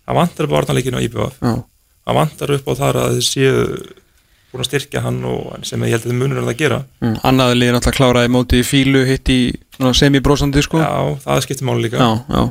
[0.06, 3.54] það vantar upp á orðanleikinu á IBF það vantar upp á þar að þeir séu
[4.56, 6.80] búin að styrkja hann og sem ég held að þeir munur að það gera.
[7.04, 7.18] Mm.
[7.30, 9.40] annaði liðin alltaf kláraði móti í fílu hitt í
[10.00, 10.82] semi-brósandi sko.
[10.82, 12.00] Já, það skiptir máli líka.
[12.00, 12.42] Já, já.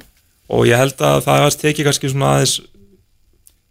[0.54, 2.60] og ég held að það að teki kannski svona aðeins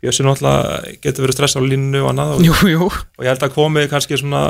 [0.03, 2.87] Bjössi náttúrulega getur verið stress á línu og annað og, Jú, jú.
[2.91, 4.41] Og ég held að komi kannski svona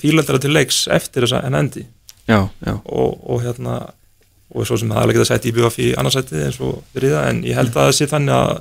[0.00, 1.84] fílöldara til leiks eftir þess að endi.
[2.26, 3.76] Já, já, og, og hérna
[4.48, 7.14] og svo sem það er alveg getað sett í BF í annarsætti eins og fyrir
[7.14, 8.52] það en ég held að það sé þannig að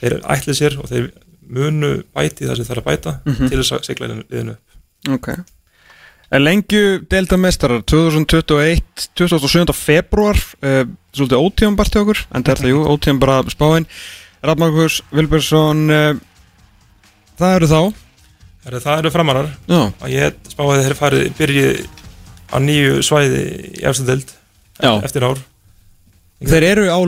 [0.00, 1.06] þeir ætli sér og þeir
[1.52, 4.78] munu bæti það sem það er að bæta til þess að segla liðinu upp.
[5.16, 5.28] Ok.
[6.34, 9.74] En lengju deildamestrar 2021 27.
[9.78, 10.82] februar uh,
[11.14, 13.86] svolítið ótíðanbart hjá okkur en þetta er jú ótíðan bara spáin.
[14.46, 16.08] Rafmarkus Vilbersson uh,
[17.38, 17.80] það eru þá.
[18.66, 19.52] Herri, það eru framarar.
[19.70, 21.68] Og ég spáði að þeir farið byrji
[22.50, 23.44] á nýju svæði
[23.78, 24.32] í deild
[24.82, 24.92] já.
[25.02, 25.38] eftir ár
[26.44, 26.98] Þeir eru á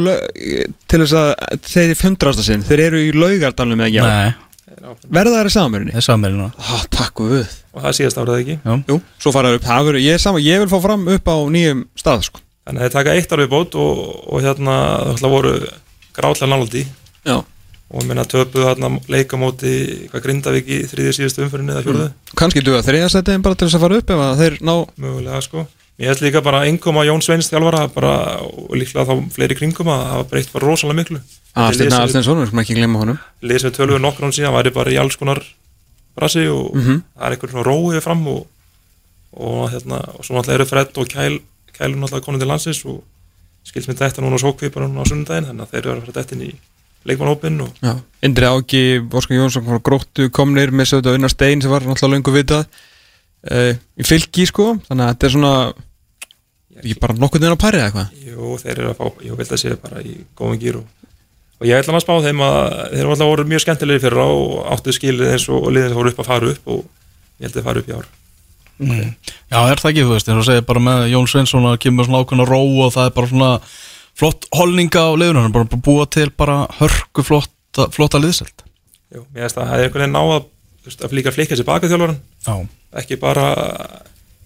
[0.88, 1.32] til þess að
[1.68, 4.00] þeir fundrasta sinn, þeir eru í laugardalum eða ekki?
[4.00, 4.36] Á Nei,
[5.10, 5.92] Verða þær í samanbyrjunni?
[5.92, 8.56] það er samirinn Ah, takk og við og það síðast árað ekki?
[8.88, 11.84] Jú, svo faraður upp, það verður, ég saman, ég vil fá fram upp á nýjum
[11.98, 12.40] stað sko.
[12.68, 15.52] Þannig að þeir taka eitt ár við bót og, og hérna það ætla voru
[16.18, 16.82] gráðlega nálaldi
[17.28, 17.36] Já.
[17.88, 19.74] Og ég meina töpuðu hérna leikamóti
[20.12, 22.08] hvað Grindavík í þriðja síðustu umfyrinni eða fjórðu?
[22.36, 25.64] Kanski duga þriðastættiðin bara til þess að fara upp ef að þeir ná mögulega sko
[25.98, 29.88] ég held líka bara einkom að Jón Sveins þjálfara bara, og líklega þá fleiri kringum
[29.90, 31.20] að hafa breytt bara rosalega miklu.
[31.58, 33.18] Aðstæðna Þetta Aðstæðinsson, við skulum ekki glemma honum.
[33.42, 35.42] Lið sem við töluðum nokkur án síðan væri bara í alls konar
[36.18, 37.02] brasi og Mhm.
[37.18, 38.46] það er einhvern svona róið fram og,
[39.38, 41.40] og hérna og svo náttúrulega eru Fred og Kæl
[41.78, 43.02] Kælun náttúrulega konum til landsins og
[43.64, 46.22] skils með þetta núna sókvið bara núna á sunnudaginn þannig að þeir eru að fara
[46.22, 46.52] þetta inn í
[47.06, 47.60] leikmannhópin
[48.22, 48.82] Indri Áki,
[49.14, 52.64] Óskar Jónsson Gróttu komnir með sögðu að unna stein sem var náttúrulega löngu vitað
[53.50, 54.74] uh, í fylki sko.
[54.88, 55.52] Þannig að þetta er svona
[56.84, 58.28] ég bara nokkuð neina að pæri eða eitthvað?
[58.28, 61.10] Jú, þeir eru að fá, ég vil að sé bara í góðum gýr og,
[61.58, 62.60] og ég ætla að spá þeim að
[62.92, 65.92] þeir eru alltaf voru mjög skemmtilegir fyrir á og áttu skilið eins og, og liðin
[65.92, 66.80] sem voru upp að fara upp og
[67.38, 68.08] ég held að þeir fara upp í ár.
[68.78, 72.06] Já, er það ekki, þú veist, eins og segir bara með Jón Sveinsson að kemur
[72.06, 73.50] svona ákveðna ró og það er bara svona
[74.18, 78.64] flott holninga á liðunum hann er bara búa til bara hörku flotta, flotta liðselt
[79.14, 80.48] Jú, mér finnst að það hefði einhvern veginn ná að,
[80.86, 82.18] veist, að líka flikka sér baka þjálfaran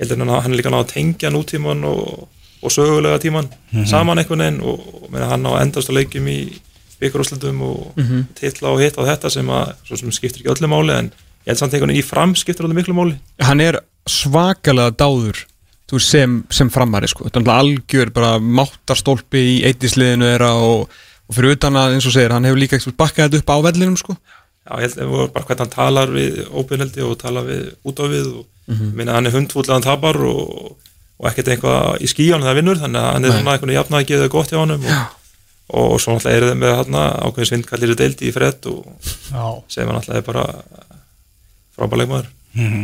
[0.02, 2.26] Held að hann- er líka ná að tengja nútíman og,
[2.62, 3.48] og sögulega tíman
[3.86, 6.38] saman einhvern veginn og, og meina, hann á að endast á leikjum í
[7.02, 8.02] byggarúslandum og
[8.38, 11.08] titla og hitt á þetta sem að sem skiptir ekki öllu máli en
[11.46, 13.80] ég held samt einhvern veginn í fram skiptir alveg miklu máli hann er
[14.10, 15.46] svakalega dáður
[16.00, 17.26] sem, sem framari sko.
[17.28, 20.86] er algjör bara máttarstólpi í eittisliðinu þeirra og,
[21.28, 23.98] og fyrir utan að eins og segir, hann hefur líka bakkað þetta upp á vellinum
[24.00, 24.16] sko.
[24.62, 28.04] Já, ég held að bara hvernig hann talar við óbyrneldi og talar við út á
[28.08, 30.76] við og mm minna hann er hundfúll hann tapar og,
[31.18, 34.06] og ekkert eitthvað í skíjan það vinnur þannig að hann er svona einhvern jafn að
[34.12, 35.16] geða gott hjá honum og,
[35.72, 39.10] og svo náttúrulega er það með hann ákveðin svindkallir deildi í fredd og
[39.68, 40.46] sem hann náttúrulega er bara
[41.76, 42.82] frábæleikmaður Mhm.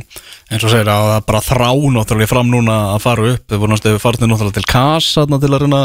[0.49, 3.43] eins og segir að það bara þrá náttúrulega fram núna að fara upp.
[3.53, 5.81] Þau voru náttúrulega farnir náttúrulega til KAS þarna til að reyna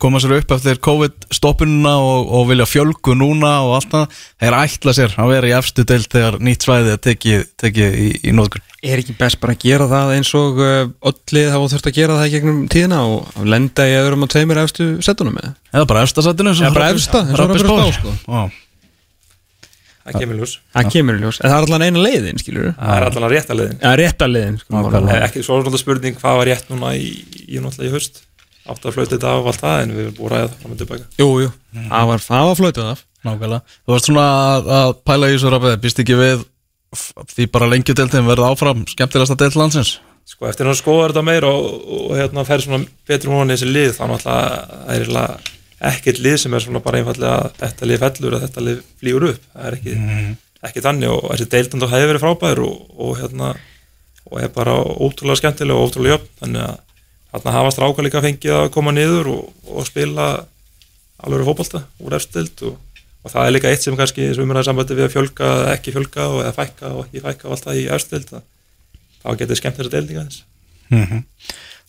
[0.00, 4.22] koma sér upp eftir COVID-stoppununa og, og vilja fjölgu núna og allt það.
[4.42, 8.08] Þeir ætla sér að vera í efstu deild þegar nýtt svæði er tekið, tekið í,
[8.30, 11.88] í nóðgun er ekki best bara að gera það eins og uh, öllið hafa þurft
[11.90, 15.34] að gera það í gegnum tíðina og að lenda í öðrum og tveimur efstu setunum
[15.34, 18.14] með eða bara efsta sætinu Eða bara efsta, eins og spár spá, sko.
[18.28, 18.44] Já.
[20.04, 20.54] það kemur ljós.
[20.76, 23.34] Það kemur í ljós, en það er allan eina leiðin skilur það er allan að
[23.34, 23.82] rétta leiðin.
[23.82, 24.84] Ja, rétta leiðin sko,
[25.18, 27.10] ekki svo svona spurning hvað var rétt núna í,
[27.48, 28.22] í náttúrulega í haust
[28.68, 30.62] átt að flauta þetta af og allt það en við erum búin að ræða það
[30.62, 33.76] fram og tilbaka jú, jú, það var, það var flötuð af Nákvæmlega.
[33.82, 36.44] Þú varst svona að, að pæla í þessu rafið, býst ekki við
[37.34, 39.96] því bara lengjudeltin verði áfram skemmtilegasta deild landsins?
[40.28, 43.68] sko eftir að skoða þetta meira og, og, og hérna fer svona betur hún þessi
[43.68, 48.02] lið þá náttúrulega það er ekkert lið sem er svona bara einfallega að þetta lið
[48.02, 49.48] fellur að þetta lið flýur upp.
[49.54, 49.96] Það er ekki,
[50.68, 53.52] ekki þannig og þessi deildand og hefði verið frábær og, og hérna
[54.28, 56.32] og er bara ótrúlega skemmtileg og ótrúlega jöfn.
[56.42, 56.76] Þannig að
[57.32, 60.28] þarna hafa stráka líka fengið að koma niður og, og spila
[61.24, 62.76] alveg fótbolta úr efstild og,
[63.24, 65.94] og það er líka eitt sem kannski sem umræði sambandi við að fjölga eða ekki
[65.96, 68.30] fjölga og eða fækka og ekki fækka og allt það í efstild
[69.18, 70.44] þá getur skemmt þessa deildinga þess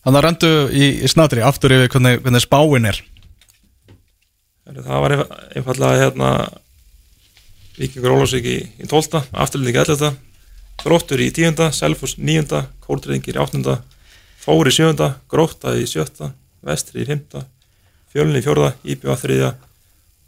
[0.00, 2.98] Þannig að rendu í, í snatri aftur yfir hvernig, hvernig spáin er.
[4.64, 6.30] Þannig að Það var einfa- einfallega hérna
[7.80, 9.20] Víkingur Ólafsvík í, í 12.
[9.44, 10.16] Afturlending 11.
[10.80, 11.60] Gróttur í 10.
[11.76, 12.62] Selfoss 9.
[12.86, 13.76] Kórdreyðingir í 8.
[14.40, 15.10] Fóri í 7.
[15.28, 16.30] Grótta í 7.
[16.64, 17.42] Vestri í 5.
[18.12, 18.72] Fjölni í 4.
[18.94, 19.52] Íbjöða 3.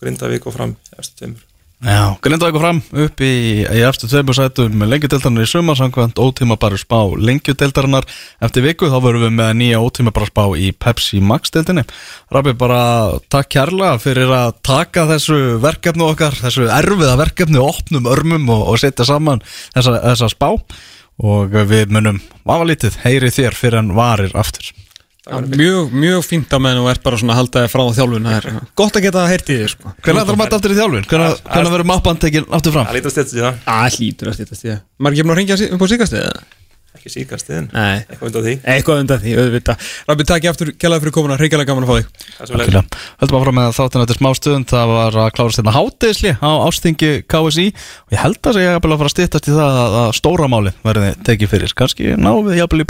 [0.03, 1.49] Grindavík og fram eftir tveimur
[1.83, 3.31] Já, grinda eitthvað fram upp í,
[3.67, 8.07] í eftir tveimur sætum lengjudeltarnar í sumar samkvæmt ótíma bara spá lengjudeltarinnar
[8.39, 11.83] eftir viku þá verðum við með nýja ótíma bara spá í Pepsi Max deildinni
[12.31, 18.47] Rabbi bara takk kærlega fyrir að taka þessu verkefnu okkar þessu erfiða verkefnu opnum örmum
[18.55, 19.43] og, og setja saman
[19.75, 20.53] þessa, þessa spá
[21.21, 24.73] og við munum vafalítið heyri þér fyrir en varir aftur
[25.23, 28.25] Já, mjög, mjög fínt að meðan þú ert bara svona að halda þig frá þjálfun
[28.27, 29.93] það er gott að geta það heyrt í þig sko.
[30.03, 31.05] Hvernig ætlar maður aftur í þjálfun?
[31.13, 32.89] Hvernig, hvernig verður mappan tekin aftur fram?
[32.89, 35.87] Það lítast þetta síðan, að hlýtur að stýta stíða maður ekki búin að ringja upp
[35.87, 36.27] á síkastið
[37.03, 37.67] ekki síkast þinn.
[37.75, 38.55] Nei, eitthvað undan því?
[38.63, 39.89] Eitthvað undan því, auðvitað.
[40.07, 42.07] Rabbi, takk ég aftur, kjallaði fyrir komuna, ringilega gaman að fá þig.
[42.39, 42.79] Það er.
[43.23, 46.51] Höldum að fara með þáttin eftir smá stund Það var að klára styrna hátegisli á
[46.63, 50.17] ástingi KSI og ég held að segja að fara að styttast í það að, að
[50.21, 51.77] stóra máli verði tekið fyrir.
[51.83, 52.87] Kanski náum við jafnvel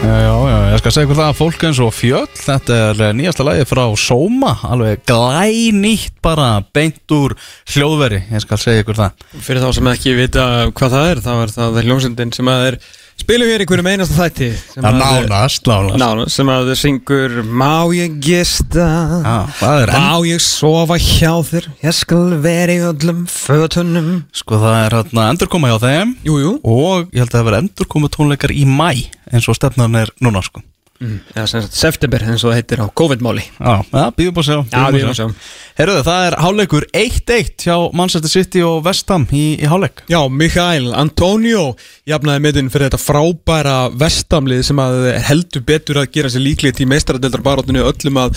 [0.00, 3.44] Já, já, ég skal segja ykkur það að fólk eins og fjöll Þetta er nýjasta
[3.44, 7.34] lagi frá Sóma Alveg glænýtt bara beint úr
[7.68, 9.26] hljóðveri Ég skal segja ykkur það.
[9.44, 12.78] Fyrir þá sem ekki vita hvað það er þá er það hljómsundin sem að er
[13.20, 15.98] spilum hér í hverjum einasta þætti sem að- Nánast, nánast.
[16.00, 18.86] Nánast, sem að syngur Má ég gista?
[19.24, 20.00] Já, það er enn.
[20.00, 21.68] Má ég sofa hjá þér?
[21.84, 24.10] Ég skal vera í öllum fötunum.
[24.32, 26.16] Sko það er hérna endurkoma hjá þeim.
[26.24, 26.52] Jú, jú.
[26.64, 28.90] Og ég held að það verði endurkomu tónleikar í mæ
[29.32, 30.62] eins og stefnan er núna sko
[31.00, 33.42] Já, sem sagt september eins og það heitir á COVID-máli.
[33.56, 35.46] Já, ja, býðum bara að sjá Já, við erum að sjá.
[35.78, 40.92] Herruðu, það er háleikur 1-1 hjá Manchester City og Vestham í, í háleik Já, Mikael
[40.92, 41.64] Antonio
[42.10, 45.00] jafnaði miðun fyrir þetta frábæra vestamlið sem að
[45.30, 48.36] heldur betur að gera sér líklegt í meistaradeildarbaróttinu öllum að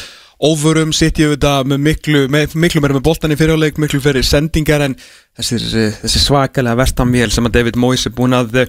[0.96, 4.88] sitja við þetta með miklu, með, miklu meira með boltan í fyrirháleik, miklu fyrir sendingar
[4.88, 4.96] en
[5.36, 5.60] þessi,
[6.00, 8.64] þessi svakalega vestamvél sem að David Moyes er búin að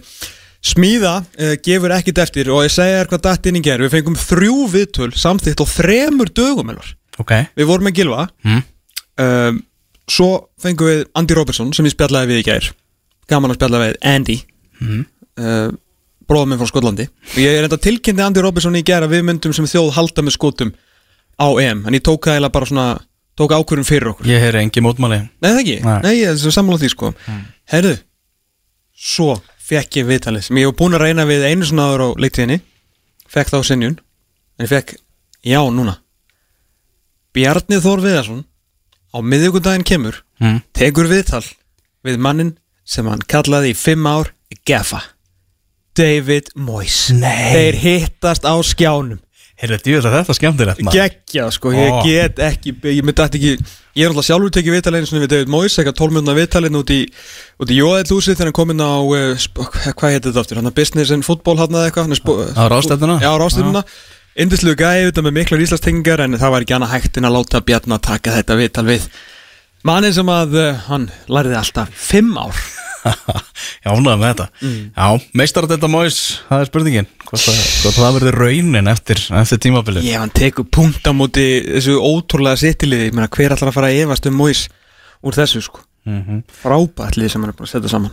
[0.65, 3.93] smíða, uh, gefur ekkit eftir og ég segja þér hvað datt inn í ger við
[3.99, 6.95] fengum þrjú viðtöl samþýtt á þremur dögum elvar.
[7.21, 7.33] Ok.
[7.57, 8.63] Við vorum með Gilva Mm.
[9.21, 9.63] um,
[10.09, 10.31] svo
[10.61, 12.71] fengum við Andy Robertson sem ég spjallaði við í gær.
[13.29, 14.39] Gaman að spjalla við Andy.
[14.81, 15.05] Mm.
[15.39, 15.71] uh,
[16.29, 17.05] bróðum minn frá Skotlandi.
[17.35, 20.23] Og ég er enda tilkynnti Andy Robertson í gær að við myndum sem þjóð halda
[20.25, 20.71] með skotum
[21.37, 22.87] á EM, en ég tók það eiginlega bara svona
[23.37, 24.27] tók ákvörðum fyrir okkur.
[24.31, 25.99] Ég heyri engi mótmáli Nei það ekki, Nei.
[26.07, 27.11] nei, ég er sammála því sko.
[27.73, 27.97] Herðu,
[28.95, 29.35] svo
[29.65, 30.45] fekk ég viðtalið.
[30.49, 32.61] Sem ég var búin að reyna við einu svona áður á leiktíðinni.
[33.31, 33.97] Fekk þá sinjun
[34.59, 34.97] en ég fekk
[35.45, 35.99] Já, núna.
[37.37, 38.45] Bjarni Þór Viðarsson
[39.13, 40.63] á miðjögundaginn kemur Mm.
[40.75, 41.45] tekur viðtal
[42.05, 44.33] við mannin sem hann kallaði í fimm ár
[44.67, 44.99] Geffa.
[45.95, 47.11] David Moyes.
[47.15, 47.53] Nei.
[47.55, 49.21] Þeir hittast á skjánum.
[49.63, 50.99] Heyrðu, þetta skemmtilegt maður.
[50.99, 53.53] Gekkja, sko, ég get ekki Ég myndi ekki
[53.95, 56.79] Ég er alltaf sjálfur tekið viðtal einu sinni við David Moyes eitthvað 12 minúna viðtalinn
[56.81, 56.99] út í
[57.63, 60.71] út í Jóðellúsið þegar hann kom inn á uh, sp- hvað heitir þetta aftur, hann
[60.71, 62.11] er business and football hann eða eitthvað?
[62.59, 63.19] Á ráðstefnuna?
[63.23, 63.85] Já, á ráðstefnuna
[64.35, 67.61] Indislu gæði auðvitað með miklar íslastengingar en það var ekki annað hægt en að láta
[67.63, 69.05] Bjarni að taka þetta viðtal við.
[69.87, 72.59] Mannin sem að uh, hann lærði alltaf í fimm ár
[73.85, 74.47] Já, ánægða með þetta.
[74.97, 75.07] Já,
[75.37, 77.09] meistar þetta móis, það er spurningin.
[77.25, 80.07] Hvort það, hvort það verður raunin eftir, eftir tímabilið?
[80.09, 83.13] Ég hann tekur punkt á móti þessu ótrúlega sittiliði.
[83.13, 84.69] Hver allar að fara að efast um Moyes
[85.25, 88.13] úr þessu sko mm Frábært liði sem hann er bara að setja saman.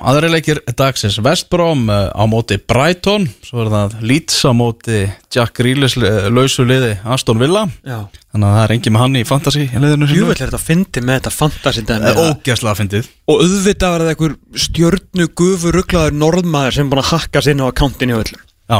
[0.00, 1.18] Aðri leikir dagsins.
[1.24, 5.00] Vestbrom uh, á móti Brighton Svo er það Leeds á móti
[5.34, 7.66] Jack Grealish uh, lausu liði Aston Villa.
[7.86, 8.04] Já.
[8.32, 9.68] Þannig að það er engin með hann í fantasy í.
[9.72, 13.10] Júvel er þetta að fyndi með þetta fantasy dæmi Eh, Ógeðslega fyndið.
[13.32, 14.34] Og auðvitað var það einhver
[14.66, 18.42] stjörnu gufu rugglaður norðmaður sem búin að hakka sinna á akkantinu öllum.
[18.70, 18.78] Já.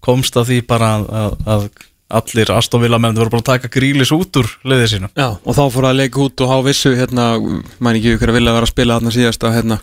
[0.00, 1.66] Komst að því bara að, að, að
[2.10, 5.10] allir Aston Villa menn voru bara að taka Grealish út úr liðið sínu.
[5.14, 7.32] Já Og þá fór að leika út og há vissu hérna
[7.78, 9.80] mæn ekki ykkur að vilja vera að spila þarna síðast að hérna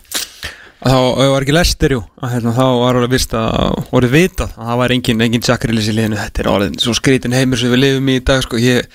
[0.78, 0.98] að þá
[1.32, 4.80] var ekki lestir jú að hérna þá var alveg vist að orðið vitað að það
[4.82, 6.20] var engin, engin Jackrilis í liðinu.
[6.20, 8.86] Þetta er orðið svo skrítin heimur sem við lifum í í dag sko ég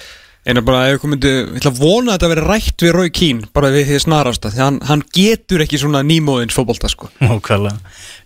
[0.44, 3.44] eina bara ef komandi, ég ætla að vona að þetta veri rætt við Rói Kín
[3.56, 7.08] bara við því snarast að því hann, hann getur ekki svona nýmóðins fótbolta sko.
[7.24, 7.80] Nákvæmlega.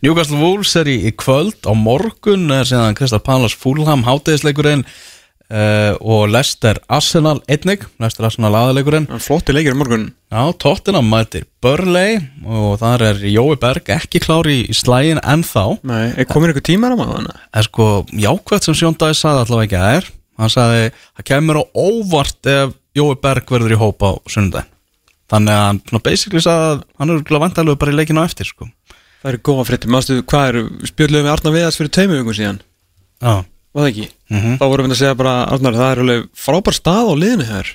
[0.06, 4.84] Newcastle Wolves er í, í kvöld á morgun er síðan Kristal Palace Fulham hátegisleikurinn
[5.54, 10.10] uh, og Leicester Arsenal einnig Leicester Arsenal aðleikurinn Hann flotti leikir í morgun.
[10.34, 12.18] Já, Tottenham mætir Burnley
[12.50, 15.70] og þar er Jói Berg ekki klár í, slægin ennþá.
[15.88, 17.42] Nei, er komin einhver tímar á maður þannig?
[17.62, 21.60] er sko jákvæmt sem Sjón Dæs sagði allavega ekki að er hann sagði það kemur
[21.62, 24.74] á óvart ef Jói Berg verður í hópa á sunnudaginn
[25.30, 28.28] þannig að hann svona basically sagði að hann er glæð vantalegu bara í leikinu á
[28.30, 28.70] eftir sko
[29.18, 32.60] Það eru góða fréttir, mástu, hvað eru, spjöldluðum við Arnar Viðars fyrir tveimur vingum síðan
[33.18, 33.34] Já,
[33.74, 34.06] Var það ekki?
[34.30, 34.52] Mhm.
[34.62, 37.72] Þá vorum við að segja bara, Arnar, það er alveg frábær stað á liðinu hér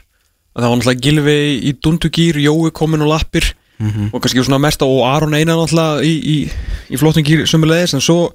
[0.53, 1.35] Það var náttúrulega Gilvi
[1.67, 3.51] í dundugýr, Jói komin og lappir
[3.83, 4.11] Mhm.
[4.15, 6.37] og kannski svona mest og Aron Einar náttúrulega í, í,
[6.95, 8.31] í flottum gýr sumulegis en svo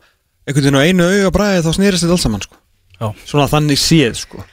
[0.45, 2.55] einhvern veginn á einu auga bræði þá snýrist þetta alls saman sko.
[3.01, 3.09] Já.
[3.25, 4.43] Svona þannig séð sko.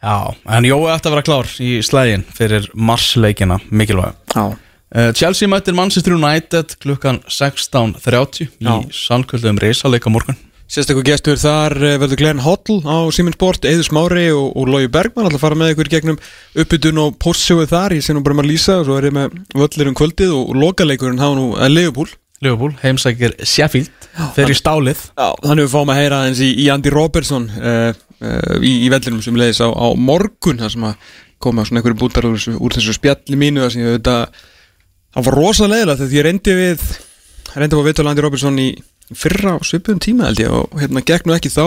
[0.00, 4.16] Já, en Jói ætti að vera klár í slægin fyrir marsleikina mikilvæg.
[4.32, 4.44] Já.
[4.90, 8.72] Uh, Chelsea mættir Manchester United klukkan 16.30 Já.
[8.80, 10.38] í sannkvöldum reysaleika morgun.
[10.70, 14.86] Sérstaklega gestur þar eh, verður Glenn Hoddle á Simin Sport, Eður Smári og, og Lógi
[14.94, 16.18] Bergman alltaf fara með ykkur í gegnum
[16.62, 19.34] uppbytun og postsjóðu þar, ég sé nú bara maður lýsa og svo er ég með
[19.58, 24.06] völlir um kvöldið og, og lokaleikurinn hafa nú að Leopold Liverpool heimsækir Sheffield
[24.36, 25.02] fyrir stálið.
[25.12, 28.88] Já, þannig við fáum að heyra eins í, í Andy Robertson uh, uh, í, í
[28.92, 31.10] vellinum sem leiðis á, á morgun þar sem að
[31.40, 34.40] koma svona einhverju bútar úr, úr þessu spjalli mínu þar sem ég auðvitað
[35.10, 36.86] það var rosalega þegar ég reyndi við
[37.56, 38.70] reyndi að viðtölu Andy Robertson í
[39.10, 41.66] fyrra á svipuðum tíma held ég og hérna gekk nú ekki þá.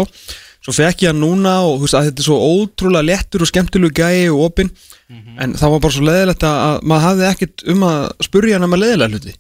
[0.64, 3.50] Svo fekk ég hann núna og þú veist að þetta er svo ótrúlega léttur og
[3.50, 4.70] skemmtilegu gæi og opinn.
[5.44, 8.66] En það var bara svo leiðilegt að, að maður hafði ekkert um að spurja hann
[8.70, 9.34] um að leiðilega hluti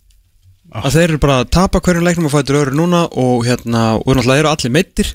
[0.73, 4.09] að þeir eru bara að tapa hverjum leiknum og fætur öðru núna og hérna og
[4.17, 5.11] náttúrulega eru allir meittir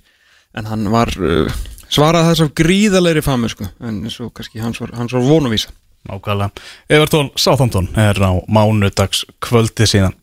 [0.59, 1.51] en hann var uh,
[1.91, 5.75] svarað þess af gríðalegri famu sko en svo kannski hans var, hans var vonuvísa
[6.09, 6.53] Nákvæmlega.
[6.89, 10.15] Evertón Southampton er á mánudags kvöldi síðan.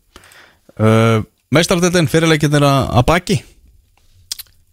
[0.80, 1.20] Uh,
[1.52, 3.36] Meistarardeldin fyrirleikin er að baki?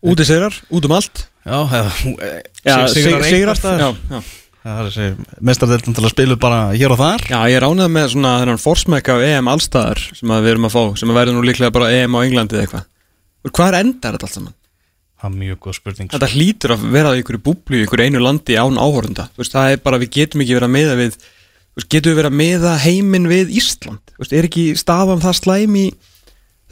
[0.02, 1.26] Úti sigrar, út um allt.
[1.44, 1.92] Já, eða,
[2.64, 4.24] já, sig- sigrar sigrar
[4.64, 7.24] meistarardeldin til að spilu bara hér og þar.
[7.28, 10.76] Já, ég er ánægð með svona þennan forsmæk af EM allstaðar sem við erum að
[10.78, 12.86] fá sem að verður nú líklega bara EM á Englandi eða eitthvað.
[13.50, 14.56] Hvað er endar þetta allt saman?
[15.24, 16.16] Það er mjög góð spurning sko.
[16.16, 19.54] Þetta hlýtur að vera í ykkur búblu í ykkur einu landi án áhorunda Þú veist,
[19.56, 22.40] Það er bara, við getum ekki verið að meða við veist, Getum við verið að
[22.42, 24.04] meða heiminn við Ísland?
[24.20, 25.86] Veist, Er ekki staðan það slæm í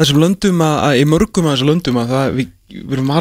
[0.02, 3.14] þessum löndum að, að í mörgum af þessum löndum að það, við, við erum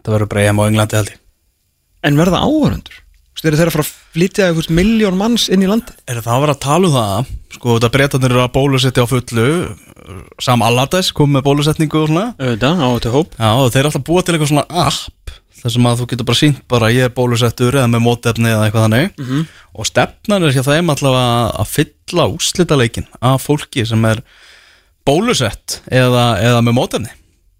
[0.00, 1.20] það ekki Það verður bara EM á Englandi held ég.
[2.08, 2.98] En verða áhorundur
[3.30, 6.18] Þú veist, eru þeir að fara að flytja veist, miljón manns inn í landi Er
[6.20, 7.30] það að vera að tala um það?
[7.50, 9.46] Sko þetta breytanir eru að bólusetja á fullu.
[10.40, 12.28] Sam Allardyce kom með bólusetningu og svona.
[12.38, 13.32] Auðvitað, á þetta hóp.
[13.36, 16.28] Já og þeir er alltaf búið til eitthvað svona app þar sem að þú getur
[16.30, 19.10] bara sínt bara ég er bólusettur eða með mótefni eða eitthvað þannig.
[19.20, 19.42] Mhm.
[19.74, 24.22] og stefnan er hjá þeim allavega að fylla úrslitaleikin af fólki sem er
[25.06, 27.12] bólusett eða, eða með mótefni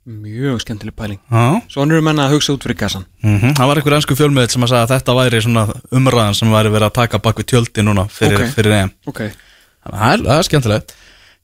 [0.07, 1.21] Mjög skemmtileg pæling.
[1.31, 1.61] Já.
[1.69, 3.05] Svona eru menna að hugsa út fyrir kassan.
[3.23, 5.43] Mm Það var einhver ennsku fjölmiðl sem að sagði að þetta væri
[6.01, 8.55] umræðan sem væri verið að taka bak við tjöldi núna fyrir, Ok.
[8.57, 8.91] fyrir EM.
[9.07, 9.21] Ok.
[9.21, 10.95] Þannig að það er, það er skemmtilegt.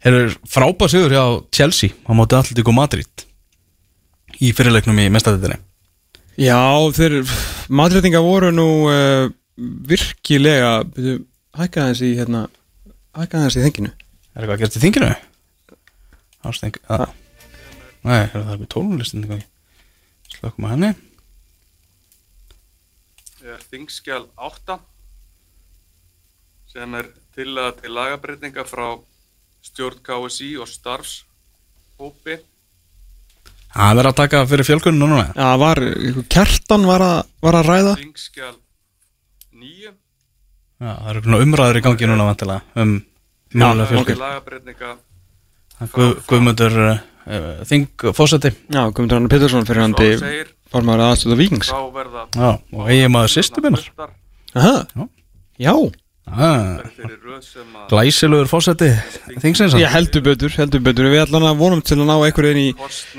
[0.07, 3.25] Eru frábæð sigur hjá Chelsea á móti Atletico Madrid
[4.45, 5.57] í fyrirleiknum í mestadettinni
[6.37, 6.61] Já,
[6.93, 7.23] þeir
[7.73, 11.23] Madridinga voru nú uh, virkilega byrju,
[11.57, 12.43] hækka aðeins í hérna
[13.17, 13.93] hækka aðeins í þenginu
[14.37, 15.13] Er eitthvað að gerast í þinginu?
[16.47, 17.07] Ásteng að
[18.07, 19.29] Nei, er það er við tónlistin
[20.37, 20.91] Slökkum að henni.
[23.47, 24.77] Er þingskjal 8
[26.71, 28.99] sem er tillaga til lagabreitinga frá
[29.65, 32.37] stjórn KSI og starfshópi.
[33.77, 35.81] Það er að taka fyrir fjölkuninu núna Já, var,
[36.33, 37.97] kertan var að, var að ræða.
[38.01, 38.55] Þingskjal
[39.57, 39.91] 9
[40.77, 43.91] Já, það eru umræður í gangi núna vantilega um ok.
[43.91, 44.97] fjölkun lagabreitinga
[45.93, 51.71] Guð, Guðmundur uh, Þing fósetti Já, Guðmundur Anna Pettersson fyrir handi segir formar aðstöða vikings
[51.73, 53.87] Já, og eigi maður sýstu minnar.
[54.57, 54.85] Já.
[55.61, 55.73] já,
[56.31, 56.79] ah,
[57.91, 58.93] Glæsilegur fósetti
[59.43, 61.11] Þingsins ég heldur betur, heldur betur.
[61.13, 62.69] Við ætlum að vonum til að ná einhverju inn í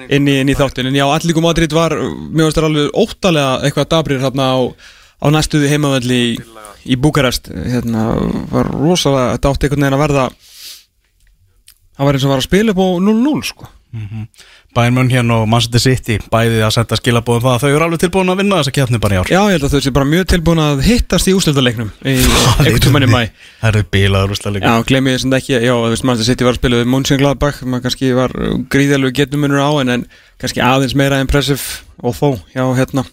[0.08, 3.92] inn í, inn í þáttin en já, Allíku Madrid var mjög veist alveg óttalega eitthvað
[3.94, 4.58] dabrir hérna á,
[5.20, 6.36] á næstuði heimavelli í,
[6.88, 7.52] í Búkarest.
[7.52, 8.10] Hérna
[8.54, 10.30] var rosalega þetta átti einhvern veginn að verða
[11.98, 13.74] það var eins og var að spila upp á 0-0 sko
[14.78, 18.32] Bayern München og Manchester City Bæði að senda skilabóðum það að Þau eru alveg tilbúin
[18.34, 19.32] að vinna þessa keppni bara í ár.
[19.32, 22.16] Já, ég held að þau sé bara mjög tilbúin að hittast í úsleitaleiknum í
[23.08, 23.22] í mæ
[23.62, 26.82] Það eru bílaður úrstæðleikur Já, glemir ég sem ekki, já, Manchester City var að spila
[26.82, 28.36] við Mönchengladbach, maður kannski var
[28.74, 30.06] gríðalegu getumunur á en, en
[30.42, 33.08] kannski aðeins meira impressive og þó, já, hérna.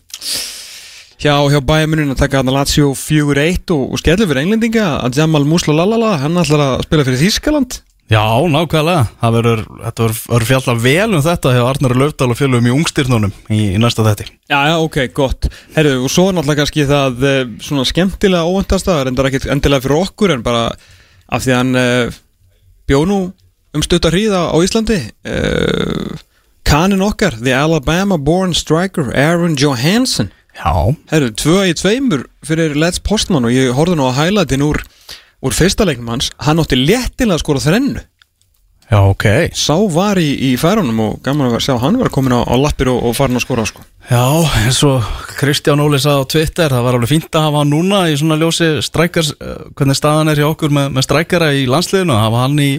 [1.25, 5.47] Hjá, hjá bæjamunin að taka þarna Lazio 4-1 og, og skellur fyrir englendinga að Jamal
[5.49, 5.87] Musla
[6.21, 7.79] hann ætlar að spila fyrir Þískaland
[8.13, 8.21] Já,
[8.53, 9.07] nákvæmlega.
[9.21, 13.61] Það verður, þetta fjalla vel um þetta Hjá Arnar Löfdal og fjallum í ungstyrnunum í,
[13.75, 15.49] í næsta þetti Já, já, ok, gott.
[15.77, 20.05] Herru, og svo er náttúrulega kannski það eh, svona skemmtilega óvendasta, reyndar ekkit endilega fyrir
[20.05, 20.67] okkur en bara
[21.33, 22.21] af því að hann uh,
[22.91, 23.19] bjó nú
[23.75, 25.01] um stutta hríða á Íslandi.
[25.25, 26.13] Uh,
[26.69, 33.01] kanin okkar, the Alabama born striker Aaron Johansson Já, Herru, tvö í tveimur fyrir Let's
[33.03, 34.85] Postman og ég horfði nú að hælatin úr,
[35.45, 38.03] úr fyrsta leiknum hans hann átti léttilega að skora þrennu
[38.91, 39.27] já, ok
[39.57, 42.91] sá var í, í færunum og gaman að sjá hann var komin á, á lappir
[42.93, 43.85] og, og farin að skora sko.
[44.11, 44.25] Já,
[44.65, 45.07] eins og
[45.39, 48.37] Kristján Óli sagði á Twitter Það var alveg fínt að hafa hann núna í svona
[48.37, 52.61] ljósi strækars, eh, hvernig staðan er hjá okkur með, með strækara í landsliðinu hafa hann
[52.61, 52.71] í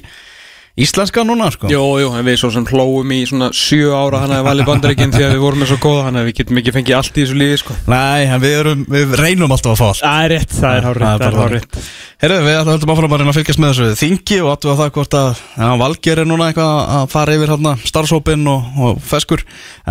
[0.75, 1.69] íslenska núna sko.
[1.71, 5.13] Jú, jú, en við svo sem hlóum í svona sjö ára hann hefði valið bandaríkinn
[5.15, 7.23] því að við vorum með svo góða hann að við getum ekki fengið allt í
[7.23, 7.77] þessu lífi sko.
[7.91, 10.03] Nei, en við, erum, við reynum alltaf að fá allt.
[10.03, 11.79] Það er rétt, það er hár rétt, það er hár rétt
[12.25, 14.77] Herðu, við ætlum höldum áfram að reyna að fylgjast með þessu þingi og áttu að
[14.81, 19.01] það hvort að ja, Valger er núna eitthvað að fara yfir hérna, starfsópin og, og
[19.03, 19.43] feskur.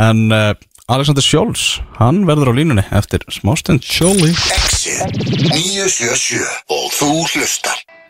[0.06, 0.54] En uh,
[0.84, 4.34] Alexander Sjóls hann verður á línunni eftir smástund Sjóli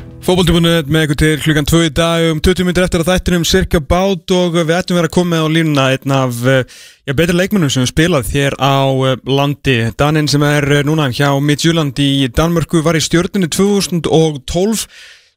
[0.05, 2.65] Exit 977 og þú hlustar Fótbolti.net með ykkur til klukkan 2 í dag um 20
[2.65, 5.85] minnir eftir að þættinum cirka bát og við ættum vera að koma með á línuna
[5.93, 6.65] einn af eh,
[7.05, 11.29] já, betri leikmennum sem spilað hér á eh, landi Danin sem er eh, núna hjá
[11.41, 14.87] Midtjúland í Danmörku var í stjórninu 2012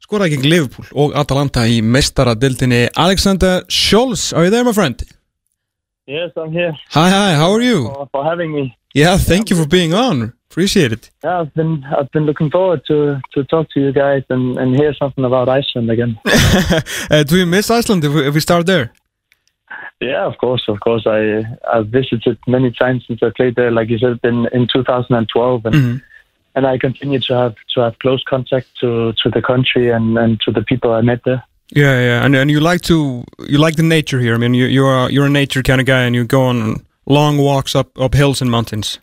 [0.07, 5.03] skoraði gegn Liverpool og Atalanta í mestaradildinni Alexander Scholz, are you there my friend?
[6.07, 7.91] Yes, I'm here Hi, hi, how are you?
[8.11, 8.71] for having me.
[8.95, 12.81] Yeah, thank you for being on, appreciate it Yeah, I've been I've been looking forward
[12.87, 16.17] to to talk to you guys and, and hear something about Iceland again.
[17.11, 18.91] uh, Do you miss Iceland if we, if we start there?
[19.99, 21.03] yeah, of course, of course.
[21.07, 21.43] I
[21.73, 23.71] I've visited many times since I played there.
[23.71, 26.01] Like you said, in in 2012, and Mhm.
[26.55, 28.89] and I continue to have to have close contact to
[29.23, 31.41] to the country and and to the people I met there.
[31.75, 34.35] Yeah, yeah, and and you like to you like the nature here.
[34.35, 36.85] I mean, you you're a, you're a nature kind of guy, and you go on
[37.05, 38.99] long walks up up hills and mountains.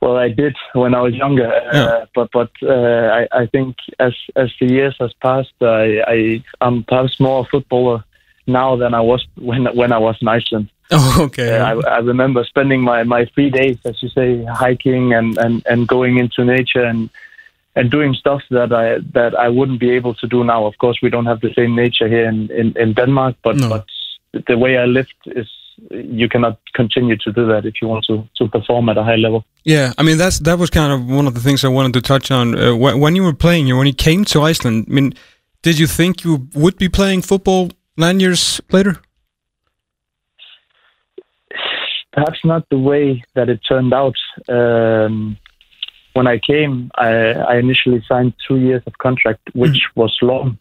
[0.00, 1.84] Well, I did when I was younger, Yeah.
[1.84, 6.42] uh, but but uh, I I think as as the years has passed, I I
[6.60, 8.02] I'm perhaps more a footballer
[8.46, 10.68] now than I was when when I was in Iceland.
[10.90, 11.58] Oh, okay.
[11.58, 15.62] Uh, I, I remember spending my, my free days, as you say, hiking and, and,
[15.66, 17.10] and going into nature and
[17.76, 20.66] and doing stuff that I that I wouldn't be able to do now.
[20.66, 23.68] Of course, we don't have the same nature here in, in, in Denmark, but No.
[23.68, 23.84] but
[24.46, 25.48] the way I lived is
[25.90, 29.16] you cannot continue to do that if you want to, to perform at a high
[29.16, 29.44] level.
[29.64, 32.00] yeah, I mean that's that was kind of one of the things I wanted to
[32.00, 33.76] touch on uh, when, when you were playing here.
[33.76, 35.14] When you came to Iceland, I mean,
[35.62, 39.00] did you think you would be playing football nine years later?
[42.12, 44.16] perhaps not the way that it turned out.
[44.48, 45.36] Um,
[46.12, 47.10] when I came, I,
[47.52, 50.58] I initially signed two years of contract, which was long,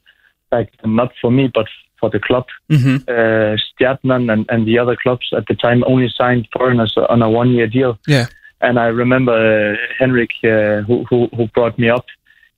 [0.52, 1.68] like not for me, but
[2.00, 2.46] for the club.
[2.70, 2.96] Mm-hmm.
[3.08, 7.30] Uh, Stjarnan and, and the other clubs at the time only signed foreigners on a
[7.30, 8.00] one-year deal.
[8.08, 8.28] Yeah.
[8.62, 9.34] And I remember
[9.74, 12.06] uh, Henrik, uh, who, who who brought me up.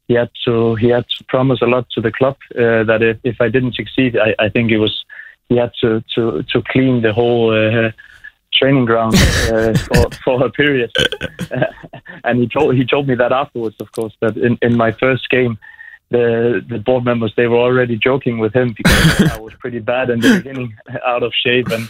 [0.07, 3.17] he had to he had to promise a lot to the club uh, that if,
[3.23, 5.05] if I didn't succeed, I, I think it was
[5.49, 7.51] he had to to to clean the whole.
[7.51, 7.91] Uh,
[8.53, 10.91] training ground uh, for, for a period
[12.25, 15.29] and he told he told me that afterwards of course that in, in my first
[15.29, 15.57] game
[16.11, 20.09] the the board members they were already joking with him because I was pretty bad
[20.09, 20.75] in the beginning,
[21.05, 21.89] out of shape, and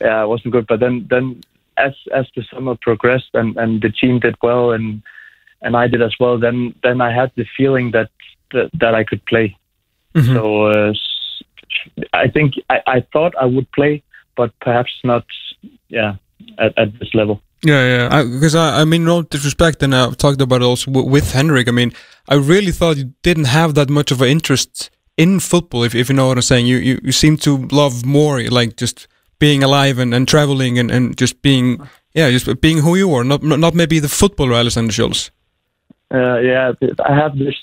[0.00, 0.66] yeah, I wasn't good.
[0.66, 1.42] But then then
[1.76, 5.02] as as the summer progressed and and the team did well and
[5.62, 8.10] and I did as well, then then I had the feeling that
[8.52, 9.56] that, that I could play.
[10.16, 10.92] So uh,
[12.12, 14.02] I think I, I thought I would play,
[14.36, 15.24] but perhaps not.
[15.88, 16.16] Yeah,
[16.58, 17.42] at, at this level.
[17.64, 18.22] Yeah, yeah.
[18.24, 21.66] Because I, I, mean, no disrespect, and I've talked about it also w- with Henrik.
[21.66, 21.92] I mean,
[22.28, 26.08] I really thought you didn't have that much of an interest in football, if, if
[26.10, 26.66] you know what I'm saying.
[26.66, 29.08] You, you you seem to love more like just
[29.38, 31.80] being alive and, and traveling and, and just being,
[32.12, 35.30] yeah, just being who you are, not not maybe the footballer Alexander Scholz.
[36.12, 36.72] Uh, yeah,
[37.04, 37.56] I have this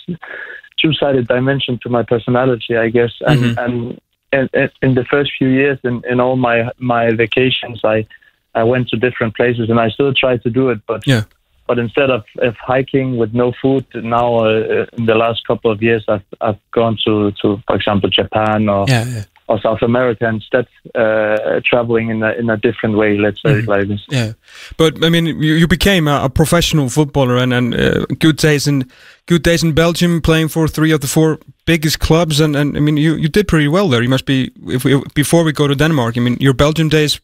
[0.82, 3.64] two-sided dimension to my personality, I guess, and Mhm.
[3.64, 4.02] and,
[4.34, 8.07] and, and in the first few years, in, in all my my vacations, I
[8.56, 11.23] I went to different places, and I still try to do it, but Yeah.
[11.68, 15.82] but instead of, of hiking with no food, now uh, in the last couple of
[15.82, 19.23] years, I've I've gone to to for example Japan or Yeah, yeah.
[19.48, 20.65] or South America instead,
[20.95, 23.18] uh, traveling in a in a different way.
[23.18, 24.02] Let's say it like this.
[24.10, 24.32] Yeah,
[24.78, 28.68] but I mean, you, you became a, a professional footballer and, and uh, good days
[28.68, 28.84] in
[29.26, 32.80] good days in Belgium, playing for three of the four biggest clubs, and, and I
[32.80, 34.03] mean, you, you did pretty well there.
[34.03, 36.18] You must be if we, before we go to Denmark.
[36.18, 37.22] I mean, your Belgium days,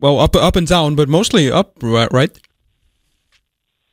[0.00, 2.38] well, up up and down, but mostly up, right?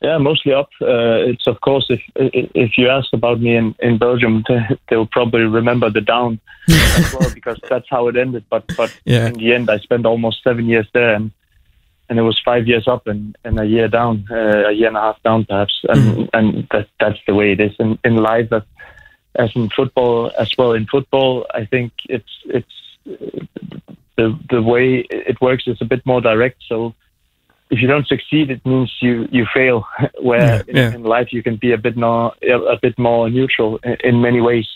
[0.02, 0.70] Yeah, mostly up.
[0.82, 4.44] Uh, it's of course if if you ask about me in, in Belgium,
[4.90, 8.44] they will probably remember the down as well because that's how it ended.
[8.50, 9.28] But but Yeah.
[9.28, 11.32] in the end, I spent almost seven years there, and
[12.10, 14.98] and it was five years up and, and a year down, uh, a year and
[14.98, 18.52] a half down perhaps, and and that that's the way it is in in life
[18.52, 18.64] as,
[19.36, 20.74] as in football as well.
[20.74, 22.76] In football, I think it's it's
[24.18, 26.64] the the way it works is a bit more direct.
[26.68, 26.94] So
[27.70, 29.86] if you don't succeed, it means you you fail.
[30.22, 30.94] Where Yeah, in, yeah.
[30.96, 34.42] in life you can be a bit more a bit more neutral in, in many
[34.42, 34.68] ways.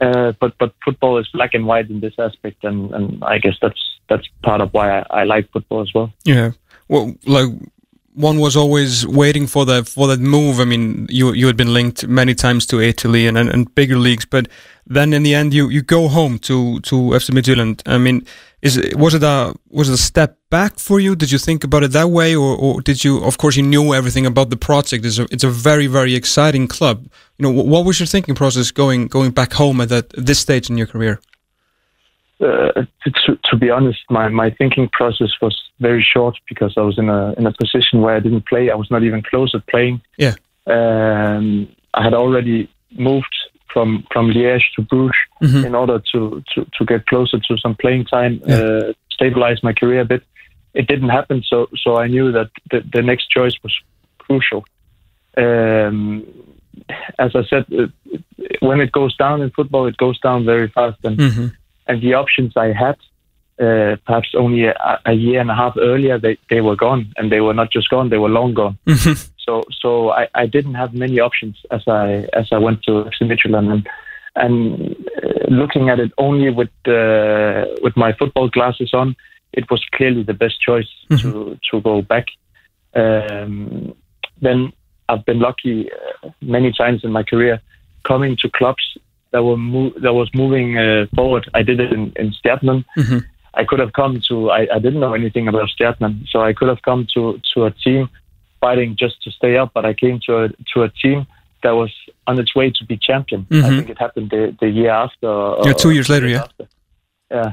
[0.00, 3.56] Uh, but but football is black and white in this aspect, and, and I guess
[3.62, 6.12] that's that's part of why I, I like football as well.
[6.24, 6.52] Yeah.
[6.88, 7.48] Well, like
[8.14, 10.60] one was always waiting for that for that move.
[10.60, 13.96] I mean, you you had been linked many times to Italy and, and, and bigger
[13.96, 14.48] leagues, but
[14.86, 17.82] then in the end, you, you go home to to FC Midtjylland.
[17.86, 18.26] I mean,
[18.60, 21.16] is was it a was it a step back for you?
[21.16, 23.24] Did you think about it that way, or, or did you?
[23.24, 25.04] Of course, you knew everything about the project.
[25.04, 27.06] It's a it's a very very exciting club.
[27.38, 30.68] You know, what was your thinking process going going back home at that this stage
[30.68, 31.20] in your career?
[32.42, 32.82] Uh,
[33.26, 37.08] to, to be honest, my, my thinking process was very short because I was in
[37.08, 38.70] a in a position where I didn't play.
[38.70, 40.00] I was not even close at playing.
[40.18, 40.34] Yeah.
[40.66, 42.68] Um, I had already
[43.08, 43.34] moved
[43.72, 45.64] from from Liège to Bruges Mhm.
[45.64, 48.56] in order to, to, to get closer to some playing time, Yeah.
[48.56, 50.22] uh, stabilize my career a bit.
[50.74, 53.74] It didn't happen, so so I knew that the, the next choice was
[54.18, 54.64] crucial.
[55.36, 56.24] Um,
[57.18, 57.86] as I said, uh,
[58.60, 61.46] when it goes down in football, it goes down very fast, and Mm-hmm.
[61.86, 62.96] And the options I had,
[63.60, 67.30] uh, perhaps only a, a year and a half earlier, they, they were gone, and
[67.30, 68.78] they were not just gone; they were long gone.
[69.44, 73.22] So so I, I didn't have many options as I as I went to FC
[73.22, 73.88] Midtjylland, and
[74.36, 79.16] and uh, looking at it only with uh, with my football glasses on,
[79.52, 80.88] it was clearly the best choice
[81.18, 82.26] to to go back.
[82.94, 83.94] Um,
[84.40, 84.72] then
[85.08, 87.60] I've been lucky uh, many times in my career
[88.04, 88.96] coming to clubs
[89.32, 91.48] that were mo- that was moving uh, forward.
[91.54, 92.30] I did it in, in.
[92.44, 93.24] Mhm.
[93.54, 94.50] I could have come to.
[94.50, 97.70] I, I didn't know anything about Stjarnan, so I could have come to to a
[97.70, 98.08] team
[98.60, 99.70] fighting just to stay up.
[99.74, 101.26] But I came to a to a team
[101.62, 101.92] that was
[102.26, 103.46] on its way to be champion.
[103.50, 103.76] I Mhm.
[103.76, 105.28] think it happened the, the year after.
[105.28, 106.42] or- Yeah, two years later, yeah.
[106.42, 106.66] after.
[107.30, 107.52] Yeah,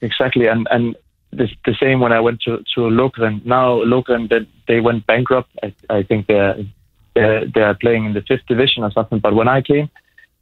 [0.00, 0.46] exactly.
[0.48, 0.96] And and
[1.30, 3.44] the, the same when I went to to Lokeren.
[3.44, 5.50] Now Lokeren they, they went bankrupt.
[5.62, 6.56] I, I think they're,
[7.14, 9.18] they're they're playing in the fifth division or something.
[9.20, 9.88] But when I came,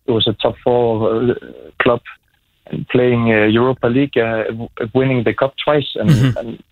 [0.06, 1.34] it was a top four uh,
[1.80, 2.00] club
[2.66, 5.90] and playing uh, Europa League, uh, w- winning the cup twice.
[5.94, 6.62] And, and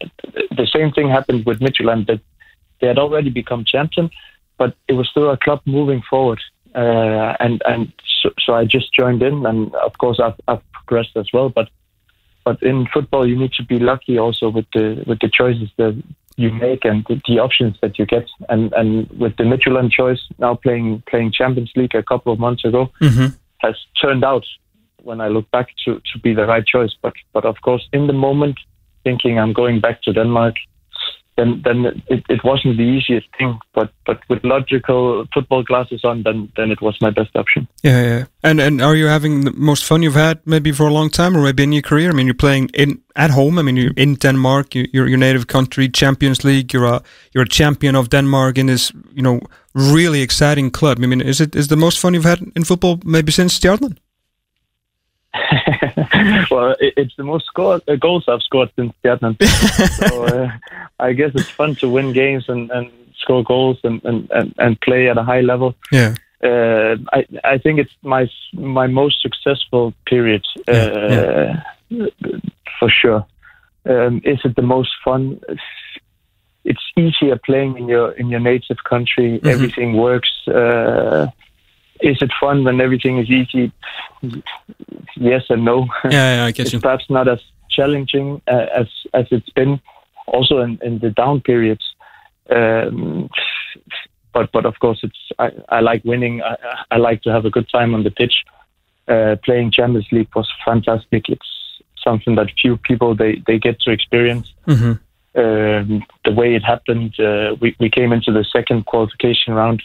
[0.51, 2.07] the same thing happened with Midtjylland.
[2.07, 2.21] That
[2.81, 4.11] they had already become champion,
[4.59, 6.41] but it was still a club moving forward.
[6.75, 7.93] Uh, and and
[8.23, 11.49] so, so I just joined in, and of course I've, I've progressed as well.
[11.49, 11.69] But
[12.45, 16.01] but in football, you need to be lucky also with the with the choices that
[16.37, 18.27] you make and the, the options that you get.
[18.49, 22.65] And and with the Midtjylland choice now playing playing Champions League a couple of months
[22.65, 23.27] ago Mm-hmm.
[23.59, 24.45] has turned out
[25.03, 26.95] when I look back to, to be the right choice.
[27.03, 28.59] But but of course, in the moment,
[29.05, 30.57] thinking I'm going back to Denmark,
[31.41, 33.59] then then it, it wasn't the easiest thing.
[33.73, 37.67] But but with logical football glasses on, then then it was my best option.
[37.83, 38.25] Yeah, yeah.
[38.43, 41.37] And and are you having the most fun you've had maybe for a long time,
[41.37, 42.11] or maybe in your career?
[42.11, 43.59] I mean, you're playing in at home.
[43.59, 44.75] I mean, you're in Denmark.
[44.75, 46.75] You, you're your native country, Champions League.
[46.75, 47.03] You're a
[47.33, 49.41] you're a champion of Denmark in this you know
[49.75, 50.99] really exciting club.
[51.03, 53.97] I mean, is it is the most fun you've had in football maybe since Stjarnan?
[56.51, 59.41] well, it, it's the most score, uh, goals I've scored since Stjarnan.
[60.09, 60.51] so uh,
[60.99, 64.81] I guess it's fun to win games and, and score goals and, and, and, and
[64.81, 65.75] play at a high level.
[65.93, 66.15] Yeah.
[66.43, 71.53] Uh, I I think it's my my most successful period uh,
[72.79, 73.27] for sure.
[73.85, 75.39] Um, is it the most fun?
[76.65, 79.39] It's easier playing in your in your native country.
[79.45, 80.31] Everything works.
[82.03, 83.73] Is it fun when everything is easy?
[85.17, 85.87] Yes and no.
[86.05, 86.81] Yeah, yeah, I get it's you.
[86.81, 87.41] perhaps not as
[87.71, 89.81] challenging uh, as as it's been
[90.27, 91.85] also in, in the down periods.
[92.51, 93.29] Um,
[94.33, 96.43] but but of course it's I, I like winning.
[96.43, 96.57] I,
[96.91, 98.45] I like to have a good time on the pitch.
[99.09, 101.29] Uh, playing Champions League was fantastic.
[101.29, 101.49] It's
[102.03, 104.53] something that few people they, they get to experience.
[104.67, 104.93] hmm
[105.35, 109.81] Um, the way it happened, uh, we we came into the second qualification round,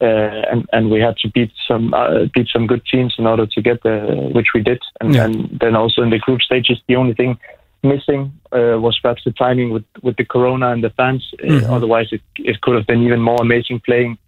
[0.00, 3.62] and and we had to beat some uh, beat some good teams in order to
[3.62, 4.06] get there,
[4.36, 4.82] which we did.
[5.00, 5.24] And, Yeah.
[5.24, 7.38] and then also in the group stages, the only thing
[7.82, 11.22] missing uh, was perhaps the timing with with the corona and the fans.
[11.42, 11.70] Uh, Mhm.
[11.76, 14.18] otherwise, it it could have been even more amazing playing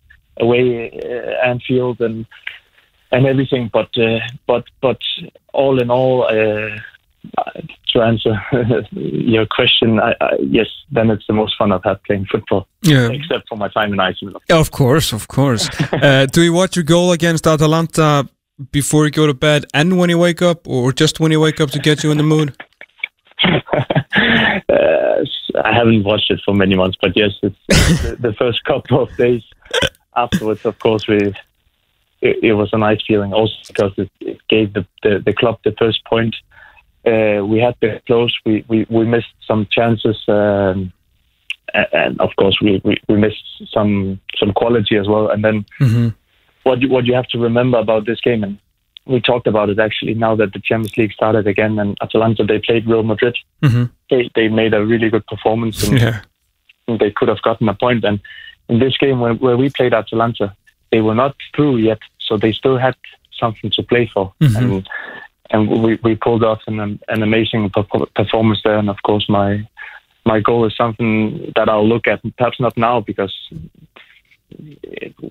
[0.41, 2.27] away uh, Anfield and
[3.11, 3.69] and everything.
[3.73, 5.01] But uh, but but
[5.53, 6.25] all in all.
[6.25, 6.79] Uh,
[7.89, 8.41] to answer
[8.93, 13.09] your question, I, I, yes, then it's the most fun I've had playing football, Yeah.
[13.11, 14.37] except for my time in Iceland.
[14.51, 15.69] Of course, of course.
[15.93, 18.29] uh, do you watch your goal against Atalanta
[18.73, 21.61] before you go to bed and when you wake up, or just when you wake
[21.61, 22.57] up to get you in the mood?
[23.45, 25.25] uh,
[25.65, 27.57] I haven't watched it for many months, but yes, it's
[28.03, 29.43] the, the first couple of days
[30.17, 30.65] afterwards.
[30.65, 31.33] Of course, we
[32.21, 35.59] it, it was a nice feeling, also because it, it gave the, the, the club
[35.65, 36.35] the first point.
[37.07, 38.37] Uh, we had been close.
[38.45, 40.93] We, we, we missed some chances, um,
[41.93, 45.29] and of course, we, we, we missed some some quality as well.
[45.31, 46.09] And then Mm-hmm.
[46.65, 48.59] what you, what you have to remember about this game, and
[49.07, 52.59] we talked about it actually now that the Champions League started again, and Atalanta they
[52.59, 53.85] played Real Madrid Mm-hmm.
[54.11, 56.21] they, they made a really good performance and Yeah.
[56.99, 58.05] they could have gotten a point.
[58.05, 58.21] And
[58.69, 60.55] in this game where, where we played Atalanta,
[60.91, 62.95] they were not through yet, so they still had
[63.39, 64.33] something to play for.
[64.41, 64.57] Mhm.
[64.57, 64.89] And
[65.51, 68.79] and we, we pulled off an, an amazing performance there.
[68.79, 69.67] And of course, my
[70.25, 73.35] my goal is something that I'll look at, perhaps not now because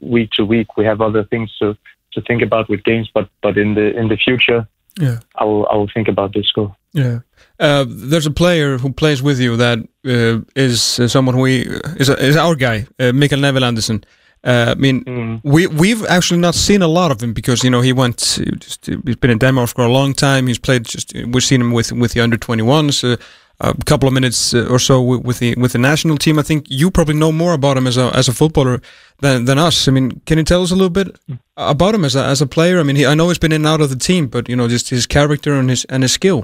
[0.02, 1.78] week to week we have other things to,
[2.14, 4.68] to think about with games, but but in the in the future,
[5.00, 5.20] Yeah.
[5.36, 6.76] I will I will think about this goal.
[6.94, 7.20] Yeah.
[7.60, 11.62] Uh, there's a player who plays with you that uh, is uh, someone who we,
[12.00, 14.04] is, is our guy, uh, Mikael Neville Anderson.
[14.48, 15.40] Uh, I mean, Mm.
[15.44, 18.38] we we've actually not seen a lot of him because you know he went.
[18.40, 20.48] uh, Just, he's been in Denmark for a long time.
[20.48, 20.84] He's played.
[20.94, 23.04] Just we've seen him with with the under 21s.
[23.04, 23.18] Uh,
[23.60, 26.40] a couple of minutes uh, or so with, with the with the national team.
[26.40, 28.80] I think you probably know more about him as a as a footballer
[29.22, 29.88] than than us.
[29.88, 31.08] I mean, can you tell us a little bit
[31.56, 32.80] about him as a as a player?
[32.80, 34.56] I mean, he, I know he's been in and out of the team, but you
[34.56, 36.44] know, just his character and his and his skill.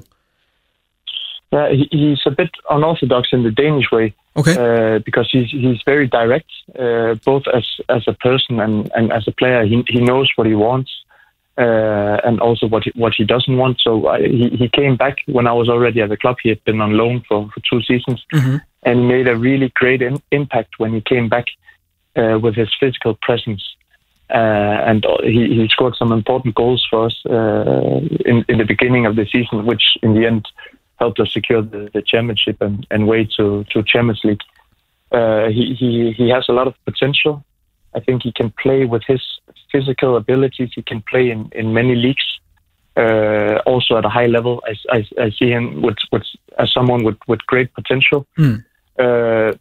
[1.54, 4.56] Yeah, he, he's a bit unorthodox in the Danish way Okay.
[4.58, 6.50] uh, because he's he's very direct,
[6.84, 7.66] uh, both as
[7.98, 9.62] as a person and, and as a player.
[9.72, 10.92] He he knows what he wants
[11.66, 13.76] uh, and also what he, what he doesn't want.
[13.86, 16.38] So I, he he came back when I was already at the club.
[16.44, 18.62] He had been on loan for, for two seasons Mhm.
[18.88, 21.46] and made a really great in, impact when he came back
[22.20, 23.64] uh, with his physical presence.
[24.34, 25.06] Uh, and
[25.36, 28.00] he, he scored some important goals for us uh,
[28.30, 30.44] in, in the beginning of the season, which in the end
[31.00, 34.42] helped us secure the, the championship and, and way to, to Champions League.
[35.12, 37.44] Uh, he, he, he has a lot of potential.
[37.96, 39.22] I think he can play with his
[39.72, 40.72] physical abilities.
[40.74, 42.26] He can play in, in many leagues,
[42.98, 44.64] uh, also at a high level.
[44.68, 46.24] I, I, I see him with, with,
[46.58, 48.26] as someone with, with great potential.
[48.36, 48.56] Hmm.
[48.98, 49.52] Uh,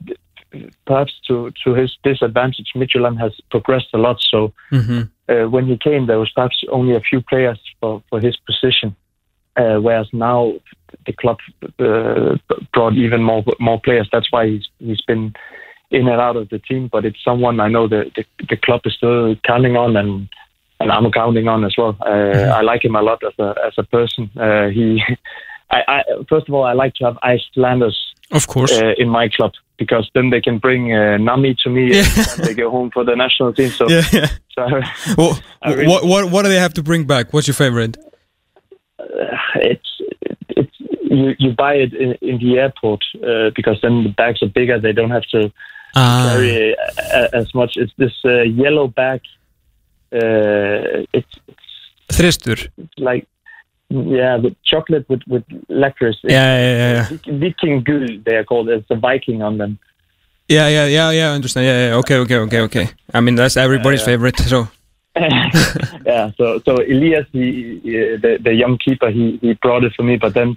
[0.87, 4.21] perhaps to, to his disadvantage, Midtjylland has progressed a lot.
[4.21, 5.03] So Mm-hmm.
[5.29, 8.97] uh, when he came, there was perhaps only a few players for, for his position,
[9.57, 10.55] uh, whereas now
[11.07, 11.39] the club
[11.79, 12.37] uh,
[12.73, 14.09] brought even more more players.
[14.13, 15.35] That's why he's he's been
[15.91, 16.89] in and out of the team.
[16.91, 20.29] But it's someone I know the the, the club is still counting on, and
[20.81, 21.97] and I'm counting on as well.
[22.01, 24.31] Uh, I like him a lot as a as a person.
[24.37, 25.03] Uh, he,
[25.71, 27.99] I, I first of all, I like to have Icelanders
[28.31, 28.73] Of course.
[28.73, 32.05] uh, in my club because then they can bring uh, Nami to me Yeah.
[32.37, 33.71] and they go home for the national team.
[33.71, 34.03] So, yeah.
[34.13, 34.27] yeah.
[34.55, 34.67] so
[35.17, 37.33] Well, really- what what what do they have to bring back?
[37.33, 37.97] What's your favorite?
[38.99, 39.05] uh,
[39.57, 39.92] it's
[41.21, 44.79] you, you buy it in, in the airport uh, because then the bags are bigger.
[44.81, 45.41] They don't have to
[45.95, 46.25] Ah.
[46.33, 47.73] carry uh, as much.
[47.77, 49.21] It's this uh, yellow bag.
[50.11, 51.35] Uh, it's,
[52.79, 53.27] it's like
[53.89, 56.19] yeah, with chocolate with with licorice.
[56.25, 57.09] Yeah, yeah.
[57.09, 58.69] Vik- Viking Gul, they are called.
[58.71, 59.79] It's a Viking on them.
[60.49, 61.67] Yeah, yeah, yeah, yeah, I understand.
[61.67, 62.87] Yeah, yeah, okay, okay, okay, okay.
[63.15, 64.69] I mean, that's everybody's favorite, so.
[65.17, 70.03] yeah, so so Elias, he, he the the young keeper, he he brought it for
[70.05, 70.55] me, but then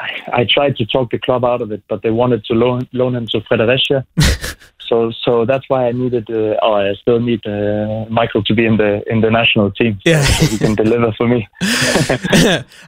[0.00, 2.88] I, I tried to talk the club out of it, but they wanted to loan
[2.92, 4.06] loan him to Fredericia.
[4.78, 8.66] so so that's why I needed, uh, oh, I still need uh, Michael to be
[8.66, 9.98] in the in the national team.
[10.04, 10.22] Yeah.
[10.22, 11.48] so he can deliver for me.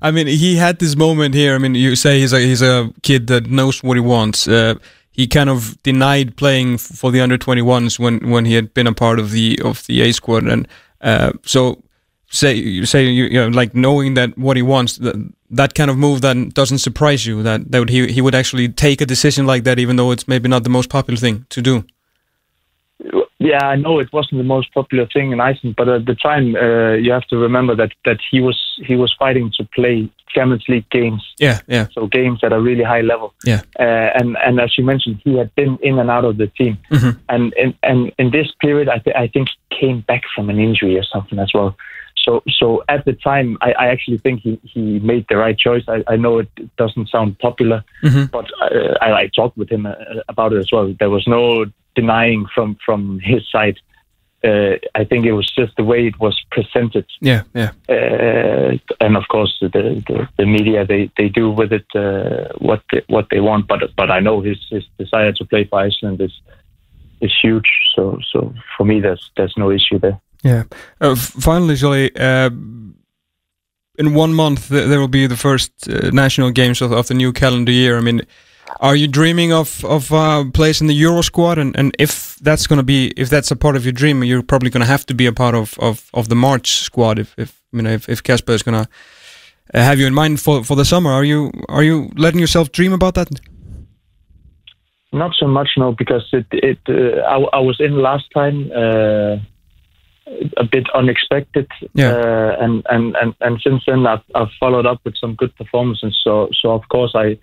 [0.03, 1.55] I mean, he had this moment here.
[1.55, 4.49] I mean, you say he's a he's a kid that knows what he wants.
[4.49, 4.75] Uh,
[5.11, 8.87] he kind of denied playing f- for the under 21s when when he had been
[8.87, 10.69] a part of the of the A squad, and
[11.01, 11.83] uh, so
[12.29, 15.17] say you say you, you know, like knowing that what he wants that
[15.51, 18.69] that kind of move that doesn't surprise you that that would, he he would actually
[18.69, 21.61] take a decision like that even though it's maybe not the most popular thing to
[21.63, 21.85] do.
[23.39, 26.57] Yeah, I know it wasn't the most popular thing in Iceland, but at the time,
[26.57, 30.65] uh, you have to remember that that he was he was fighting to play Champions
[30.69, 31.23] League games.
[31.39, 33.35] Yeah, yeah, So games at a really high level.
[33.45, 33.61] yeah.
[33.79, 36.79] Uh, and and as you mentioned, he had been in and out of the team.
[36.91, 37.19] Mhm.
[37.29, 40.59] And in and in this period, I, th- I think he came back from an
[40.59, 41.77] injury or something as well.
[42.27, 45.85] So so at the time, I, I actually think he, he made the right choice.
[45.89, 48.31] I, I know it doesn't sound popular, Mhm.
[48.37, 49.95] but uh, I, I talked with him uh,
[50.29, 50.93] about it as well.
[50.99, 53.79] There was no denying from from his side.
[54.45, 57.71] Uh, I think it was just the way it was presented Yeah, yeah.
[57.89, 59.69] uh, and of course the,
[60.09, 63.81] the, the media they, they do with it uh, what they, what they want but
[63.97, 66.35] but I know his, his desire to play for Iceland is
[67.23, 68.39] is huge so so
[68.77, 70.63] for me there's there's no issue there Yeah.
[71.01, 72.51] Uh, finally, Jolie, uh,
[73.99, 77.15] in one month th- there will be the first uh, national games of, of the
[77.15, 77.99] new calendar year.
[77.99, 78.23] I mean,
[78.81, 81.59] are you dreaming of of uh, place in the Euro squad?
[81.59, 84.43] And, and if that's going to be if that's a part of your dream, you're
[84.43, 87.19] probably going to have to be a part of, of, of the March squad.
[87.19, 88.89] If, if you know if, Casper is going to
[89.75, 92.71] uh, have you in mind for, for the summer, are you are you letting yourself
[92.71, 93.29] dream about that?
[95.13, 99.37] not so much no because it it uh, I, I was in last time uh,
[100.57, 102.13] a bit unexpected Yeah.
[102.13, 106.19] uh, and, and and and since then I've, I've followed up with some good performances
[106.25, 107.39] so so of course I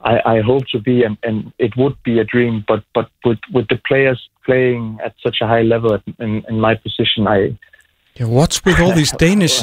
[0.00, 3.38] I, I hope to be and, and it would be a dream but but with
[3.52, 7.38] with the players playing at such a high level at, in, in my position I
[8.18, 9.60] Yeah, what's with all these Danish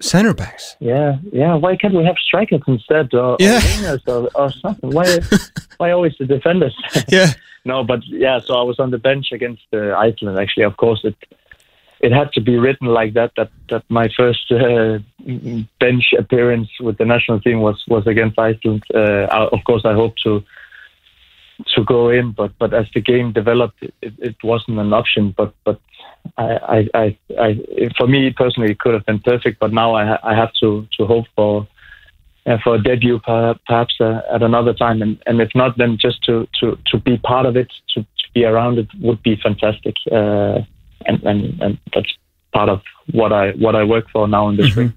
[0.00, 0.76] center backs?
[0.80, 3.60] yeah yeah why can't we have strikers instead or, Yeah.
[3.88, 5.06] or or, or something why
[5.78, 6.74] why always the defenders
[7.08, 7.30] Yeah,
[7.66, 10.38] No, but yeah, so I was on the bench against uh, Iceland.
[10.38, 11.16] Actually, of course, it
[12.04, 13.32] it had to be written like that.
[13.36, 14.98] That that my first uh,
[15.80, 18.82] bench appearance with the national team was was against Iceland.
[18.94, 20.44] Uh, I, of course, I hope to
[21.74, 25.34] to go in, but but as the game developed, it, it wasn't an option.
[25.36, 25.80] But but
[26.36, 27.48] I, I I I
[27.96, 29.58] for me personally, it could have been perfect.
[29.58, 31.66] But now I I have to to hope for
[32.46, 33.18] uh, for a debut
[33.66, 37.16] perhaps uh, at another time and, and if not then just to, to, to be
[37.16, 40.60] part of it to, to be around it would be fantastic uh,
[41.06, 42.12] and, and, and that's
[42.52, 42.80] part of
[43.12, 44.92] what I what I work for now in the spring.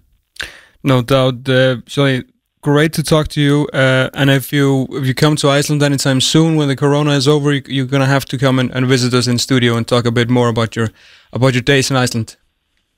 [0.83, 2.23] No doubt, uh, Shelley.
[2.61, 3.67] Great to talk to you.
[3.71, 7.27] Uh, and if you if you come to Iceland anytime soon, when the Corona is
[7.27, 10.05] over, you, you're gonna have to come and, and visit us in studio and talk
[10.05, 10.89] a bit more about your
[11.31, 12.35] about your days in Iceland.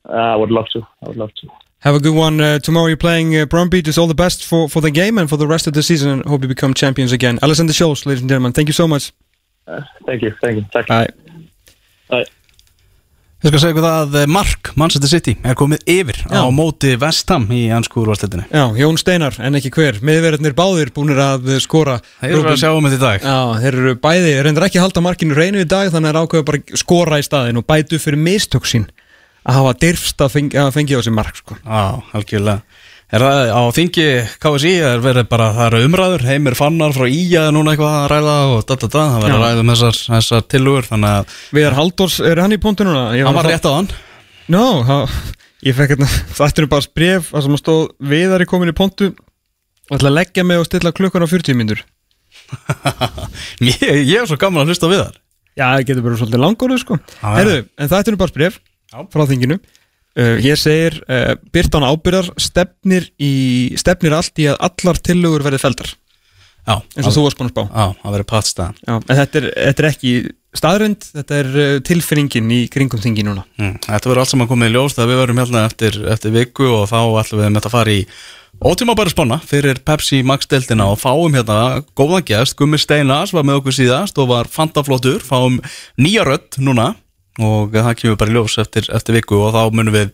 [0.08, 0.82] Uh, I would love to.
[1.04, 1.48] I would love to.
[1.80, 2.88] Have a good one uh, tomorrow.
[2.88, 3.84] You're playing uh, Brumby.
[3.84, 6.10] Just all the best for, for the game and for the rest of the season.
[6.10, 7.40] And hope you become champions again.
[7.42, 8.54] Alexander Scholes, ladies and gentlemen.
[8.54, 9.14] Thank you so much.
[9.68, 10.66] Uh, thank you, thank you.
[10.72, 10.88] Takk.
[10.88, 11.08] Bye.
[12.10, 12.26] Bye.
[13.40, 16.42] Ég skal segja ykkur það að eh, Mark, Manchester City, er komið yfir Já.
[16.44, 18.50] á móti Vestham í ansku úrvarsleitinni.
[18.52, 20.02] Já, Jón Steinar, en ekki hver.
[20.04, 22.02] Miðverðarnir báðir búnir að uh, skora.
[22.20, 23.30] Það eru að sjá um þetta í dag.
[23.30, 26.48] Já, þeir eru bæði, reyndar ekki að halda markinu reynu í dag þannig er ákveða
[26.50, 28.90] bara að skora í staðin og bætu fyrir mistök sín
[29.48, 31.56] að hafa dyrfst að að fengi á sig mark sko.
[31.64, 31.86] Já,
[32.20, 32.84] algjörlega.
[33.10, 34.04] Er það á þingi
[34.38, 38.36] KSI, er verið bara, það eru umræður, heimir fannar frá er núna eitthvað að ræða
[38.52, 39.34] og da da da, það Já.
[39.34, 43.08] að ræða um þessar, þessar tilugur, þannig að Viðar Halldórs, er hann í punktu núna?
[43.18, 43.90] Ég hann var rétt á hann.
[44.54, 44.66] Nó,
[45.66, 47.82] ég fekk hérna, þetta er bara bref að sem að stóð
[48.14, 51.58] Viðar er komin í punktu og ætla að leggja mig og stilla klukkan á 40
[51.58, 51.82] mínútur.
[53.72, 55.18] ég, ég er svo gaman að hlusta við þar.
[55.58, 57.02] Já, það getur bara svolítið langorðu sko.
[57.26, 58.62] Herðu, en þetta er bara bref
[59.10, 59.58] frá þinginu.
[60.18, 65.62] Uh, hér segir uh, Byrtan ábyrðar stefnir, í, stefnir allt í að allar tillögur verði
[65.62, 65.92] feldar
[66.70, 67.62] Já, eins og þú varst búin að spá.
[67.66, 68.76] Já, það verður pattstæðan.
[69.08, 70.12] Þetta þetta er ekki
[70.60, 73.46] staðrönd, þetta er uh, tilfinningin í kringum þingi núna.
[73.58, 76.70] Mm, þetta verður allt saman komið í ljós þegar við verðum hérna eftir, eftir viku
[76.82, 78.04] og þá ætlum við með að fara í
[78.60, 83.62] Ótíma bara spána fyrir Pepsi Max-deltina og fáum hérna góðan gest, Gummi Steinas var með
[83.62, 85.62] okkur síðast og var fantaflottur, fáum
[86.02, 86.90] nýja rödd núna
[87.40, 90.14] og það kemur bara ljós eftir, eftir viku og þá munum við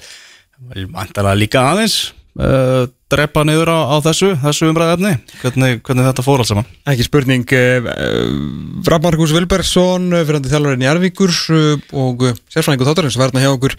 [0.94, 1.98] vantarlega líka aðeins
[2.40, 5.12] uh, drepa niður á, á þessu, þessu umræðefni
[5.44, 6.70] hvernig, hvernig þetta fór alls saman?
[6.90, 7.90] Ekki spurning uh,
[8.90, 11.34] Rafmarkus Vilbergsson fyrirandi þjálfarinn í Arvíkur
[12.02, 13.76] og sérfræðingu þáttarins verðna hjá okkur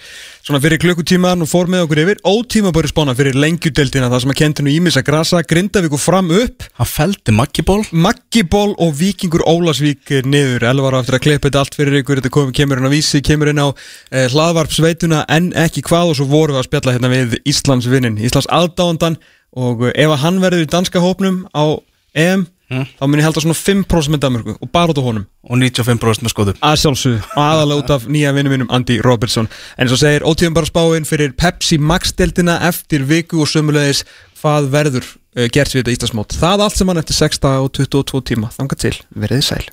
[0.47, 4.33] svona fyrir klukkutíman og fór með okkur yfir ótíma bara spána fyrir lengjudeldina það sem
[4.35, 6.67] að kendinu Ímis að grasa Grindavík og fram upp.
[6.79, 10.69] Hann feldi Maggiból Maggiból og Víkingur Ólasvík niður.
[10.71, 12.21] Elvar á eftir að klippa þetta allt fyrir ykkur.
[12.21, 16.21] Þetta kom, kemur inn á vísi, kemur inn á eh, hlaðvarpsveituna en ekki hvað og
[16.21, 19.16] svo vorum við að spjalla hérna við Íslandsvinnin Íslands aðdáðandan
[19.55, 21.79] og eh, ef að hann verður í danska hópnum á
[22.17, 25.27] EM þá mun ég held að svona 5% með Danmörku og bara út á honum.
[25.47, 29.49] Og 95% með skoðum að sjálfsögðu, aðalega út af nýja vinnu mínum Andy Robertson,
[29.79, 34.03] en svo segir ótíðum bara spáinn fyrir Pepsi Max-deltina eftir viku og sömulegis
[34.41, 36.39] hvað verður uh, gert við þetta Íslandsmót.
[36.43, 39.67] Það allt sem hann eftir 6 og 22 tíma, þanga til, verið sæl